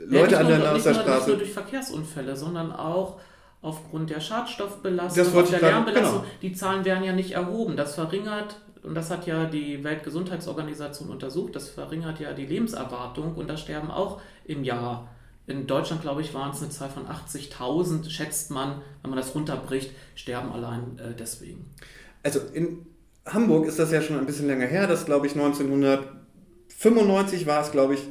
Leute 0.00 0.32
ja, 0.32 0.40
an 0.40 0.48
der 0.48 0.80
Straße. 0.80 0.96
Nicht 0.96 1.28
nur 1.28 1.36
durch 1.36 1.52
Verkehrsunfälle, 1.52 2.34
sondern 2.34 2.72
auch 2.72 3.20
aufgrund 3.62 4.10
der 4.10 4.20
Schadstoffbelastung, 4.20 5.34
das 5.34 5.50
der 5.50 5.60
Lärmbelastung, 5.60 6.20
genau. 6.20 6.32
die 6.40 6.52
Zahlen 6.52 6.84
werden 6.84 7.04
ja 7.04 7.12
nicht 7.12 7.32
erhoben. 7.32 7.76
Das 7.76 7.94
verringert, 7.94 8.60
und 8.82 8.94
das 8.94 9.10
hat 9.10 9.26
ja 9.26 9.44
die 9.44 9.84
Weltgesundheitsorganisation 9.84 11.10
untersucht, 11.10 11.56
das 11.56 11.68
verringert 11.68 12.20
ja 12.20 12.32
die 12.32 12.46
Lebenserwartung 12.46 13.34
und 13.34 13.48
da 13.48 13.56
sterben 13.56 13.90
auch 13.90 14.20
im 14.44 14.64
Jahr. 14.64 15.08
In 15.46 15.66
Deutschland, 15.66 16.02
glaube 16.02 16.20
ich, 16.20 16.32
waren 16.32 16.52
es 16.52 16.62
eine 16.62 16.70
Zahl 16.70 16.90
von 16.90 17.06
80.000, 17.06 18.08
schätzt 18.08 18.50
man, 18.50 18.82
wenn 19.02 19.10
man 19.10 19.18
das 19.18 19.34
runterbricht, 19.34 19.90
sterben 20.14 20.52
allein 20.52 20.98
äh, 20.98 21.14
deswegen. 21.18 21.74
Also 22.22 22.40
in 22.52 22.86
Hamburg 23.26 23.66
ist 23.66 23.78
das 23.78 23.90
ja 23.90 24.00
schon 24.00 24.18
ein 24.18 24.26
bisschen 24.26 24.46
länger 24.46 24.66
her, 24.66 24.86
dass, 24.86 25.06
glaube 25.06 25.26
ich, 25.26 25.34
1995 25.34 27.46
war 27.46 27.62
es, 27.62 27.72
glaube 27.72 27.94
ich, 27.94 28.02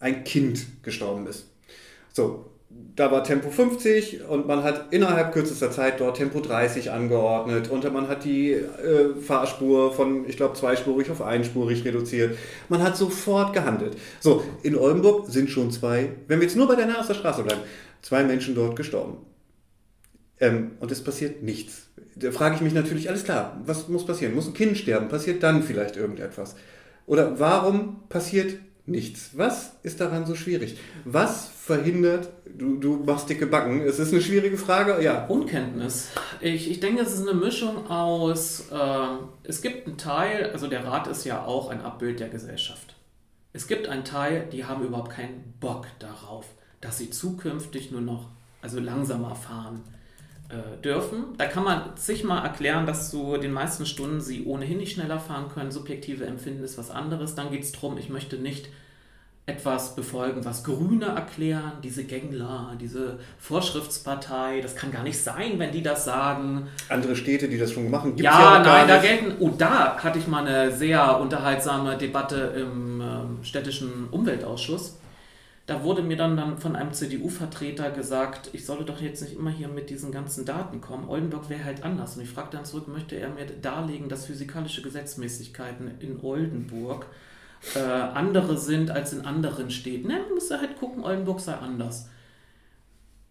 ein 0.00 0.24
Kind 0.24 0.82
gestorben 0.82 1.26
ist. 1.26 1.50
So, 2.12 2.50
da 2.96 3.12
war 3.12 3.22
Tempo 3.22 3.50
50 3.50 4.22
und 4.28 4.46
man 4.46 4.62
hat 4.62 4.86
innerhalb 4.90 5.32
kürzester 5.32 5.70
Zeit 5.70 6.00
dort 6.00 6.16
Tempo 6.16 6.40
30 6.40 6.90
angeordnet 6.90 7.70
und 7.70 7.92
man 7.92 8.08
hat 8.08 8.24
die 8.24 8.52
äh, 8.52 9.14
Fahrspur 9.20 9.92
von, 9.92 10.26
ich 10.26 10.38
glaube, 10.38 10.54
zweispurig 10.54 11.10
auf 11.10 11.20
einspurig 11.20 11.84
reduziert. 11.84 12.38
Man 12.70 12.82
hat 12.82 12.96
sofort 12.96 13.52
gehandelt. 13.52 13.96
So, 14.20 14.42
in 14.62 14.76
Oldenburg 14.76 15.28
sind 15.28 15.50
schon 15.50 15.70
zwei, 15.70 16.10
wenn 16.26 16.40
wir 16.40 16.46
jetzt 16.46 16.56
nur 16.56 16.66
bei 16.66 16.74
der 16.74 16.86
Nahe 16.86 17.04
Straße 17.04 17.42
bleiben, 17.42 17.60
zwei 18.00 18.24
Menschen 18.24 18.54
dort 18.54 18.76
gestorben. 18.76 19.18
Ähm, 20.40 20.72
und 20.80 20.90
es 20.90 21.04
passiert 21.04 21.42
nichts. 21.42 21.88
Da 22.14 22.30
frage 22.30 22.54
ich 22.54 22.62
mich 22.62 22.72
natürlich, 22.72 23.10
alles 23.10 23.24
klar, 23.24 23.60
was 23.66 23.88
muss 23.88 24.06
passieren? 24.06 24.34
Muss 24.34 24.46
ein 24.46 24.54
Kind 24.54 24.78
sterben? 24.78 25.08
Passiert 25.08 25.42
dann 25.42 25.62
vielleicht 25.62 25.96
irgendetwas? 25.96 26.56
Oder 27.06 27.38
warum 27.38 28.08
passiert 28.08 28.58
nichts. 28.86 29.30
Was 29.34 29.76
ist 29.82 30.00
daran 30.00 30.26
so 30.26 30.34
schwierig? 30.34 30.78
Was 31.04 31.48
verhindert, 31.48 32.30
du, 32.46 32.76
du 32.76 32.96
machst 32.96 33.28
dicke 33.28 33.46
Backen, 33.46 33.80
es 33.82 33.98
ist 33.98 34.12
eine 34.12 34.22
schwierige 34.22 34.56
Frage, 34.56 35.02
ja. 35.02 35.26
Unkenntnis. 35.26 36.10
Ich, 36.40 36.70
ich 36.70 36.80
denke, 36.80 37.02
es 37.02 37.12
ist 37.12 37.28
eine 37.28 37.38
Mischung 37.38 37.88
aus, 37.90 38.66
äh, 38.70 39.08
es 39.42 39.62
gibt 39.62 39.86
einen 39.86 39.98
Teil, 39.98 40.50
also 40.52 40.68
der 40.68 40.84
Rat 40.84 41.06
ist 41.08 41.24
ja 41.24 41.44
auch 41.44 41.70
ein 41.70 41.80
Abbild 41.80 42.20
der 42.20 42.28
Gesellschaft. 42.28 42.94
Es 43.52 43.66
gibt 43.66 43.88
einen 43.88 44.04
Teil, 44.04 44.48
die 44.52 44.64
haben 44.64 44.84
überhaupt 44.84 45.12
keinen 45.12 45.54
Bock 45.60 45.86
darauf, 45.98 46.46
dass 46.80 46.98
sie 46.98 47.10
zukünftig 47.10 47.90
nur 47.90 48.02
noch, 48.02 48.28
also 48.62 48.80
langsamer 48.80 49.34
fahren 49.34 49.82
äh, 50.48 50.80
dürfen. 50.82 51.24
Da 51.38 51.46
kann 51.46 51.64
man 51.64 51.96
sich 51.96 52.22
mal 52.22 52.42
erklären, 52.44 52.86
dass 52.86 53.10
zu 53.10 53.36
den 53.36 53.52
meisten 53.52 53.84
Stunden 53.84 54.20
sie 54.20 54.44
ohnehin 54.44 54.78
nicht 54.78 54.92
schneller 54.92 55.18
fahren 55.18 55.48
können. 55.52 55.72
Subjektive 55.72 56.24
Empfinden 56.24 56.62
ist 56.62 56.78
was 56.78 56.90
anderes. 56.90 57.34
Dann 57.34 57.50
geht 57.50 57.64
es 57.64 57.72
darum, 57.72 57.98
ich 57.98 58.10
möchte 58.10 58.36
nicht 58.36 58.68
etwas 59.46 59.94
befolgen, 59.94 60.44
was 60.44 60.64
Grüne 60.64 61.06
erklären, 61.06 61.72
diese 61.82 62.02
Gängler, 62.02 62.76
diese 62.80 63.20
Vorschriftspartei, 63.38 64.60
das 64.60 64.74
kann 64.74 64.90
gar 64.90 65.04
nicht 65.04 65.18
sein, 65.18 65.58
wenn 65.58 65.70
die 65.70 65.82
das 65.82 66.04
sagen. 66.04 66.66
Andere 66.88 67.14
Städte, 67.14 67.48
die 67.48 67.56
das 67.56 67.70
schon 67.70 67.88
machen, 67.88 68.16
gibt 68.16 68.24
ja, 68.24 68.56
ja 68.56 68.62
nein, 68.62 68.88
da 68.88 68.98
gelten, 68.98 69.36
oh, 69.38 69.50
da 69.56 69.98
hatte 69.98 70.18
ich 70.18 70.26
mal 70.26 70.44
eine 70.44 70.72
sehr 70.72 71.20
unterhaltsame 71.20 71.96
Debatte 71.96 72.54
im 72.56 73.00
äh, 73.00 73.44
städtischen 73.44 74.08
Umweltausschuss 74.10 74.96
da 75.66 75.82
wurde 75.82 76.02
mir 76.02 76.16
dann, 76.16 76.36
dann 76.36 76.58
von 76.58 76.76
einem 76.76 76.92
CDU-Vertreter 76.92 77.90
gesagt, 77.90 78.50
ich 78.52 78.64
solle 78.64 78.84
doch 78.84 79.00
jetzt 79.00 79.20
nicht 79.22 79.34
immer 79.36 79.50
hier 79.50 79.66
mit 79.66 79.90
diesen 79.90 80.12
ganzen 80.12 80.44
Daten 80.44 80.80
kommen. 80.80 81.08
Oldenburg 81.08 81.50
wäre 81.50 81.64
halt 81.64 81.82
anders. 81.82 82.16
Und 82.16 82.22
ich 82.22 82.30
fragte 82.30 82.56
dann 82.56 82.64
zurück, 82.64 82.86
möchte 82.86 83.16
er 83.16 83.30
mir 83.30 83.46
darlegen, 83.46 84.08
dass 84.08 84.26
physikalische 84.26 84.80
Gesetzmäßigkeiten 84.82 86.00
in 86.00 86.20
Oldenburg 86.22 87.06
äh, 87.74 87.80
andere 87.80 88.56
sind 88.56 88.92
als 88.92 89.12
in 89.12 89.22
anderen 89.24 89.70
Städten? 89.72 90.06
Ne, 90.06 90.20
man 90.20 90.34
muss 90.34 90.50
halt 90.52 90.78
gucken, 90.78 91.02
Oldenburg 91.02 91.40
sei 91.40 91.54
anders. 91.54 92.10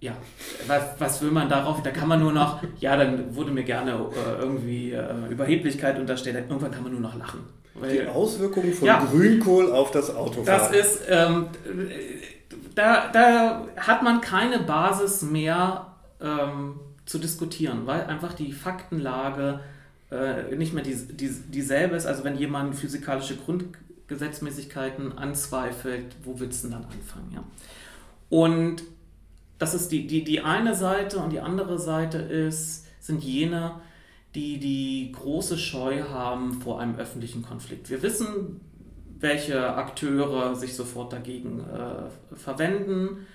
Ja, 0.01 0.17
was, 0.67 0.83
was, 0.99 1.21
will 1.21 1.31
man 1.31 1.47
darauf? 1.47 1.81
Da 1.83 1.91
kann 1.91 2.09
man 2.09 2.19
nur 2.19 2.33
noch, 2.33 2.61
ja, 2.79 2.97
dann 2.97 3.33
wurde 3.33 3.51
mir 3.51 3.63
gerne 3.63 3.91
äh, 3.91 4.41
irgendwie 4.41 4.91
äh, 4.91 5.29
Überheblichkeit 5.29 5.97
unterstellt, 5.97 6.35
irgendwann 6.35 6.71
kann 6.71 6.83
man 6.83 6.91
nur 6.91 7.01
noch 7.01 7.15
lachen. 7.15 7.39
Die 7.75 8.07
Auswirkungen 8.07 8.73
von 8.73 8.87
ja, 8.87 9.03
Grünkohl 9.03 9.71
auf 9.71 9.91
das 9.91 10.15
Autofahren. 10.15 10.45
Das 10.45 10.71
ist, 10.71 11.01
ähm, 11.09 11.47
da, 12.73 13.09
da 13.11 13.67
hat 13.75 14.01
man 14.01 14.21
keine 14.21 14.59
Basis 14.59 15.21
mehr 15.21 15.87
ähm, 16.21 16.79
zu 17.05 17.19
diskutieren, 17.19 17.85
weil 17.85 18.05
einfach 18.05 18.33
die 18.33 18.53
Faktenlage 18.53 19.59
äh, 20.11 20.55
nicht 20.55 20.73
mehr 20.73 20.83
die, 20.83 20.95
die, 20.95 21.29
dieselbe 21.29 21.95
ist. 21.95 22.05
Also 22.05 22.23
wenn 22.23 22.37
jemand 22.37 22.75
physikalische 22.75 23.35
Grundgesetzmäßigkeiten 23.37 25.17
anzweifelt, 25.17 26.15
wo 26.23 26.39
willst 26.39 26.63
du 26.63 26.69
denn 26.69 26.79
dann 26.79 26.85
anfangen? 26.85 27.31
Ja? 27.33 27.43
Und 28.29 28.83
das 29.57 29.73
ist 29.73 29.91
die, 29.91 30.07
die, 30.07 30.23
die 30.23 30.41
eine 30.41 30.75
Seite 30.75 31.17
und 31.19 31.31
die 31.31 31.39
andere 31.39 31.79
Seite 31.79 32.17
ist, 32.17 32.85
sind 32.99 33.23
jene, 33.23 33.79
die 34.35 34.59
die 34.59 35.11
große 35.13 35.57
Scheu 35.57 36.03
haben 36.09 36.61
vor 36.61 36.79
einem 36.81 36.97
öffentlichen 36.97 37.41
Konflikt. 37.41 37.89
Wir 37.89 38.01
wissen, 38.01 38.59
welche 39.19 39.75
Akteure 39.75 40.55
sich 40.55 40.75
sofort 40.75 41.13
dagegen 41.13 41.61
äh, 41.61 42.35
verwenden. 42.35 43.25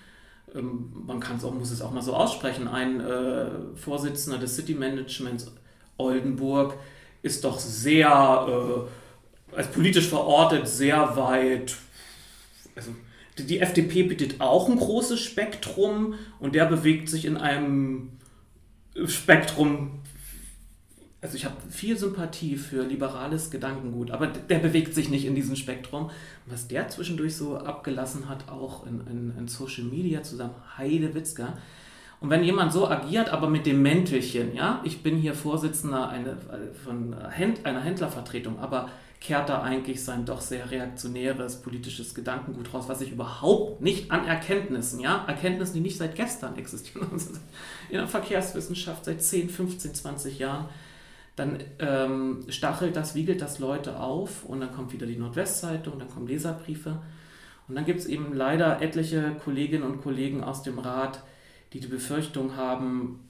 Ähm, 0.54 0.92
man 1.06 1.18
kann 1.18 1.38
es 1.38 1.44
auch, 1.44 1.54
muss 1.54 1.70
es 1.70 1.80
auch 1.80 1.90
mal 1.90 2.02
so 2.02 2.14
aussprechen. 2.14 2.68
Ein 2.68 3.00
äh, 3.00 3.46
Vorsitzender 3.76 4.38
des 4.38 4.54
City 4.56 4.74
Managements 4.74 5.50
Oldenburg 5.96 6.74
ist 7.22 7.44
doch 7.44 7.58
sehr, 7.58 8.08
äh, 8.48 9.56
als 9.56 9.68
politisch 9.68 10.08
verortet, 10.08 10.68
sehr 10.68 11.16
weit. 11.16 11.76
Also, 12.76 12.90
die 13.38 13.60
FDP 13.60 14.02
bietet 14.02 14.40
auch 14.42 14.68
ein 14.68 14.76
großes 14.76 15.18
Spektrum 15.18 16.14
und 16.40 16.54
der 16.54 16.66
bewegt 16.66 17.08
sich 17.08 17.24
in 17.24 17.38
einem 17.38 18.10
Spektrum 19.06 19.99
also 21.22 21.36
ich 21.36 21.44
habe 21.44 21.56
viel 21.68 21.98
Sympathie 21.98 22.56
für 22.56 22.82
liberales 22.82 23.50
Gedankengut, 23.50 24.10
aber 24.10 24.28
der 24.28 24.58
bewegt 24.58 24.94
sich 24.94 25.10
nicht 25.10 25.26
in 25.26 25.34
diesem 25.34 25.54
Spektrum. 25.54 26.10
Was 26.46 26.66
der 26.66 26.88
zwischendurch 26.88 27.36
so 27.36 27.58
abgelassen 27.58 28.28
hat, 28.28 28.48
auch 28.48 28.86
in, 28.86 29.06
in, 29.06 29.34
in 29.38 29.48
Social 29.48 29.84
Media 29.84 30.22
zusammen, 30.22 30.54
Heide 30.78 31.14
Witzka. 31.14 31.58
Und 32.20 32.30
wenn 32.30 32.44
jemand 32.44 32.72
so 32.72 32.88
agiert, 32.88 33.30
aber 33.30 33.48
mit 33.48 33.66
dem 33.66 33.82
Mäntelchen, 33.82 34.54
ja, 34.54 34.80
ich 34.84 35.02
bin 35.02 35.16
hier 35.16 35.34
Vorsitzender 35.34 36.08
eine, 36.08 36.36
von 36.84 37.14
einer 37.14 37.80
Händlervertretung, 37.80 38.58
aber 38.58 38.90
kehrt 39.20 39.50
da 39.50 39.62
eigentlich 39.62 40.02
sein 40.02 40.24
doch 40.24 40.40
sehr 40.40 40.70
reaktionäres 40.70 41.60
politisches 41.60 42.14
Gedankengut 42.14 42.72
raus, 42.72 42.84
was 42.88 43.00
sich 43.00 43.12
überhaupt 43.12 43.82
nicht 43.82 44.10
an 44.10 44.26
Erkenntnissen, 44.26 45.00
ja, 45.00 45.24
Erkenntnissen, 45.26 45.74
die 45.74 45.80
nicht 45.80 45.98
seit 45.98 46.14
gestern 46.14 46.56
existieren, 46.56 47.08
in 47.90 47.96
der 47.96 48.08
Verkehrswissenschaft 48.08 49.04
seit 49.04 49.22
10, 49.22 49.50
15, 49.50 49.94
20 49.94 50.38
Jahren, 50.38 50.68
dann 51.36 51.58
ähm, 51.78 52.44
stachelt 52.48 52.96
das, 52.96 53.14
wiegelt 53.14 53.40
das 53.40 53.58
Leute 53.58 53.98
auf 53.98 54.44
und 54.44 54.60
dann 54.60 54.72
kommt 54.72 54.92
wieder 54.92 55.06
die 55.06 55.16
Nordwestzeitung, 55.16 55.98
dann 55.98 56.08
kommen 56.08 56.26
Leserbriefe 56.26 57.00
und 57.68 57.76
dann 57.76 57.84
gibt 57.84 58.00
es 58.00 58.06
eben 58.06 58.34
leider 58.34 58.82
etliche 58.82 59.36
Kolleginnen 59.42 59.84
und 59.84 60.02
Kollegen 60.02 60.42
aus 60.42 60.62
dem 60.62 60.78
Rat, 60.78 61.22
die 61.72 61.80
die 61.80 61.86
Befürchtung 61.86 62.56
haben, 62.56 63.28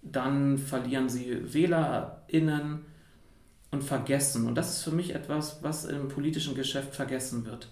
dann 0.00 0.58
verlieren 0.58 1.08
sie 1.08 1.52
WählerInnen 1.52 2.82
und 3.72 3.82
vergessen. 3.82 4.46
Und 4.46 4.54
das 4.54 4.76
ist 4.76 4.84
für 4.84 4.92
mich 4.92 5.14
etwas, 5.14 5.62
was 5.62 5.84
im 5.84 6.08
politischen 6.08 6.54
Geschäft 6.54 6.94
vergessen 6.94 7.44
wird. 7.44 7.68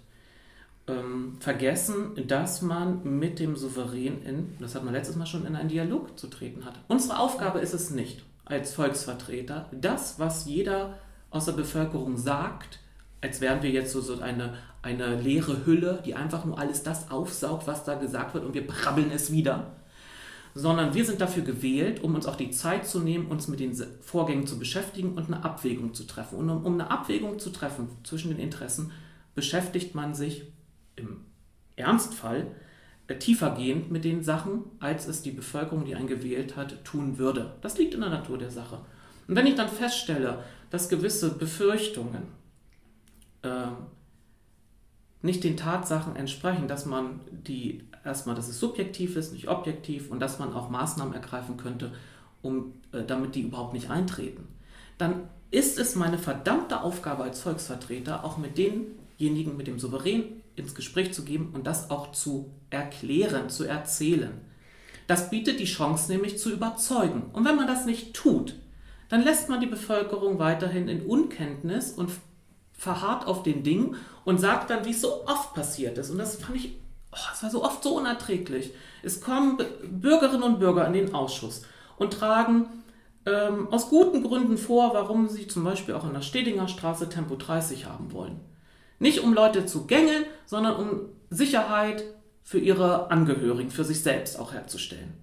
Ähm, 0.89 1.37
vergessen, 1.41 2.27
dass 2.27 2.63
man 2.63 3.19
mit 3.19 3.39
dem 3.39 3.55
Souverän 3.55 4.23
in, 4.23 4.57
das 4.59 4.75
hat 4.75 4.85
man 4.85 4.95
letztes 4.95 5.17
Mal 5.17 5.27
schon, 5.27 5.47
in 5.47 5.55
einen 5.55 5.69
Dialog 5.69 6.19
zu 6.19 6.27
treten 6.27 6.65
hat. 6.65 6.81
Unsere 6.89 7.19
Aufgabe 7.19 7.61
ist 7.61 7.75
es 7.75 7.91
nicht 7.91 8.25
als 8.51 8.75
Volksvertreter, 8.75 9.69
das, 9.73 10.19
was 10.19 10.45
jeder 10.45 10.99
aus 11.31 11.45
der 11.45 11.53
Bevölkerung 11.53 12.17
sagt, 12.17 12.81
als 13.21 13.41
wären 13.41 13.63
wir 13.63 13.71
jetzt 13.71 13.93
so, 13.93 14.01
so 14.01 14.21
eine, 14.21 14.55
eine 14.83 15.21
leere 15.21 15.65
Hülle, 15.67 16.03
die 16.05 16.15
einfach 16.15 16.45
nur 16.45 16.59
alles 16.59 16.83
das 16.83 17.11
aufsaugt, 17.11 17.67
was 17.67 17.85
da 17.85 17.95
gesagt 17.95 18.35
wird 18.35 18.45
und 18.45 18.55
wir 18.55 18.67
brabbeln 18.67 19.11
es 19.11 19.31
wieder. 19.31 19.73
Sondern 20.53 20.95
wir 20.95 21.05
sind 21.05 21.21
dafür 21.21 21.45
gewählt, 21.45 22.03
um 22.03 22.17
uns 22.17 22.27
auch 22.27 22.35
die 22.35 22.51
Zeit 22.51 22.87
zu 22.87 22.99
nehmen, 22.99 23.27
uns 23.27 23.47
mit 23.47 23.61
den 23.61 23.73
Vorgängen 24.01 24.49
zu 24.49 24.59
beschäftigen 24.59 25.15
und 25.15 25.27
eine 25.27 25.45
Abwägung 25.45 25.95
zu 25.95 26.05
treffen. 26.05 26.39
Und 26.39 26.51
um, 26.51 26.65
um 26.65 26.75
eine 26.75 26.91
Abwägung 26.91 27.39
zu 27.39 27.51
treffen 27.51 27.89
zwischen 28.03 28.31
den 28.31 28.41
Interessen, 28.41 28.91
beschäftigt 29.37 29.95
man 29.95 30.15
sich 30.15 30.43
im 30.97 31.25
Ernstfall 31.77 32.49
tiefergehend 33.19 33.91
mit 33.91 34.05
den 34.05 34.23
Sachen, 34.23 34.65
als 34.79 35.07
es 35.07 35.23
die 35.23 35.31
Bevölkerung, 35.31 35.85
die 35.85 35.95
einen 35.95 36.07
gewählt 36.07 36.57
hat, 36.57 36.85
tun 36.85 37.19
würde. 37.19 37.55
Das 37.61 37.79
liegt 37.79 37.95
in 37.95 38.01
der 38.01 38.11
Natur 38.11 38.39
der 38.39 38.51
Sache. 38.51 38.79
Und 39.27 39.37
wenn 39.37 39.47
ich 39.47 39.55
dann 39.55 39.69
feststelle, 39.69 40.45
dass 40.71 40.89
gewisse 40.89 41.37
Befürchtungen 41.37 42.23
äh, 43.43 43.67
nicht 45.23 45.45
den 45.45 45.57
Tatsachen 45.57 46.17
entsprechen, 46.17 46.69
dass 46.69 46.87
man 46.87 47.21
die 47.31 47.85
erstmal, 48.05 48.35
dass 48.35 48.49
es 48.49 48.59
subjektiv 48.59 49.17
ist, 49.17 49.33
nicht 49.33 49.49
objektiv 49.49 50.11
und 50.11 50.21
dass 50.21 50.39
man 50.39 50.53
auch 50.53 50.71
Maßnahmen 50.71 51.15
ergreifen 51.15 51.57
könnte, 51.57 51.93
um, 52.43 52.73
äh, 52.93 53.03
damit 53.05 53.35
die 53.35 53.43
überhaupt 53.43 53.75
nicht 53.75 53.91
eintreten, 53.91 54.49
dann 54.99 55.29
ist 55.51 55.79
es 55.79 55.97
meine 55.97 56.19
verdammte 56.19 56.83
Aufgabe 56.83 57.25
als 57.25 57.41
Volksvertreter, 57.41 58.25
auch 58.25 58.39
mit 58.39 58.57
denjenigen, 58.57 59.57
mit 59.57 59.67
dem 59.67 59.79
Souverän 59.79 60.25
ins 60.61 60.75
Gespräch 60.75 61.13
zu 61.13 61.25
geben 61.25 61.51
und 61.55 61.67
das 61.67 61.91
auch 61.91 62.13
zu 62.13 62.53
erklären, 62.71 63.49
zu 63.49 63.65
erzählen. 63.65 64.41
Das 65.07 65.31
bietet 65.31 65.59
die 65.59 65.65
Chance 65.65 66.13
nämlich 66.13 66.39
zu 66.39 66.53
überzeugen. 66.53 67.31
Und 67.33 67.45
wenn 67.45 67.57
man 67.57 67.67
das 67.67 67.85
nicht 67.85 68.15
tut, 68.15 68.55
dann 69.09 69.25
lässt 69.25 69.49
man 69.49 69.61
die 69.61 69.67
Bevölkerung 69.67 70.39
weiterhin 70.39 70.89
in 70.89 71.05
Unkenntnis 71.05 71.91
und 71.91 72.11
verharrt 72.73 73.27
auf 73.27 73.43
den 73.43 73.63
Dingen 73.63 73.97
und 74.25 74.39
sagt 74.39 74.71
dann, 74.71 74.85
wie 74.85 74.91
es 74.91 75.01
so 75.01 75.27
oft 75.27 75.53
passiert 75.55 75.99
ist. 75.99 76.11
Und 76.11 76.19
das 76.19 76.37
fand 76.37 76.57
ich, 76.57 76.77
oh, 77.13 77.17
es 77.33 77.43
war 77.43 77.51
so 77.51 77.65
oft 77.65 77.83
so 77.83 77.97
unerträglich. 77.97 78.73
Es 79.03 79.21
kommen 79.21 79.59
Bürgerinnen 79.83 80.45
und 80.45 80.61
Bürger 80.61 80.87
in 80.87 80.93
den 80.93 81.13
Ausschuss 81.13 81.63
und 81.99 82.13
tragen 82.13 82.69
ähm, 83.27 83.69
aus 83.71 83.89
guten 83.89 84.23
Gründen 84.23 84.57
vor, 84.57 84.95
warum 84.95 85.29
sie 85.29 85.47
zum 85.47 85.65
Beispiel 85.65 85.95
auch 85.95 86.05
an 86.05 86.15
der 86.15 86.23
Stedinger 86.23 86.69
Straße 86.69 87.09
Tempo 87.09 87.37
30 87.37 87.87
haben 87.87 88.13
wollen. 88.13 88.41
Nicht 89.01 89.21
um 89.21 89.35
Leute 89.35 89.67
zu 89.67 89.87
gängeln, 89.87 90.25
sondern 90.47 90.77
um 90.77 91.01
Sicherheit 91.31 92.05
für 92.45 92.59
ihre 92.59 93.11
Angehörigen, 93.11 93.71
für 93.71 93.85
sich 93.85 94.03
selbst 94.03 94.39
auch 94.39 94.53
herzustellen. 94.53 95.15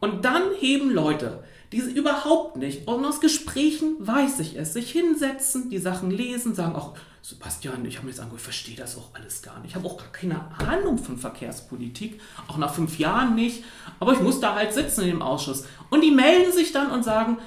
Und 0.00 0.24
dann 0.24 0.42
heben 0.58 0.90
Leute, 0.90 1.42
die 1.72 1.78
überhaupt 1.78 2.56
nicht, 2.56 2.86
und 2.86 3.04
aus 3.04 3.20
Gesprächen 3.20 3.96
weiß 3.98 4.40
ich 4.40 4.56
es, 4.56 4.72
sich 4.72 4.90
hinsetzen, 4.90 5.68
die 5.68 5.78
Sachen 5.78 6.10
lesen, 6.10 6.54
sagen 6.54 6.76
auch, 6.76 6.96
Sebastian, 7.20 7.84
ich 7.84 7.96
habe 7.96 8.06
mir 8.06 8.12
jetzt 8.12 8.20
angehört, 8.20 8.40
ich 8.40 8.44
verstehe 8.44 8.76
das 8.76 8.96
auch 8.96 9.14
alles 9.14 9.42
gar 9.42 9.58
nicht. 9.60 9.70
Ich 9.70 9.74
habe 9.74 9.86
auch 9.86 9.98
gar 9.98 10.12
keine 10.12 10.40
Ahnung 10.58 10.96
von 10.96 11.18
Verkehrspolitik, 11.18 12.20
auch 12.46 12.56
nach 12.56 12.72
fünf 12.72 12.98
Jahren 12.98 13.34
nicht, 13.34 13.64
aber 13.98 14.12
ich 14.12 14.20
muss 14.20 14.40
da 14.40 14.54
halt 14.54 14.72
sitzen 14.72 15.02
in 15.02 15.08
dem 15.08 15.22
Ausschuss. 15.22 15.64
Und 15.90 16.02
die 16.02 16.10
melden 16.10 16.52
sich 16.52 16.72
dann 16.72 16.90
und 16.90 17.02
sagen, 17.02 17.38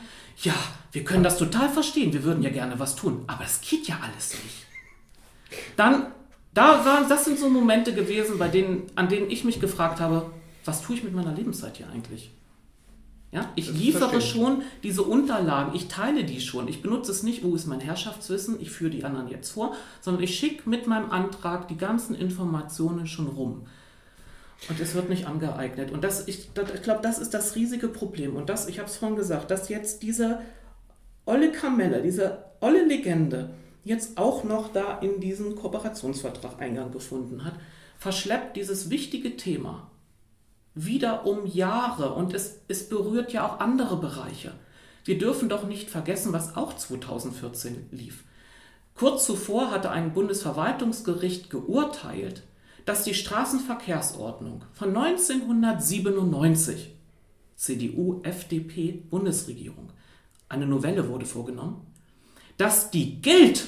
ja, 0.43 0.53
wir 0.91 1.03
können 1.03 1.23
das 1.23 1.37
total 1.37 1.69
verstehen, 1.69 2.13
wir 2.13 2.23
würden 2.23 2.43
ja 2.43 2.49
gerne 2.49 2.79
was 2.79 2.95
tun, 2.95 3.23
aber 3.27 3.45
es 3.45 3.61
geht 3.61 3.87
ja 3.87 3.99
alles 4.03 4.33
nicht. 4.43 4.70
Dann, 5.75 6.07
da 6.53 6.85
waren, 6.85 7.07
das 7.09 7.25
sind 7.25 7.39
so 7.39 7.49
Momente 7.49 7.93
gewesen, 7.93 8.37
bei 8.37 8.47
denen, 8.47 8.83
an 8.95 9.09
denen 9.09 9.29
ich 9.29 9.43
mich 9.43 9.59
gefragt 9.59 9.99
habe, 9.99 10.31
was 10.65 10.81
tue 10.81 10.95
ich 10.95 11.03
mit 11.03 11.13
meiner 11.13 11.33
Lebenszeit 11.33 11.77
hier 11.77 11.89
eigentlich? 11.89 12.31
Ja, 13.31 13.49
ich 13.55 13.71
liefere 13.71 14.19
schon 14.19 14.61
diese 14.83 15.03
Unterlagen, 15.03 15.73
ich 15.73 15.87
teile 15.87 16.25
die 16.25 16.41
schon. 16.41 16.67
Ich 16.67 16.81
benutze 16.81 17.11
es 17.11 17.23
nicht, 17.23 17.43
wo 17.43 17.55
ist 17.55 17.65
mein 17.65 17.79
Herrschaftswissen, 17.79 18.59
ich 18.59 18.71
führe 18.71 18.91
die 18.91 19.05
anderen 19.05 19.29
jetzt 19.29 19.51
vor, 19.51 19.73
sondern 20.01 20.21
ich 20.21 20.37
schicke 20.37 20.69
mit 20.69 20.85
meinem 20.85 21.11
Antrag 21.11 21.69
die 21.69 21.77
ganzen 21.77 22.13
Informationen 22.13 23.07
schon 23.07 23.27
rum. 23.27 23.67
Und 24.67 24.79
es 24.79 24.93
wird 24.93 25.09
nicht 25.09 25.27
angeeignet. 25.27 25.91
Und 25.91 26.03
das, 26.03 26.27
ich, 26.27 26.53
das, 26.53 26.73
ich 26.73 26.83
glaube, 26.83 26.99
das 27.01 27.19
ist 27.19 27.33
das 27.33 27.55
riesige 27.55 27.87
Problem. 27.87 28.35
Und 28.35 28.49
das, 28.49 28.67
ich 28.67 28.79
habe 28.79 28.89
es 28.89 28.97
vorhin 28.97 29.17
gesagt, 29.17 29.49
dass 29.49 29.69
jetzt 29.69 30.03
diese 30.03 30.41
olle 31.25 31.51
Kamelle, 31.51 32.01
diese 32.01 32.43
olle 32.59 32.85
Legende, 32.85 33.51
jetzt 33.83 34.17
auch 34.17 34.43
noch 34.43 34.71
da 34.71 34.99
in 34.99 35.19
diesen 35.19 35.55
Kooperationsvertrag 35.55 36.61
Eingang 36.61 36.91
gefunden 36.91 37.43
hat, 37.43 37.53
verschleppt 37.97 38.57
dieses 38.57 38.89
wichtige 38.89 39.37
Thema 39.37 39.87
wieder 40.73 41.25
um 41.25 41.45
Jahre 41.45 42.13
und 42.13 42.33
es, 42.33 42.61
es 42.67 42.87
berührt 42.87 43.33
ja 43.33 43.47
auch 43.47 43.59
andere 43.59 43.97
Bereiche. 43.97 44.53
Wir 45.03 45.17
dürfen 45.17 45.49
doch 45.49 45.67
nicht 45.67 45.89
vergessen, 45.89 46.31
was 46.31 46.55
auch 46.55 46.75
2014 46.75 47.87
lief. 47.91 48.23
Kurz 48.95 49.25
zuvor 49.25 49.71
hatte 49.71 49.89
ein 49.89 50.13
Bundesverwaltungsgericht 50.13 51.49
geurteilt, 51.49 52.43
dass 52.85 53.03
die 53.03 53.13
Straßenverkehrsordnung 53.13 54.63
von 54.73 54.95
1997, 54.95 56.95
CDU, 57.55 58.21
FDP, 58.23 59.03
Bundesregierung, 59.09 59.91
eine 60.49 60.65
Novelle 60.65 61.09
wurde 61.09 61.25
vorgenommen, 61.25 61.85
dass 62.61 62.91
die 62.91 63.19
gilt. 63.21 63.67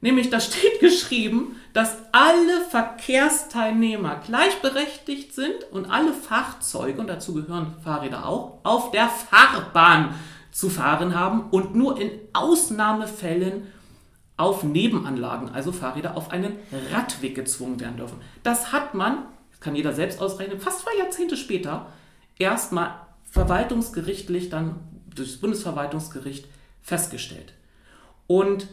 Nämlich, 0.00 0.30
da 0.30 0.38
steht 0.40 0.78
geschrieben, 0.80 1.56
dass 1.72 1.96
alle 2.12 2.60
Verkehrsteilnehmer 2.70 4.20
gleichberechtigt 4.24 5.34
sind 5.34 5.64
und 5.72 5.86
alle 5.86 6.12
Fahrzeuge, 6.12 7.00
und 7.00 7.08
dazu 7.08 7.34
gehören 7.34 7.74
Fahrräder 7.82 8.26
auch, 8.26 8.58
auf 8.62 8.92
der 8.92 9.08
Fahrbahn 9.08 10.14
zu 10.52 10.70
fahren 10.70 11.16
haben 11.18 11.50
und 11.50 11.74
nur 11.74 12.00
in 12.00 12.10
Ausnahmefällen 12.32 13.66
auf 14.36 14.62
Nebenanlagen, 14.62 15.50
also 15.50 15.72
Fahrräder, 15.72 16.16
auf 16.16 16.30
einen 16.30 16.56
Radweg 16.92 17.34
gezwungen 17.34 17.80
werden 17.80 17.96
dürfen. 17.96 18.20
Das 18.42 18.72
hat 18.72 18.94
man, 18.94 19.24
kann 19.60 19.74
jeder 19.74 19.92
selbst 19.92 20.20
ausrechnen, 20.20 20.60
fast 20.60 20.80
zwei 20.80 20.96
Jahrzehnte 20.98 21.36
später 21.36 21.86
erstmal 22.38 22.94
verwaltungsgerichtlich, 23.24 24.48
dann 24.48 24.80
durch 25.14 25.30
das 25.32 25.40
Bundesverwaltungsgericht 25.40 26.46
festgestellt. 26.82 27.54
Und 28.26 28.68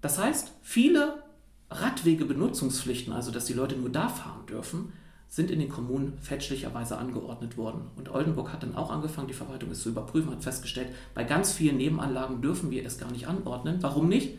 das 0.00 0.18
heißt, 0.18 0.52
viele 0.62 1.22
Radwegebenutzungspflichten, 1.70 3.12
also 3.12 3.30
dass 3.30 3.44
die 3.44 3.52
Leute 3.52 3.76
nur 3.76 3.90
da 3.90 4.08
fahren 4.08 4.46
dürfen, 4.46 4.92
sind 5.28 5.52
in 5.52 5.60
den 5.60 5.68
Kommunen 5.68 6.18
fälschlicherweise 6.20 6.98
angeordnet 6.98 7.56
worden. 7.56 7.82
Und 7.96 8.10
Oldenburg 8.10 8.52
hat 8.52 8.64
dann 8.64 8.74
auch 8.74 8.90
angefangen, 8.90 9.28
die 9.28 9.34
Verwaltung 9.34 9.70
es 9.70 9.82
zu 9.82 9.90
überprüfen, 9.90 10.32
hat 10.32 10.42
festgestellt, 10.42 10.88
bei 11.14 11.22
ganz 11.22 11.52
vielen 11.52 11.76
Nebenanlagen 11.76 12.42
dürfen 12.42 12.72
wir 12.72 12.84
es 12.84 12.98
gar 12.98 13.12
nicht 13.12 13.28
anordnen. 13.28 13.78
Warum 13.80 14.08
nicht? 14.08 14.38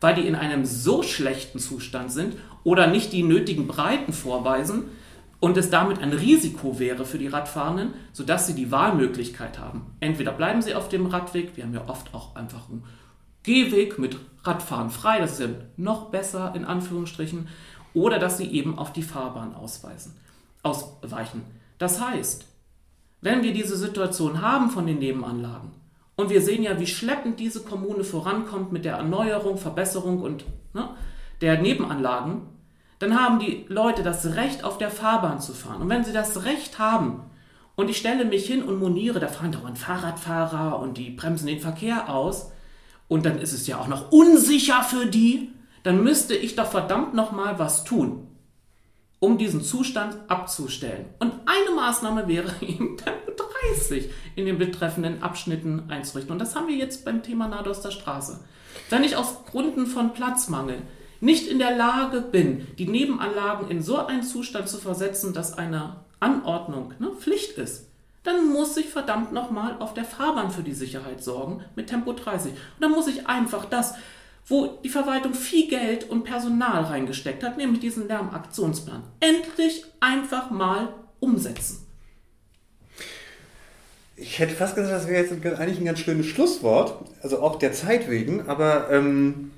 Weil 0.00 0.14
die 0.14 0.26
in 0.26 0.34
einem 0.34 0.64
so 0.64 1.02
schlechten 1.02 1.58
Zustand 1.58 2.10
sind 2.10 2.36
oder 2.64 2.86
nicht 2.86 3.12
die 3.12 3.22
nötigen 3.22 3.66
Breiten 3.66 4.14
vorweisen 4.14 4.84
und 5.40 5.58
es 5.58 5.68
damit 5.68 5.98
ein 5.98 6.14
Risiko 6.14 6.78
wäre 6.78 7.04
für 7.04 7.18
die 7.18 7.26
Radfahrenden, 7.26 7.92
sodass 8.14 8.46
sie 8.46 8.54
die 8.54 8.70
Wahlmöglichkeit 8.70 9.58
haben. 9.58 9.94
Entweder 10.00 10.32
bleiben 10.32 10.62
sie 10.62 10.74
auf 10.74 10.88
dem 10.88 11.04
Radweg, 11.04 11.54
wir 11.58 11.64
haben 11.64 11.74
ja 11.74 11.86
oft 11.86 12.14
auch 12.14 12.34
einfach 12.34 12.70
einen 12.70 12.84
Gehweg 13.42 13.98
mit 13.98 14.16
Radfahren 14.44 14.90
frei, 14.90 15.18
das 15.18 15.32
ist 15.32 15.40
ja 15.40 15.48
noch 15.76 16.10
besser 16.10 16.54
in 16.54 16.64
Anführungsstrichen, 16.64 17.48
oder 17.94 18.18
dass 18.18 18.38
sie 18.38 18.50
eben 18.50 18.78
auf 18.78 18.92
die 18.92 19.02
Fahrbahn 19.02 19.54
ausweisen, 19.54 20.16
ausweichen. 20.62 21.42
Das 21.78 22.00
heißt, 22.00 22.46
wenn 23.20 23.42
wir 23.42 23.52
diese 23.52 23.76
Situation 23.76 24.40
haben 24.40 24.70
von 24.70 24.86
den 24.86 24.98
Nebenanlagen 24.98 25.72
Und 26.16 26.28
wir 26.28 26.42
sehen 26.42 26.62
ja, 26.62 26.78
wie 26.78 26.86
schleppend 26.86 27.40
diese 27.40 27.62
Kommune 27.62 28.04
vorankommt 28.04 28.72
mit 28.72 28.84
der 28.84 28.96
Erneuerung, 28.96 29.56
Verbesserung 29.56 30.20
und 30.20 30.44
ne, 30.74 30.90
der 31.40 31.62
Nebenanlagen. 31.62 32.42
Dann 32.98 33.18
haben 33.18 33.38
die 33.38 33.64
Leute 33.68 34.02
das 34.02 34.36
Recht, 34.36 34.62
auf 34.62 34.76
der 34.76 34.90
Fahrbahn 34.90 35.40
zu 35.40 35.54
fahren. 35.54 35.80
Und 35.80 35.88
wenn 35.88 36.04
sie 36.04 36.12
das 36.12 36.44
Recht 36.44 36.78
haben, 36.78 37.22
und 37.74 37.88
ich 37.88 37.96
stelle 37.96 38.26
mich 38.26 38.46
hin 38.46 38.62
und 38.62 38.78
moniere, 38.78 39.20
da 39.20 39.28
fahren 39.28 39.52
dauernd 39.52 39.78
Fahrradfahrer 39.78 40.78
und 40.78 40.98
die 40.98 41.08
bremsen 41.08 41.46
den 41.46 41.60
Verkehr 41.60 42.10
aus, 42.10 42.52
und 43.10 43.26
dann 43.26 43.40
ist 43.40 43.52
es 43.52 43.66
ja 43.66 43.78
auch 43.78 43.88
noch 43.88 44.12
unsicher 44.12 44.84
für 44.84 45.04
die, 45.04 45.50
dann 45.82 46.04
müsste 46.04 46.36
ich 46.36 46.54
doch 46.54 46.70
verdammt 46.70 47.12
nochmal 47.12 47.58
was 47.58 47.82
tun, 47.82 48.28
um 49.18 49.36
diesen 49.36 49.62
Zustand 49.62 50.16
abzustellen. 50.28 51.06
Und 51.18 51.32
eine 51.44 51.74
Maßnahme 51.74 52.28
wäre 52.28 52.52
eben 52.60 52.96
Tempo 52.96 53.32
30 53.72 54.10
in 54.36 54.46
den 54.46 54.58
betreffenden 54.58 55.24
Abschnitten 55.24 55.90
einzurichten. 55.90 56.32
Und 56.32 56.38
das 56.38 56.54
haben 56.54 56.68
wir 56.68 56.76
jetzt 56.76 57.04
beim 57.04 57.24
Thema 57.24 57.48
Nadoster 57.48 57.90
Straße. 57.90 58.38
Wenn 58.90 59.02
ich 59.02 59.16
aus 59.16 59.44
Gründen 59.44 59.86
von 59.86 60.12
Platzmangel 60.12 60.80
nicht 61.20 61.48
in 61.48 61.58
der 61.58 61.76
Lage 61.76 62.20
bin, 62.20 62.68
die 62.78 62.86
Nebenanlagen 62.86 63.68
in 63.70 63.82
so 63.82 63.96
einen 63.96 64.22
Zustand 64.22 64.68
zu 64.68 64.78
versetzen, 64.78 65.34
dass 65.34 65.58
eine 65.58 65.96
Anordnung 66.20 66.94
ne, 67.00 67.10
Pflicht 67.18 67.58
ist, 67.58 67.89
dann 68.22 68.52
muss 68.52 68.76
ich 68.76 68.88
verdammt 68.88 69.32
nochmal 69.32 69.76
auf 69.78 69.94
der 69.94 70.04
Fahrbahn 70.04 70.50
für 70.50 70.62
die 70.62 70.74
Sicherheit 70.74 71.22
sorgen 71.22 71.64
mit 71.74 71.88
Tempo 71.88 72.12
30. 72.12 72.52
Und 72.52 72.58
dann 72.80 72.90
muss 72.90 73.08
ich 73.08 73.26
einfach 73.26 73.64
das, 73.64 73.94
wo 74.46 74.78
die 74.82 74.88
Verwaltung 74.88 75.32
viel 75.32 75.68
Geld 75.68 76.10
und 76.10 76.24
Personal 76.24 76.84
reingesteckt 76.84 77.42
hat, 77.42 77.56
nämlich 77.56 77.80
diesen 77.80 78.08
Lärmaktionsplan, 78.08 79.02
endlich 79.20 79.84
einfach 80.00 80.50
mal 80.50 80.92
umsetzen. 81.20 81.86
Ich 84.16 84.38
hätte 84.38 84.54
fast 84.54 84.74
gesagt, 84.74 84.92
das 84.92 85.08
wäre 85.08 85.22
jetzt 85.22 85.32
eigentlich 85.32 85.78
ein 85.78 85.86
ganz 85.86 86.00
schönes 86.00 86.26
Schlusswort, 86.26 87.06
also 87.22 87.40
auch 87.40 87.56
der 87.58 87.72
Zeit 87.72 88.10
wegen, 88.10 88.48
aber 88.48 88.90
ähm, 88.90 89.50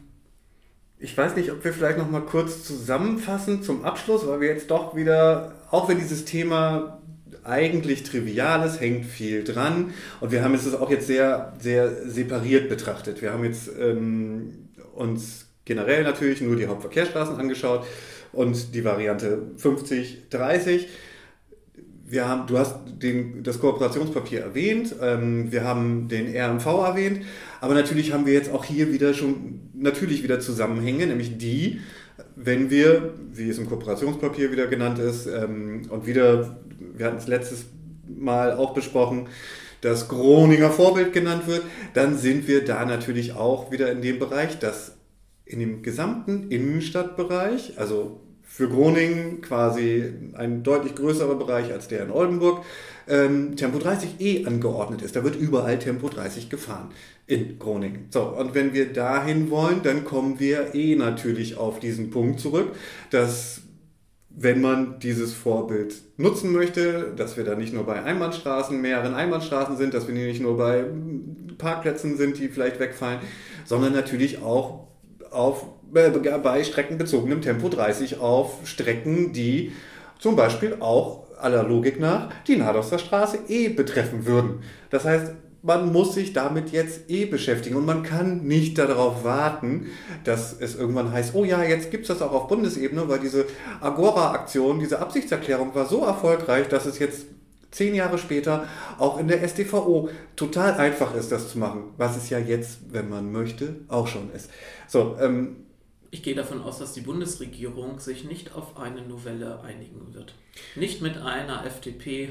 ich 1.00 1.18
weiß 1.18 1.34
nicht, 1.34 1.50
ob 1.50 1.64
wir 1.64 1.72
vielleicht 1.72 1.98
noch 1.98 2.08
mal 2.08 2.20
kurz 2.20 2.62
zusammenfassen 2.62 3.64
zum 3.64 3.84
Abschluss, 3.84 4.24
weil 4.24 4.40
wir 4.40 4.48
jetzt 4.48 4.70
doch 4.70 4.94
wieder, 4.94 5.54
auch 5.72 5.88
wenn 5.88 5.98
dieses 5.98 6.24
Thema 6.24 7.01
eigentlich 7.45 8.03
trivial 8.05 8.66
ist, 8.66 8.80
hängt 8.80 9.07
viel 9.07 9.45
dran 9.45 9.93
und 10.20 10.32
wir 10.32 10.45
haben 10.45 10.55
es 10.55 10.72
auch 10.74 10.90
jetzt 10.90 11.07
sehr, 11.07 11.53
sehr 11.59 12.09
separiert 12.09 12.68
betrachtet. 12.68 13.22
Wir 13.22 13.32
haben 13.32 13.45
jetzt 13.45 13.70
ähm, 13.78 14.68
uns 14.95 15.47
generell 15.64 16.05
natürlich 16.05 16.40
nur 16.40 16.57
die 16.57 16.66
Hauptverkehrsstraßen 16.66 17.36
angeschaut 17.36 17.84
und 18.32 18.74
die 18.74 18.84
Variante 18.84 19.43
50, 19.57 20.28
30 20.30 20.88
wir 22.12 22.28
haben, 22.28 22.47
du 22.47 22.59
hast 22.59 22.76
den, 22.86 23.43
das 23.43 23.59
Kooperationspapier 23.59 24.40
erwähnt, 24.40 24.95
ähm, 25.01 25.51
wir 25.51 25.64
haben 25.64 26.09
den 26.09 26.36
RMV 26.36 26.66
erwähnt, 26.66 27.22
aber 27.62 27.72
natürlich 27.72 28.12
haben 28.12 28.26
wir 28.26 28.34
jetzt 28.34 28.53
auch 28.53 28.66
hier 28.66 28.93
wieder 28.93 29.14
schon 29.14 29.70
natürlich 29.72 30.22
wieder 30.22 30.38
Zusammenhänge, 30.38 31.07
nämlich 31.07 31.38
die, 31.38 31.80
wenn 32.36 32.68
wir, 32.68 33.14
wie 33.32 33.49
es 33.49 33.57
im 33.57 33.66
Kooperationspapier 33.66 34.53
wieder 34.53 34.66
genannt 34.66 34.99
ist, 34.99 35.26
ähm, 35.26 35.86
und 35.88 36.07
wieder, 36.07 36.61
wir 36.95 37.07
hatten 37.07 37.18
es 37.18 37.26
letztes 37.26 37.66
Mal 38.07 38.53
auch 38.53 38.74
besprochen, 38.74 39.28
das 39.80 40.09
Groninger 40.09 40.70
Vorbild 40.70 41.12
genannt 41.12 41.47
wird, 41.47 41.62
dann 41.95 42.16
sind 42.16 42.47
wir 42.47 42.64
da 42.64 42.84
natürlich 42.84 43.34
auch 43.34 43.70
wieder 43.70 43.90
in 43.90 44.01
dem 44.01 44.18
Bereich, 44.18 44.59
dass 44.59 44.97
in 45.45 45.59
dem 45.59 45.82
gesamten 45.82 46.51
Innenstadtbereich, 46.51 47.78
also 47.78 48.20
für 48.45 48.68
Groningen 48.68 49.40
quasi 49.40 50.12
ein 50.34 50.62
deutlich 50.62 50.95
größerer 50.95 51.36
Bereich 51.36 51.72
als 51.72 51.88
der 51.88 52.03
in 52.03 52.11
Oldenburg, 52.11 52.64
ähm, 53.09 53.57
Tempo 53.57 53.78
30 53.78 54.20
eh 54.20 54.47
angeordnet 54.47 55.03
ist. 55.03 55.16
Da 55.16 55.24
wird 55.24 55.36
überall 55.36 55.78
Tempo 55.78 56.09
30 56.09 56.51
gefahren 56.51 56.90
in 57.26 57.59
Groningen. 57.59 58.09
So, 58.11 58.24
und 58.24 58.55
wenn 58.55 58.74
wir 58.74 58.93
dahin 58.93 59.51
wollen, 59.51 59.82
dann 59.82 60.05
kommen 60.05 60.38
wir 60.38 60.74
eh 60.74 60.95
natürlich 60.97 61.57
auf 61.57 61.80
diesen 61.80 62.11
Punkt 62.11 62.40
zurück, 62.40 62.72
dass 63.11 63.61
wenn 64.34 64.60
man 64.60 64.98
dieses 65.00 65.34
Vorbild 65.34 65.94
nutzen 66.16 66.52
möchte, 66.52 67.12
dass 67.16 67.36
wir 67.36 67.44
da 67.44 67.54
nicht 67.54 67.74
nur 67.74 67.84
bei 67.84 68.02
Einbahnstraßen, 68.02 68.80
mehreren 68.80 69.14
Einbahnstraßen 69.14 69.76
sind, 69.76 69.94
dass 69.94 70.08
wir 70.08 70.14
nicht 70.14 70.40
nur 70.40 70.56
bei 70.56 70.84
Parkplätzen 71.58 72.16
sind, 72.16 72.38
die 72.38 72.48
vielleicht 72.48 72.80
wegfallen, 72.80 73.20
sondern 73.64 73.92
natürlich 73.92 74.42
auch 74.42 74.88
auf 75.30 75.66
bei 75.92 76.64
streckenbezogenem 76.64 77.42
Tempo 77.42 77.68
30 77.68 78.18
auf 78.18 78.60
Strecken, 78.64 79.32
die 79.34 79.72
zum 80.18 80.36
Beispiel 80.36 80.76
auch 80.80 81.26
aller 81.38 81.64
Logik 81.64 82.00
nach 82.00 82.30
die 82.46 82.56
Nadoster 82.56 82.98
Straße 82.98 83.40
eh 83.48 83.68
betreffen 83.68 84.24
würden. 84.24 84.62
Das 84.90 85.04
heißt, 85.04 85.32
man 85.62 85.92
muss 85.92 86.14
sich 86.14 86.32
damit 86.32 86.70
jetzt 86.70 87.08
eh 87.08 87.24
beschäftigen 87.24 87.76
und 87.76 87.86
man 87.86 88.02
kann 88.02 88.44
nicht 88.44 88.78
darauf 88.78 89.24
warten, 89.24 89.86
dass 90.24 90.54
es 90.58 90.74
irgendwann 90.74 91.12
heißt, 91.12 91.34
oh 91.34 91.44
ja, 91.44 91.62
jetzt 91.62 91.90
gibt 91.90 92.02
es 92.02 92.08
das 92.08 92.22
auch 92.22 92.32
auf 92.32 92.48
Bundesebene, 92.48 93.08
weil 93.08 93.20
diese 93.20 93.46
Agora-Aktion, 93.80 94.80
diese 94.80 94.98
Absichtserklärung 94.98 95.74
war 95.74 95.86
so 95.86 96.04
erfolgreich, 96.04 96.68
dass 96.68 96.86
es 96.86 96.98
jetzt 96.98 97.26
zehn 97.70 97.94
Jahre 97.94 98.18
später 98.18 98.66
auch 98.98 99.18
in 99.18 99.28
der 99.28 99.42
SDVO 99.42 100.10
total 100.36 100.74
einfach 100.74 101.14
ist, 101.14 101.32
das 101.32 101.50
zu 101.50 101.58
machen, 101.58 101.84
was 101.96 102.16
es 102.16 102.28
ja 102.28 102.38
jetzt, 102.38 102.80
wenn 102.90 103.08
man 103.08 103.32
möchte, 103.32 103.76
auch 103.88 104.08
schon 104.08 104.30
ist. 104.34 104.50
So, 104.88 105.16
ähm, 105.20 105.56
ich 106.14 106.22
gehe 106.22 106.34
davon 106.34 106.60
aus, 106.60 106.78
dass 106.78 106.92
die 106.92 107.00
Bundesregierung 107.00 107.98
sich 107.98 108.24
nicht 108.24 108.54
auf 108.54 108.76
eine 108.76 109.00
Novelle 109.00 109.62
einigen 109.62 110.12
wird. 110.12 110.34
Nicht 110.76 111.00
mit 111.00 111.16
einer 111.16 111.64
FDP, 111.64 112.28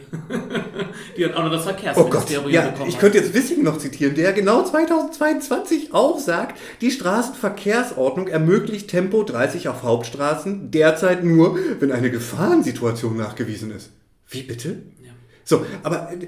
die 1.18 1.26
hat 1.26 1.34
auch 1.34 1.44
noch 1.44 1.52
das 1.52 1.64
Verkehrsministerium 1.64 2.44
oh 2.44 2.44
Gott, 2.44 2.54
ja, 2.54 2.70
bekommen. 2.70 2.90
Ich 2.90 3.00
könnte 3.00 3.18
jetzt 3.18 3.34
Wissing 3.34 3.64
noch 3.64 3.80
zitieren, 3.80 4.14
der 4.14 4.34
genau 4.34 4.64
2022 4.64 5.96
auch 5.96 6.20
sagt, 6.20 6.60
die 6.82 6.92
Straßenverkehrsordnung 6.92 8.28
ermöglicht 8.28 8.88
Tempo 8.88 9.24
30 9.24 9.68
auf 9.68 9.82
Hauptstraßen 9.82 10.70
derzeit 10.70 11.24
nur, 11.24 11.58
wenn 11.80 11.92
eine 11.92 12.12
Gefahrensituation 12.12 13.18
nachgewiesen 13.18 13.72
ist. 13.72 13.90
Wie 14.30 14.44
bitte? 14.44 14.84
Ja. 15.04 15.12
So, 15.44 15.66
aber 15.82 16.12
äh, 16.12 16.28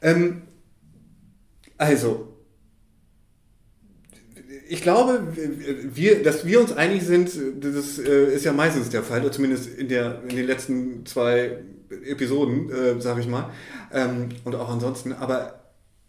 ähm, 0.00 0.40
also 1.76 2.35
ich 4.68 4.82
glaube, 4.82 5.26
wir, 5.94 6.22
dass 6.22 6.46
wir 6.46 6.60
uns 6.60 6.72
einig 6.72 7.02
sind, 7.02 7.30
das 7.60 7.98
äh, 7.98 8.34
ist 8.34 8.44
ja 8.44 8.52
meistens 8.52 8.90
der 8.90 9.02
Fall, 9.02 9.20
oder 9.20 9.32
zumindest 9.32 9.66
in, 9.66 9.88
der, 9.88 10.22
in 10.28 10.36
den 10.36 10.46
letzten 10.46 11.06
zwei 11.06 11.58
Episoden, 12.04 12.70
äh, 12.70 13.00
sage 13.00 13.20
ich 13.20 13.28
mal, 13.28 13.50
ähm, 13.92 14.30
und 14.44 14.54
auch 14.54 14.68
ansonsten. 14.68 15.12
Aber 15.12 15.60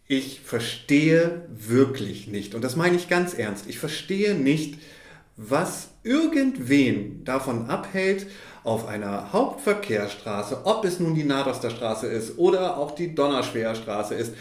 ich 0.06 0.40
verstehe 0.40 1.42
wirklich 1.50 2.28
nicht, 2.28 2.54
und 2.54 2.62
das 2.62 2.76
meine 2.76 2.96
ich 2.96 3.08
ganz 3.08 3.34
ernst, 3.34 3.66
ich 3.68 3.78
verstehe 3.78 4.34
nicht, 4.34 4.78
was 5.36 5.90
irgendwen 6.02 7.24
davon 7.24 7.70
abhält, 7.70 8.26
auf 8.64 8.86
einer 8.86 9.32
Hauptverkehrsstraße, 9.32 10.62
ob 10.64 10.84
es 10.84 11.00
nun 11.00 11.14
die 11.14 11.24
Nadoster 11.24 11.70
Straße 11.70 12.06
ist 12.06 12.38
oder 12.38 12.76
auch 12.76 12.90
die 12.90 13.14
Donnerschwerer 13.14 13.74
Straße 13.74 14.14
ist, 14.14 14.34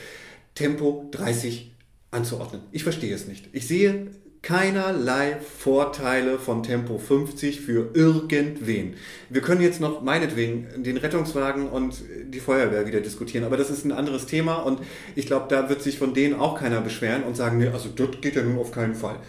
Tempo 0.56 1.08
30 1.12 1.72
anzuordnen. 2.12 2.62
Ich 2.72 2.84
verstehe 2.84 3.14
es 3.14 3.28
nicht. 3.28 3.50
Ich 3.54 3.68
sehe 3.68 4.12
keinerlei 4.42 5.38
Vorteile 5.38 6.40
von 6.40 6.64
Tempo 6.64 6.98
50 6.98 7.60
für 7.60 7.90
irgendwen. 7.94 8.94
Wir 9.30 9.42
können 9.42 9.62
jetzt 9.62 9.82
noch 9.82 10.02
meinetwegen 10.02 10.84
den 10.84 10.98
Rettungswagen 10.98 11.68
und 11.68 12.02
die 12.26 12.40
Feuerwehr 12.40 12.88
wieder 12.88 13.02
diskutieren, 13.02 13.44
aber 13.44 13.58
das 13.58 13.70
ist 13.70 13.84
ein 13.84 13.92
anderes 13.92 14.26
Thema 14.26 14.58
und 14.58 14.80
ich 15.16 15.26
glaube, 15.26 15.48
da 15.50 15.70
wird 15.70 15.82
sich 15.82 15.98
von 15.98 16.14
denen 16.14 16.36
auch 16.36 16.58
keiner 16.58 16.82
beschweren 16.82 17.24
und 17.24 17.36
sagen, 17.36 17.58
nee, 17.58 17.68
also 17.68 17.90
das 17.90 18.22
geht 18.22 18.36
ja 18.36 18.44
nun 18.44 18.58
auf 18.58 18.72
keinen 18.72 18.96
Fall. 18.96 19.20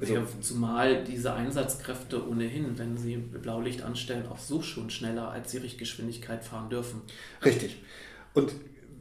Also, 0.00 0.14
ja, 0.14 0.22
zumal 0.40 1.04
diese 1.04 1.32
Einsatzkräfte 1.34 2.26
ohnehin, 2.26 2.76
wenn 2.76 2.96
sie 2.96 3.16
Blaulicht 3.16 3.82
anstellen, 3.82 4.26
auch 4.26 4.38
so 4.38 4.62
schon 4.62 4.90
schneller 4.90 5.30
als 5.30 5.50
die 5.50 5.58
Richtgeschwindigkeit 5.58 6.44
fahren 6.44 6.70
dürfen. 6.70 7.02
Richtig. 7.44 7.82
Und 8.34 8.52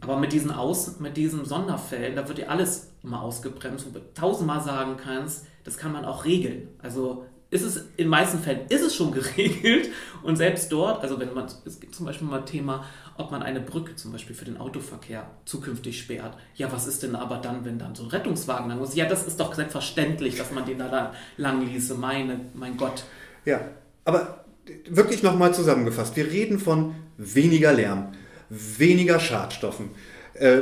aber 0.02 0.18
mit 0.18 0.34
diesen, 0.34 0.52
Aus, 0.52 1.00
mit 1.00 1.16
diesen 1.16 1.46
Sonderfällen, 1.46 2.16
da 2.16 2.28
wird 2.28 2.40
dir 2.40 2.50
alles 2.50 2.91
mal 3.04 3.22
ausgebremst, 3.22 3.86
wo 3.88 3.92
du 3.92 4.14
tausendmal 4.14 4.62
sagen 4.62 4.98
kannst, 5.04 5.46
das 5.64 5.78
kann 5.78 5.92
man 5.92 6.06
auch 6.06 6.26
regeln. 6.26 6.70
Also 6.80 7.26
ist 7.50 7.64
es, 7.64 7.86
in 7.98 8.08
meisten 8.08 8.40
Fällen 8.40 8.62
ist 8.70 8.82
es 8.82 8.96
schon 8.96 9.12
geregelt 9.14 9.90
und 10.24 10.38
selbst 10.38 10.72
dort, 10.72 11.02
also 11.02 11.20
wenn 11.20 11.34
man, 11.34 11.46
es 11.66 11.80
gibt 11.80 11.96
zum 11.96 12.06
Beispiel 12.06 12.28
mal 12.28 12.46
Thema, 12.46 12.86
ob 13.18 13.32
man 13.32 13.44
eine 13.44 13.60
Brücke 13.60 13.96
zum 13.96 14.12
Beispiel 14.12 14.36
für 14.36 14.46
den 14.46 14.58
Autoverkehr 14.58 15.30
zukünftig 15.46 16.00
sperrt. 16.00 16.38
Ja, 16.56 16.72
was 16.72 16.88
ist 16.88 17.04
denn 17.04 17.16
aber 17.16 17.38
dann, 17.38 17.66
wenn 17.66 17.78
dann 17.78 17.94
so 17.94 18.04
ein 18.04 18.10
Rettungswagen 18.10 18.70
dann 18.70 18.80
muss? 18.80 18.96
Ja, 18.96 19.06
das 19.06 19.28
ist 19.28 19.40
doch 19.40 19.54
selbstverständlich, 19.54 20.38
dass 20.38 20.52
man 20.52 20.66
den 20.66 20.80
da 20.80 21.14
lang 21.38 21.66
ließe. 21.66 21.96
Meine, 21.96 22.40
mein 22.54 22.78
Gott. 22.78 23.04
Ja, 23.46 23.62
aber 24.06 24.46
wirklich 24.90 25.22
nochmal 25.22 25.54
zusammengefasst. 25.54 26.16
Wir 26.16 26.32
reden 26.32 26.58
von 26.58 26.96
weniger 27.18 27.74
Lärm 27.74 28.14
weniger 28.52 29.20
Schadstoffen. 29.20 29.92
Äh, 30.34 30.62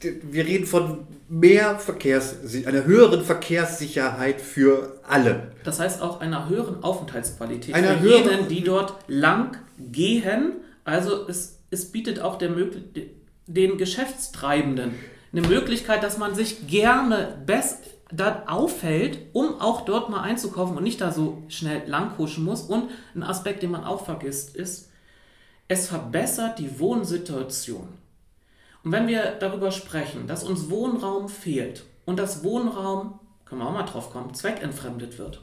wir 0.00 0.46
reden 0.46 0.66
von 0.66 1.06
mehr 1.28 1.78
Verkehrs, 1.78 2.36
einer 2.66 2.84
höheren 2.84 3.24
Verkehrssicherheit 3.24 4.40
für 4.40 5.00
alle. 5.08 5.52
Das 5.64 5.80
heißt 5.80 6.02
auch 6.02 6.20
einer 6.20 6.48
höheren 6.48 6.82
Aufenthaltsqualität 6.82 7.74
einer 7.74 7.96
für 7.96 8.00
höheren, 8.00 8.30
jenen, 8.30 8.48
die 8.48 8.62
dort 8.62 8.94
lang 9.08 9.56
gehen. 9.78 10.52
Also 10.84 11.26
es, 11.28 11.58
es 11.70 11.90
bietet 11.90 12.20
auch 12.20 12.38
der, 12.38 12.50
den 13.46 13.78
Geschäftstreibenden 13.78 14.94
eine 15.32 15.48
Möglichkeit, 15.48 16.02
dass 16.02 16.18
man 16.18 16.34
sich 16.34 16.66
gerne 16.66 17.38
best 17.46 17.78
da 18.12 18.44
aufhält, 18.46 19.18
um 19.32 19.60
auch 19.60 19.86
dort 19.86 20.10
mal 20.10 20.20
einzukaufen 20.20 20.76
und 20.76 20.82
nicht 20.82 21.00
da 21.00 21.12
so 21.12 21.42
schnell 21.48 21.82
langkuschen 21.86 22.44
muss. 22.44 22.62
Und 22.62 22.90
ein 23.14 23.22
Aspekt, 23.22 23.62
den 23.62 23.70
man 23.70 23.84
auch 23.84 24.04
vergisst, 24.04 24.54
ist, 24.54 24.90
es 25.68 25.88
verbessert 25.88 26.58
die 26.58 26.78
Wohnsituation. 26.78 27.88
Und 28.84 28.92
wenn 28.92 29.06
wir 29.06 29.36
darüber 29.38 29.70
sprechen, 29.70 30.26
dass 30.26 30.44
uns 30.44 30.70
Wohnraum 30.70 31.28
fehlt 31.28 31.84
und 32.04 32.18
das 32.18 32.42
Wohnraum, 32.42 33.20
können 33.44 33.60
wir 33.60 33.68
auch 33.68 33.72
mal 33.72 33.84
drauf 33.84 34.10
kommen, 34.10 34.34
zweckentfremdet 34.34 35.18
wird 35.18 35.42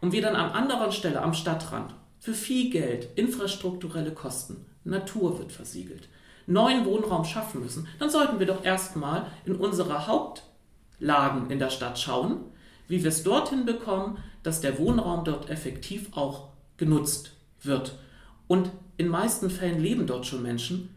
und 0.00 0.12
wir 0.12 0.22
dann 0.22 0.34
an 0.36 0.50
anderer 0.50 0.90
Stelle 0.90 1.22
am 1.22 1.34
Stadtrand 1.34 1.94
für 2.18 2.34
viel 2.34 2.70
Geld 2.70 3.08
infrastrukturelle 3.16 4.12
Kosten, 4.12 4.66
Natur 4.82 5.38
wird 5.38 5.52
versiegelt, 5.52 6.08
neuen 6.46 6.84
Wohnraum 6.84 7.24
schaffen 7.24 7.60
müssen, 7.60 7.86
dann 7.98 8.10
sollten 8.10 8.38
wir 8.38 8.46
doch 8.46 8.64
erstmal 8.64 9.26
in 9.44 9.54
unsere 9.54 10.06
Hauptlagen 10.06 11.50
in 11.50 11.58
der 11.58 11.70
Stadt 11.70 11.98
schauen, 11.98 12.40
wie 12.88 13.02
wir 13.02 13.08
es 13.08 13.22
dorthin 13.22 13.64
bekommen, 13.64 14.18
dass 14.42 14.60
der 14.60 14.78
Wohnraum 14.78 15.24
dort 15.24 15.48
effektiv 15.48 16.08
auch 16.16 16.48
genutzt 16.76 17.32
wird. 17.62 17.98
Und 18.46 18.70
in 18.96 19.08
meisten 19.08 19.48
Fällen 19.48 19.80
leben 19.80 20.06
dort 20.06 20.26
schon 20.26 20.42
Menschen 20.42 20.93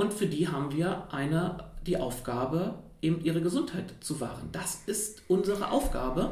und 0.00 0.14
für 0.14 0.26
die 0.26 0.48
haben 0.48 0.74
wir 0.74 1.08
eine, 1.10 1.58
die 1.86 1.98
Aufgabe, 1.98 2.76
eben 3.02 3.22
ihre 3.22 3.42
Gesundheit 3.42 3.92
zu 4.00 4.18
wahren. 4.18 4.48
Das 4.50 4.80
ist 4.86 5.22
unsere 5.28 5.70
Aufgabe. 5.70 6.30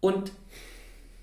Und 0.00 0.32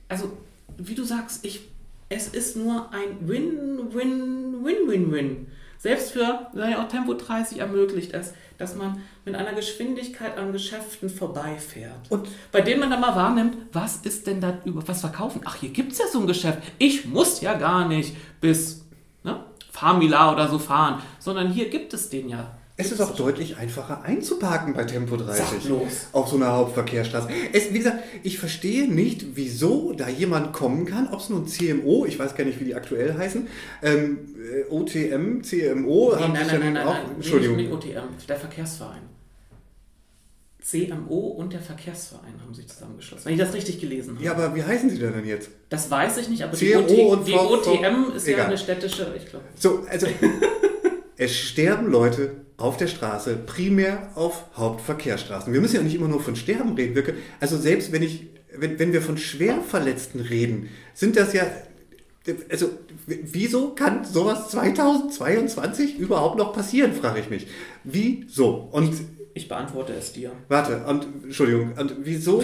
also, 0.09 0.36
wie 0.78 0.95
du 0.95 1.03
sagst, 1.03 1.45
ich, 1.45 1.69
es 2.09 2.30
ist 2.30 2.57
nur 2.57 2.91
ein 2.91 3.28
Win-Win-Win-Win-Win. 3.28 5.45
Selbst 5.78 6.13
für, 6.13 6.47
naja, 6.53 6.84
auch 6.84 6.88
Tempo 6.88 7.13
30 7.13 7.59
ermöglicht 7.59 8.11
es, 8.11 8.34
dass 8.57 8.75
man 8.75 9.03
mit 9.23 9.36
einer 9.36 9.53
Geschwindigkeit 9.53 10.36
an 10.36 10.53
Geschäften 10.53 11.11
vorbeifährt. 11.11 12.09
Und 12.09 12.28
bei 12.51 12.61
denen 12.61 12.80
man 12.80 12.89
dann 12.89 13.01
mal 13.01 13.15
wahrnimmt, 13.15 13.55
was 13.71 13.97
ist 13.97 14.25
denn 14.25 14.41
da 14.41 14.57
über 14.65 14.88
was 14.88 15.01
verkaufen? 15.01 15.41
Ach, 15.45 15.57
hier 15.57 15.69
gibt 15.69 15.91
es 15.91 15.99
ja 15.99 16.05
so 16.11 16.21
ein 16.21 16.25
Geschäft. 16.25 16.57
Ich 16.80 17.05
muss 17.05 17.41
ja 17.41 17.53
gar 17.53 17.88
nicht 17.88 18.15
bis 18.41 18.86
Famila 19.80 20.34
oder 20.34 20.47
so 20.47 20.59
fahren, 20.59 21.01
sondern 21.19 21.51
hier 21.51 21.69
gibt 21.69 21.93
es 21.93 22.09
den 22.09 22.30
ja. 22.30 22.57
Es 22.80 22.91
ist 22.91 23.01
auch 23.01 23.15
deutlich 23.15 23.57
einfacher 23.57 24.03
einzuparken 24.03 24.75
bei 24.75 24.84
Tempo 24.84 25.17
30 25.17 25.71
auf 26.11 26.28
so 26.30 26.36
einer 26.36 26.51
Hauptverkehrsstraße. 26.51 27.28
Es, 27.51 27.73
wie 27.73 27.80
gesagt, 27.80 28.03
ich 28.21 28.38
verstehe 28.38 28.88
nicht, 28.88 29.36
wieso 29.36 29.93
da 29.93 30.07
jemand 30.07 30.53
kommen 30.53 30.86
kann, 30.86 31.07
ob 31.11 31.19
es 31.19 31.30
nun 31.30 31.47
CMO, 31.47 32.05
ich 32.05 32.19
weiß 32.19 32.36
gar 32.36 32.43
nicht, 32.43 32.59
wie 32.59 32.65
die 32.65 32.75
aktuell 32.75 33.17
heißen, 33.17 33.47
ähm, 33.82 34.19
äh, 34.38 34.71
OTM, 34.71 35.41
CMO, 35.41 36.13
nee, 36.15 36.23
haben 36.23 36.34
nein, 36.34 36.47
nein, 36.47 36.59
nein, 36.59 36.73
nein, 36.73 36.88
auch, 36.88 36.93
nein, 36.93 37.15
Entschuldigung. 37.15 37.55
Nee, 37.55 37.63
nicht 37.63 37.73
OTM, 37.73 38.09
der 38.30 38.36
Verkehrsverein. 38.38 39.16
CMO 40.70 41.15
und 41.15 41.53
der 41.53 41.61
Verkehrsverein 41.61 42.41
haben 42.41 42.53
sich 42.53 42.68
zusammengeschlossen, 42.68 43.26
wenn 43.26 43.34
ich 43.34 43.39
das 43.39 43.53
richtig 43.53 43.80
gelesen 43.80 44.15
habe. 44.15 44.26
Ja, 44.26 44.34
aber 44.34 44.53
wie 44.53 44.63
heißen 44.63 44.89
sie 44.89 44.99
denn 44.99 45.26
jetzt? 45.26 45.49
Das 45.70 45.89
weiß 45.89 46.18
ich 46.18 46.28
nicht, 46.28 46.43
aber 46.43 46.53
CMO 46.53 46.82
die, 46.82 47.03
OT, 47.03 47.18
und 47.18 47.28
die 47.28 47.34
OTM 47.34 48.15
ist 48.15 48.28
egal. 48.28 48.39
ja 48.39 48.45
eine 48.47 48.57
städtische, 48.57 49.13
ich 49.15 49.28
glaube. 49.28 49.45
So, 49.55 49.86
also 49.89 50.07
es 51.18 51.34
sterben 51.38 51.89
Leute 51.89 52.32
auf 52.57 52.76
der 52.76 52.88
Straße, 52.88 53.38
primär 53.45 54.11
auf 54.15 54.45
Hauptverkehrsstraßen. 54.57 55.53
Wir 55.53 55.61
müssen 55.61 55.78
ja 55.78 55.84
nicht 55.84 55.95
immer 55.95 56.09
nur 56.09 56.20
von 56.20 56.36
Sterben 56.36 56.74
reden. 56.76 57.15
Also 57.39 57.57
selbst 57.57 57.93
wenn 57.93 58.03
ich, 58.03 58.28
wenn, 58.53 58.78
wenn 58.78 58.91
wir 58.91 59.01
von 59.01 59.18
Schwerverletzten 59.18 60.20
reden, 60.20 60.70
sind 60.93 61.15
das 61.15 61.32
ja 61.32 61.43
also 62.49 62.70
wieso 63.05 63.70
kann 63.70 64.03
sowas 64.03 64.49
2022 64.49 65.97
überhaupt 65.97 66.38
noch 66.38 66.51
passieren, 66.51 66.91
frage 66.91 67.22
ich 67.22 67.30
mich. 67.30 67.47
Wieso? 67.86 68.68
Und 68.72 68.95
ich 69.38 69.47
beantworte 69.47 69.93
es 69.93 70.11
dir. 70.11 70.31
Warte, 70.49 70.83
und, 70.85 71.07
Entschuldigung, 71.23 71.73
und 71.73 71.95
wieso 71.99 72.43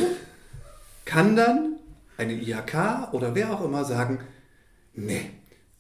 kann 1.06 1.36
dann 1.36 1.80
eine 2.18 2.34
IHK 2.34 3.14
oder 3.14 3.36
wer 3.36 3.54
auch 3.54 3.66
immer 3.66 3.84
sagen, 3.84 4.20
nee, 4.94 5.32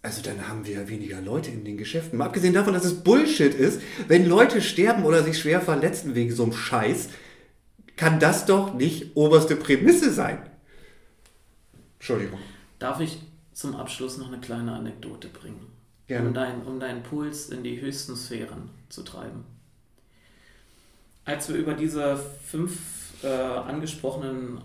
also 0.01 0.21
dann 0.21 0.49
haben 0.49 0.65
wir 0.65 0.89
weniger 0.89 1.21
Leute 1.21 1.51
in 1.51 1.63
den 1.63 1.77
Geschäften. 1.77 2.17
Mal 2.17 2.25
abgesehen 2.25 2.53
davon, 2.53 2.73
dass 2.73 2.83
es 2.83 3.03
Bullshit 3.03 3.53
ist, 3.53 3.79
wenn 4.07 4.27
Leute 4.27 4.61
sterben 4.61 5.05
oder 5.05 5.23
sich 5.23 5.39
schwer 5.39 5.61
verletzen 5.61 6.15
wegen 6.15 6.35
so 6.35 6.43
einem 6.43 6.53
Scheiß, 6.53 7.09
kann 7.95 8.19
das 8.19 8.45
doch 8.45 8.73
nicht 8.73 9.15
oberste 9.15 9.55
Prämisse 9.55 10.11
sein. 10.11 10.49
Entschuldigung. 11.99 12.39
Darf 12.79 12.99
ich 12.99 13.21
zum 13.53 13.75
Abschluss 13.75 14.17
noch 14.17 14.27
eine 14.27 14.41
kleine 14.41 14.73
Anekdote 14.73 15.29
bringen? 15.29 15.67
Gerne. 16.07 16.27
Um, 16.27 16.33
dein, 16.33 16.61
um 16.63 16.79
deinen 16.79 17.03
Puls 17.03 17.49
in 17.49 17.63
die 17.63 17.79
höchsten 17.79 18.17
Sphären 18.17 18.71
zu 18.89 19.03
treiben 19.03 19.45
als 21.25 21.49
wir 21.49 21.55
über 21.55 21.73
diese 21.73 22.17
fünf 22.17 23.23
äh, 23.23 23.27
angesprochenen 23.27 24.61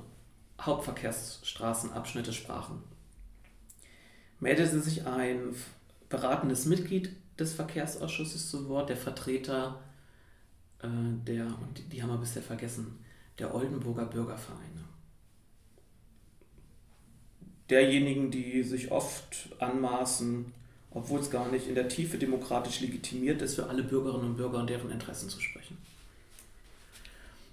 Hauptverkehrsstraßenabschnitte 0.60 2.32
sprachen, 2.32 2.82
meldete 4.40 4.80
sich 4.80 5.06
ein 5.06 5.54
beratendes 6.08 6.66
Mitglied 6.66 7.10
des 7.38 7.54
Verkehrsausschusses 7.54 8.50
zu 8.50 8.68
Wort, 8.68 8.88
der 8.88 8.96
Vertreter 8.96 9.80
äh, 10.82 10.88
der, 11.26 11.46
und 11.46 11.78
die, 11.78 11.82
die 11.82 12.02
haben 12.02 12.10
wir 12.10 12.18
bisher 12.18 12.42
vergessen, 12.42 12.98
der 13.38 13.54
Oldenburger 13.54 14.06
Bürgervereine. 14.06 14.84
Derjenigen, 17.70 18.30
die 18.30 18.62
sich 18.62 18.90
oft 18.90 19.50
anmaßen, 19.60 20.52
obwohl 20.90 21.20
es 21.20 21.30
gar 21.30 21.48
nicht 21.52 21.68
in 21.68 21.74
der 21.74 21.88
Tiefe 21.88 22.18
demokratisch 22.18 22.80
legitimiert 22.80 23.42
ist, 23.42 23.56
für 23.56 23.68
alle 23.68 23.84
Bürgerinnen 23.84 24.30
und 24.30 24.36
Bürger 24.36 24.58
und 24.58 24.70
deren 24.70 24.90
Interessen 24.90 25.28
zu 25.28 25.38
sprechen 25.38 25.76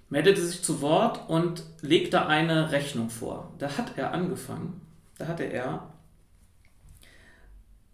meldete 0.08 0.40
sich 0.40 0.62
zu 0.62 0.80
Wort 0.80 1.28
und 1.28 1.64
legte 1.80 2.26
eine 2.26 2.72
Rechnung 2.72 3.10
vor. 3.10 3.52
Da 3.58 3.76
hat 3.76 3.96
er 3.96 4.12
angefangen, 4.12 4.80
da 5.18 5.26
hatte 5.26 5.44
er 5.44 5.90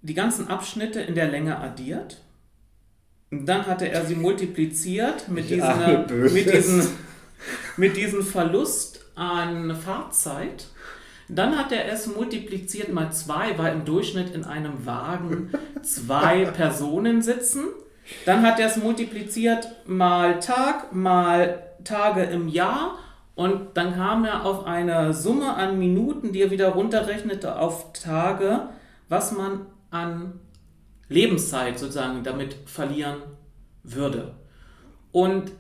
die 0.02 0.14
ganzen 0.14 0.48
Abschnitte 0.48 1.00
in 1.00 1.14
der 1.14 1.28
Länge 1.28 1.58
addiert. 1.58 2.20
Und 3.30 3.46
dann 3.46 3.66
hatte 3.66 3.88
er 3.88 4.04
sie 4.04 4.16
multipliziert 4.16 5.28
mit, 5.28 5.48
diesen, 5.48 6.32
mit, 6.32 6.52
diesen, 6.52 6.86
mit 7.76 7.96
diesem 7.96 8.22
Verlust 8.22 9.06
an 9.14 9.74
Fahrzeit. 9.74 10.66
Dann 11.28 11.56
hat 11.56 11.72
er 11.72 11.90
es 11.90 12.06
multipliziert 12.08 12.92
mal 12.92 13.10
zwei, 13.12 13.56
weil 13.56 13.72
im 13.72 13.84
Durchschnitt 13.86 14.34
in 14.34 14.44
einem 14.44 14.84
Wagen 14.84 15.50
zwei 15.82 16.44
Personen 16.56 17.22
sitzen. 17.22 17.64
Dann 18.26 18.42
hat 18.42 18.58
er 18.58 18.66
es 18.66 18.76
multipliziert 18.76 19.68
mal 19.86 20.40
Tag, 20.40 20.92
mal 20.92 21.71
Tage 21.85 22.22
im 22.22 22.49
Jahr 22.49 22.99
und 23.35 23.76
dann 23.76 23.95
kam 23.95 24.24
er 24.24 24.45
auf 24.45 24.66
eine 24.66 25.14
Summe 25.14 25.55
an 25.55 25.78
Minuten, 25.78 26.33
die 26.33 26.43
er 26.43 26.51
wieder 26.51 26.68
runterrechnete 26.70 27.59
auf 27.59 27.93
Tage, 27.93 28.68
was 29.09 29.33
man 29.33 29.66
an 29.91 30.41
Lebenszeit 31.09 31.78
sozusagen 31.78 32.24
damit 32.24 32.57
verlieren 32.66 33.16
würde. 33.83 34.35
Und 35.12 35.53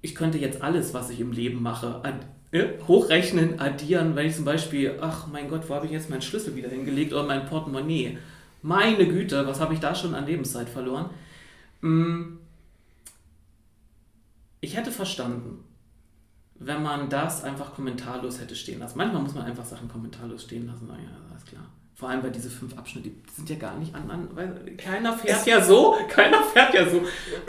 ich 0.00 0.14
könnte 0.14 0.38
jetzt 0.38 0.62
alles, 0.62 0.94
was 0.94 1.10
ich 1.10 1.20
im 1.20 1.32
Leben 1.32 1.62
mache, 1.62 2.00
ad 2.02 2.26
äh, 2.50 2.78
hochrechnen, 2.86 3.60
addieren, 3.60 4.14
wenn 4.14 4.26
ich 4.26 4.36
zum 4.36 4.44
Beispiel, 4.44 4.98
ach 5.00 5.26
mein 5.26 5.48
Gott, 5.48 5.68
wo 5.68 5.74
habe 5.74 5.86
ich 5.86 5.92
jetzt 5.92 6.10
meinen 6.10 6.22
Schlüssel 6.22 6.54
wieder 6.54 6.68
hingelegt 6.68 7.12
oder 7.12 7.22
mein 7.22 7.46
Portemonnaie? 7.46 8.18
Meine 8.60 9.06
Güte, 9.08 9.46
was 9.46 9.60
habe 9.60 9.74
ich 9.74 9.80
da 9.80 9.94
schon 9.94 10.14
an 10.14 10.26
Lebenszeit 10.26 10.68
verloren? 10.68 11.10
Hm 11.80 12.41
ich 14.62 14.76
hätte 14.76 14.92
verstanden, 14.92 15.64
wenn 16.54 16.82
man 16.82 17.10
das 17.10 17.42
einfach 17.42 17.74
kommentarlos 17.74 18.40
hätte 18.40 18.54
stehen 18.54 18.78
lassen. 18.78 18.96
Manchmal 18.96 19.22
muss 19.22 19.34
man 19.34 19.44
einfach 19.44 19.64
Sachen 19.64 19.88
kommentarlos 19.88 20.44
stehen 20.44 20.66
lassen. 20.66 20.88
Ja, 20.88 20.94
alles 21.30 21.44
klar. 21.44 21.64
Vor 21.94 22.08
allem, 22.08 22.22
weil 22.22 22.30
diese 22.30 22.48
fünf 22.48 22.78
Abschnitte, 22.78 23.10
die 23.10 23.22
sind 23.34 23.50
ja 23.50 23.56
gar 23.56 23.76
nicht 23.76 23.94
an, 23.94 24.10
an 24.10 24.28
weil 24.34 24.76
keiner 24.76 25.18
fährt 25.18 25.40
es 25.40 25.46
ja 25.46 25.62
so, 25.62 25.96
keiner 26.08 26.42
fährt 26.44 26.74
ja 26.74 26.88
so. 26.88 27.02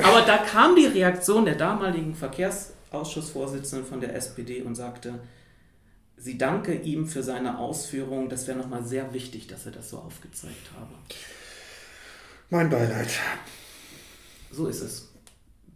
Aber 0.03 0.21
da 0.23 0.37
kam 0.37 0.75
die 0.75 0.87
Reaktion 0.87 1.45
der 1.45 1.55
damaligen 1.55 2.15
Verkehrsausschussvorsitzenden 2.15 3.87
von 3.87 4.01
der 4.01 4.15
SPD 4.15 4.63
und 4.63 4.73
sagte, 4.73 5.19
sie 6.17 6.39
danke 6.39 6.73
ihm 6.73 7.05
für 7.05 7.21
seine 7.21 7.59
Ausführungen, 7.59 8.27
das 8.27 8.47
wäre 8.47 8.57
nochmal 8.57 8.83
sehr 8.83 9.13
wichtig, 9.13 9.45
dass 9.47 9.67
er 9.67 9.71
das 9.71 9.91
so 9.91 9.99
aufgezeigt 9.99 10.71
habe. 10.79 10.93
Mein 12.49 12.69
Beileid. 12.69 13.09
So 14.51 14.67
ist 14.67 14.81
es. 14.81 15.12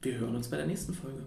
Wir 0.08 0.20
hören 0.20 0.36
uns 0.36 0.47
bei 0.47 0.55
der 0.55 0.68
nächsten 0.68 0.93
Folge. 0.93 1.26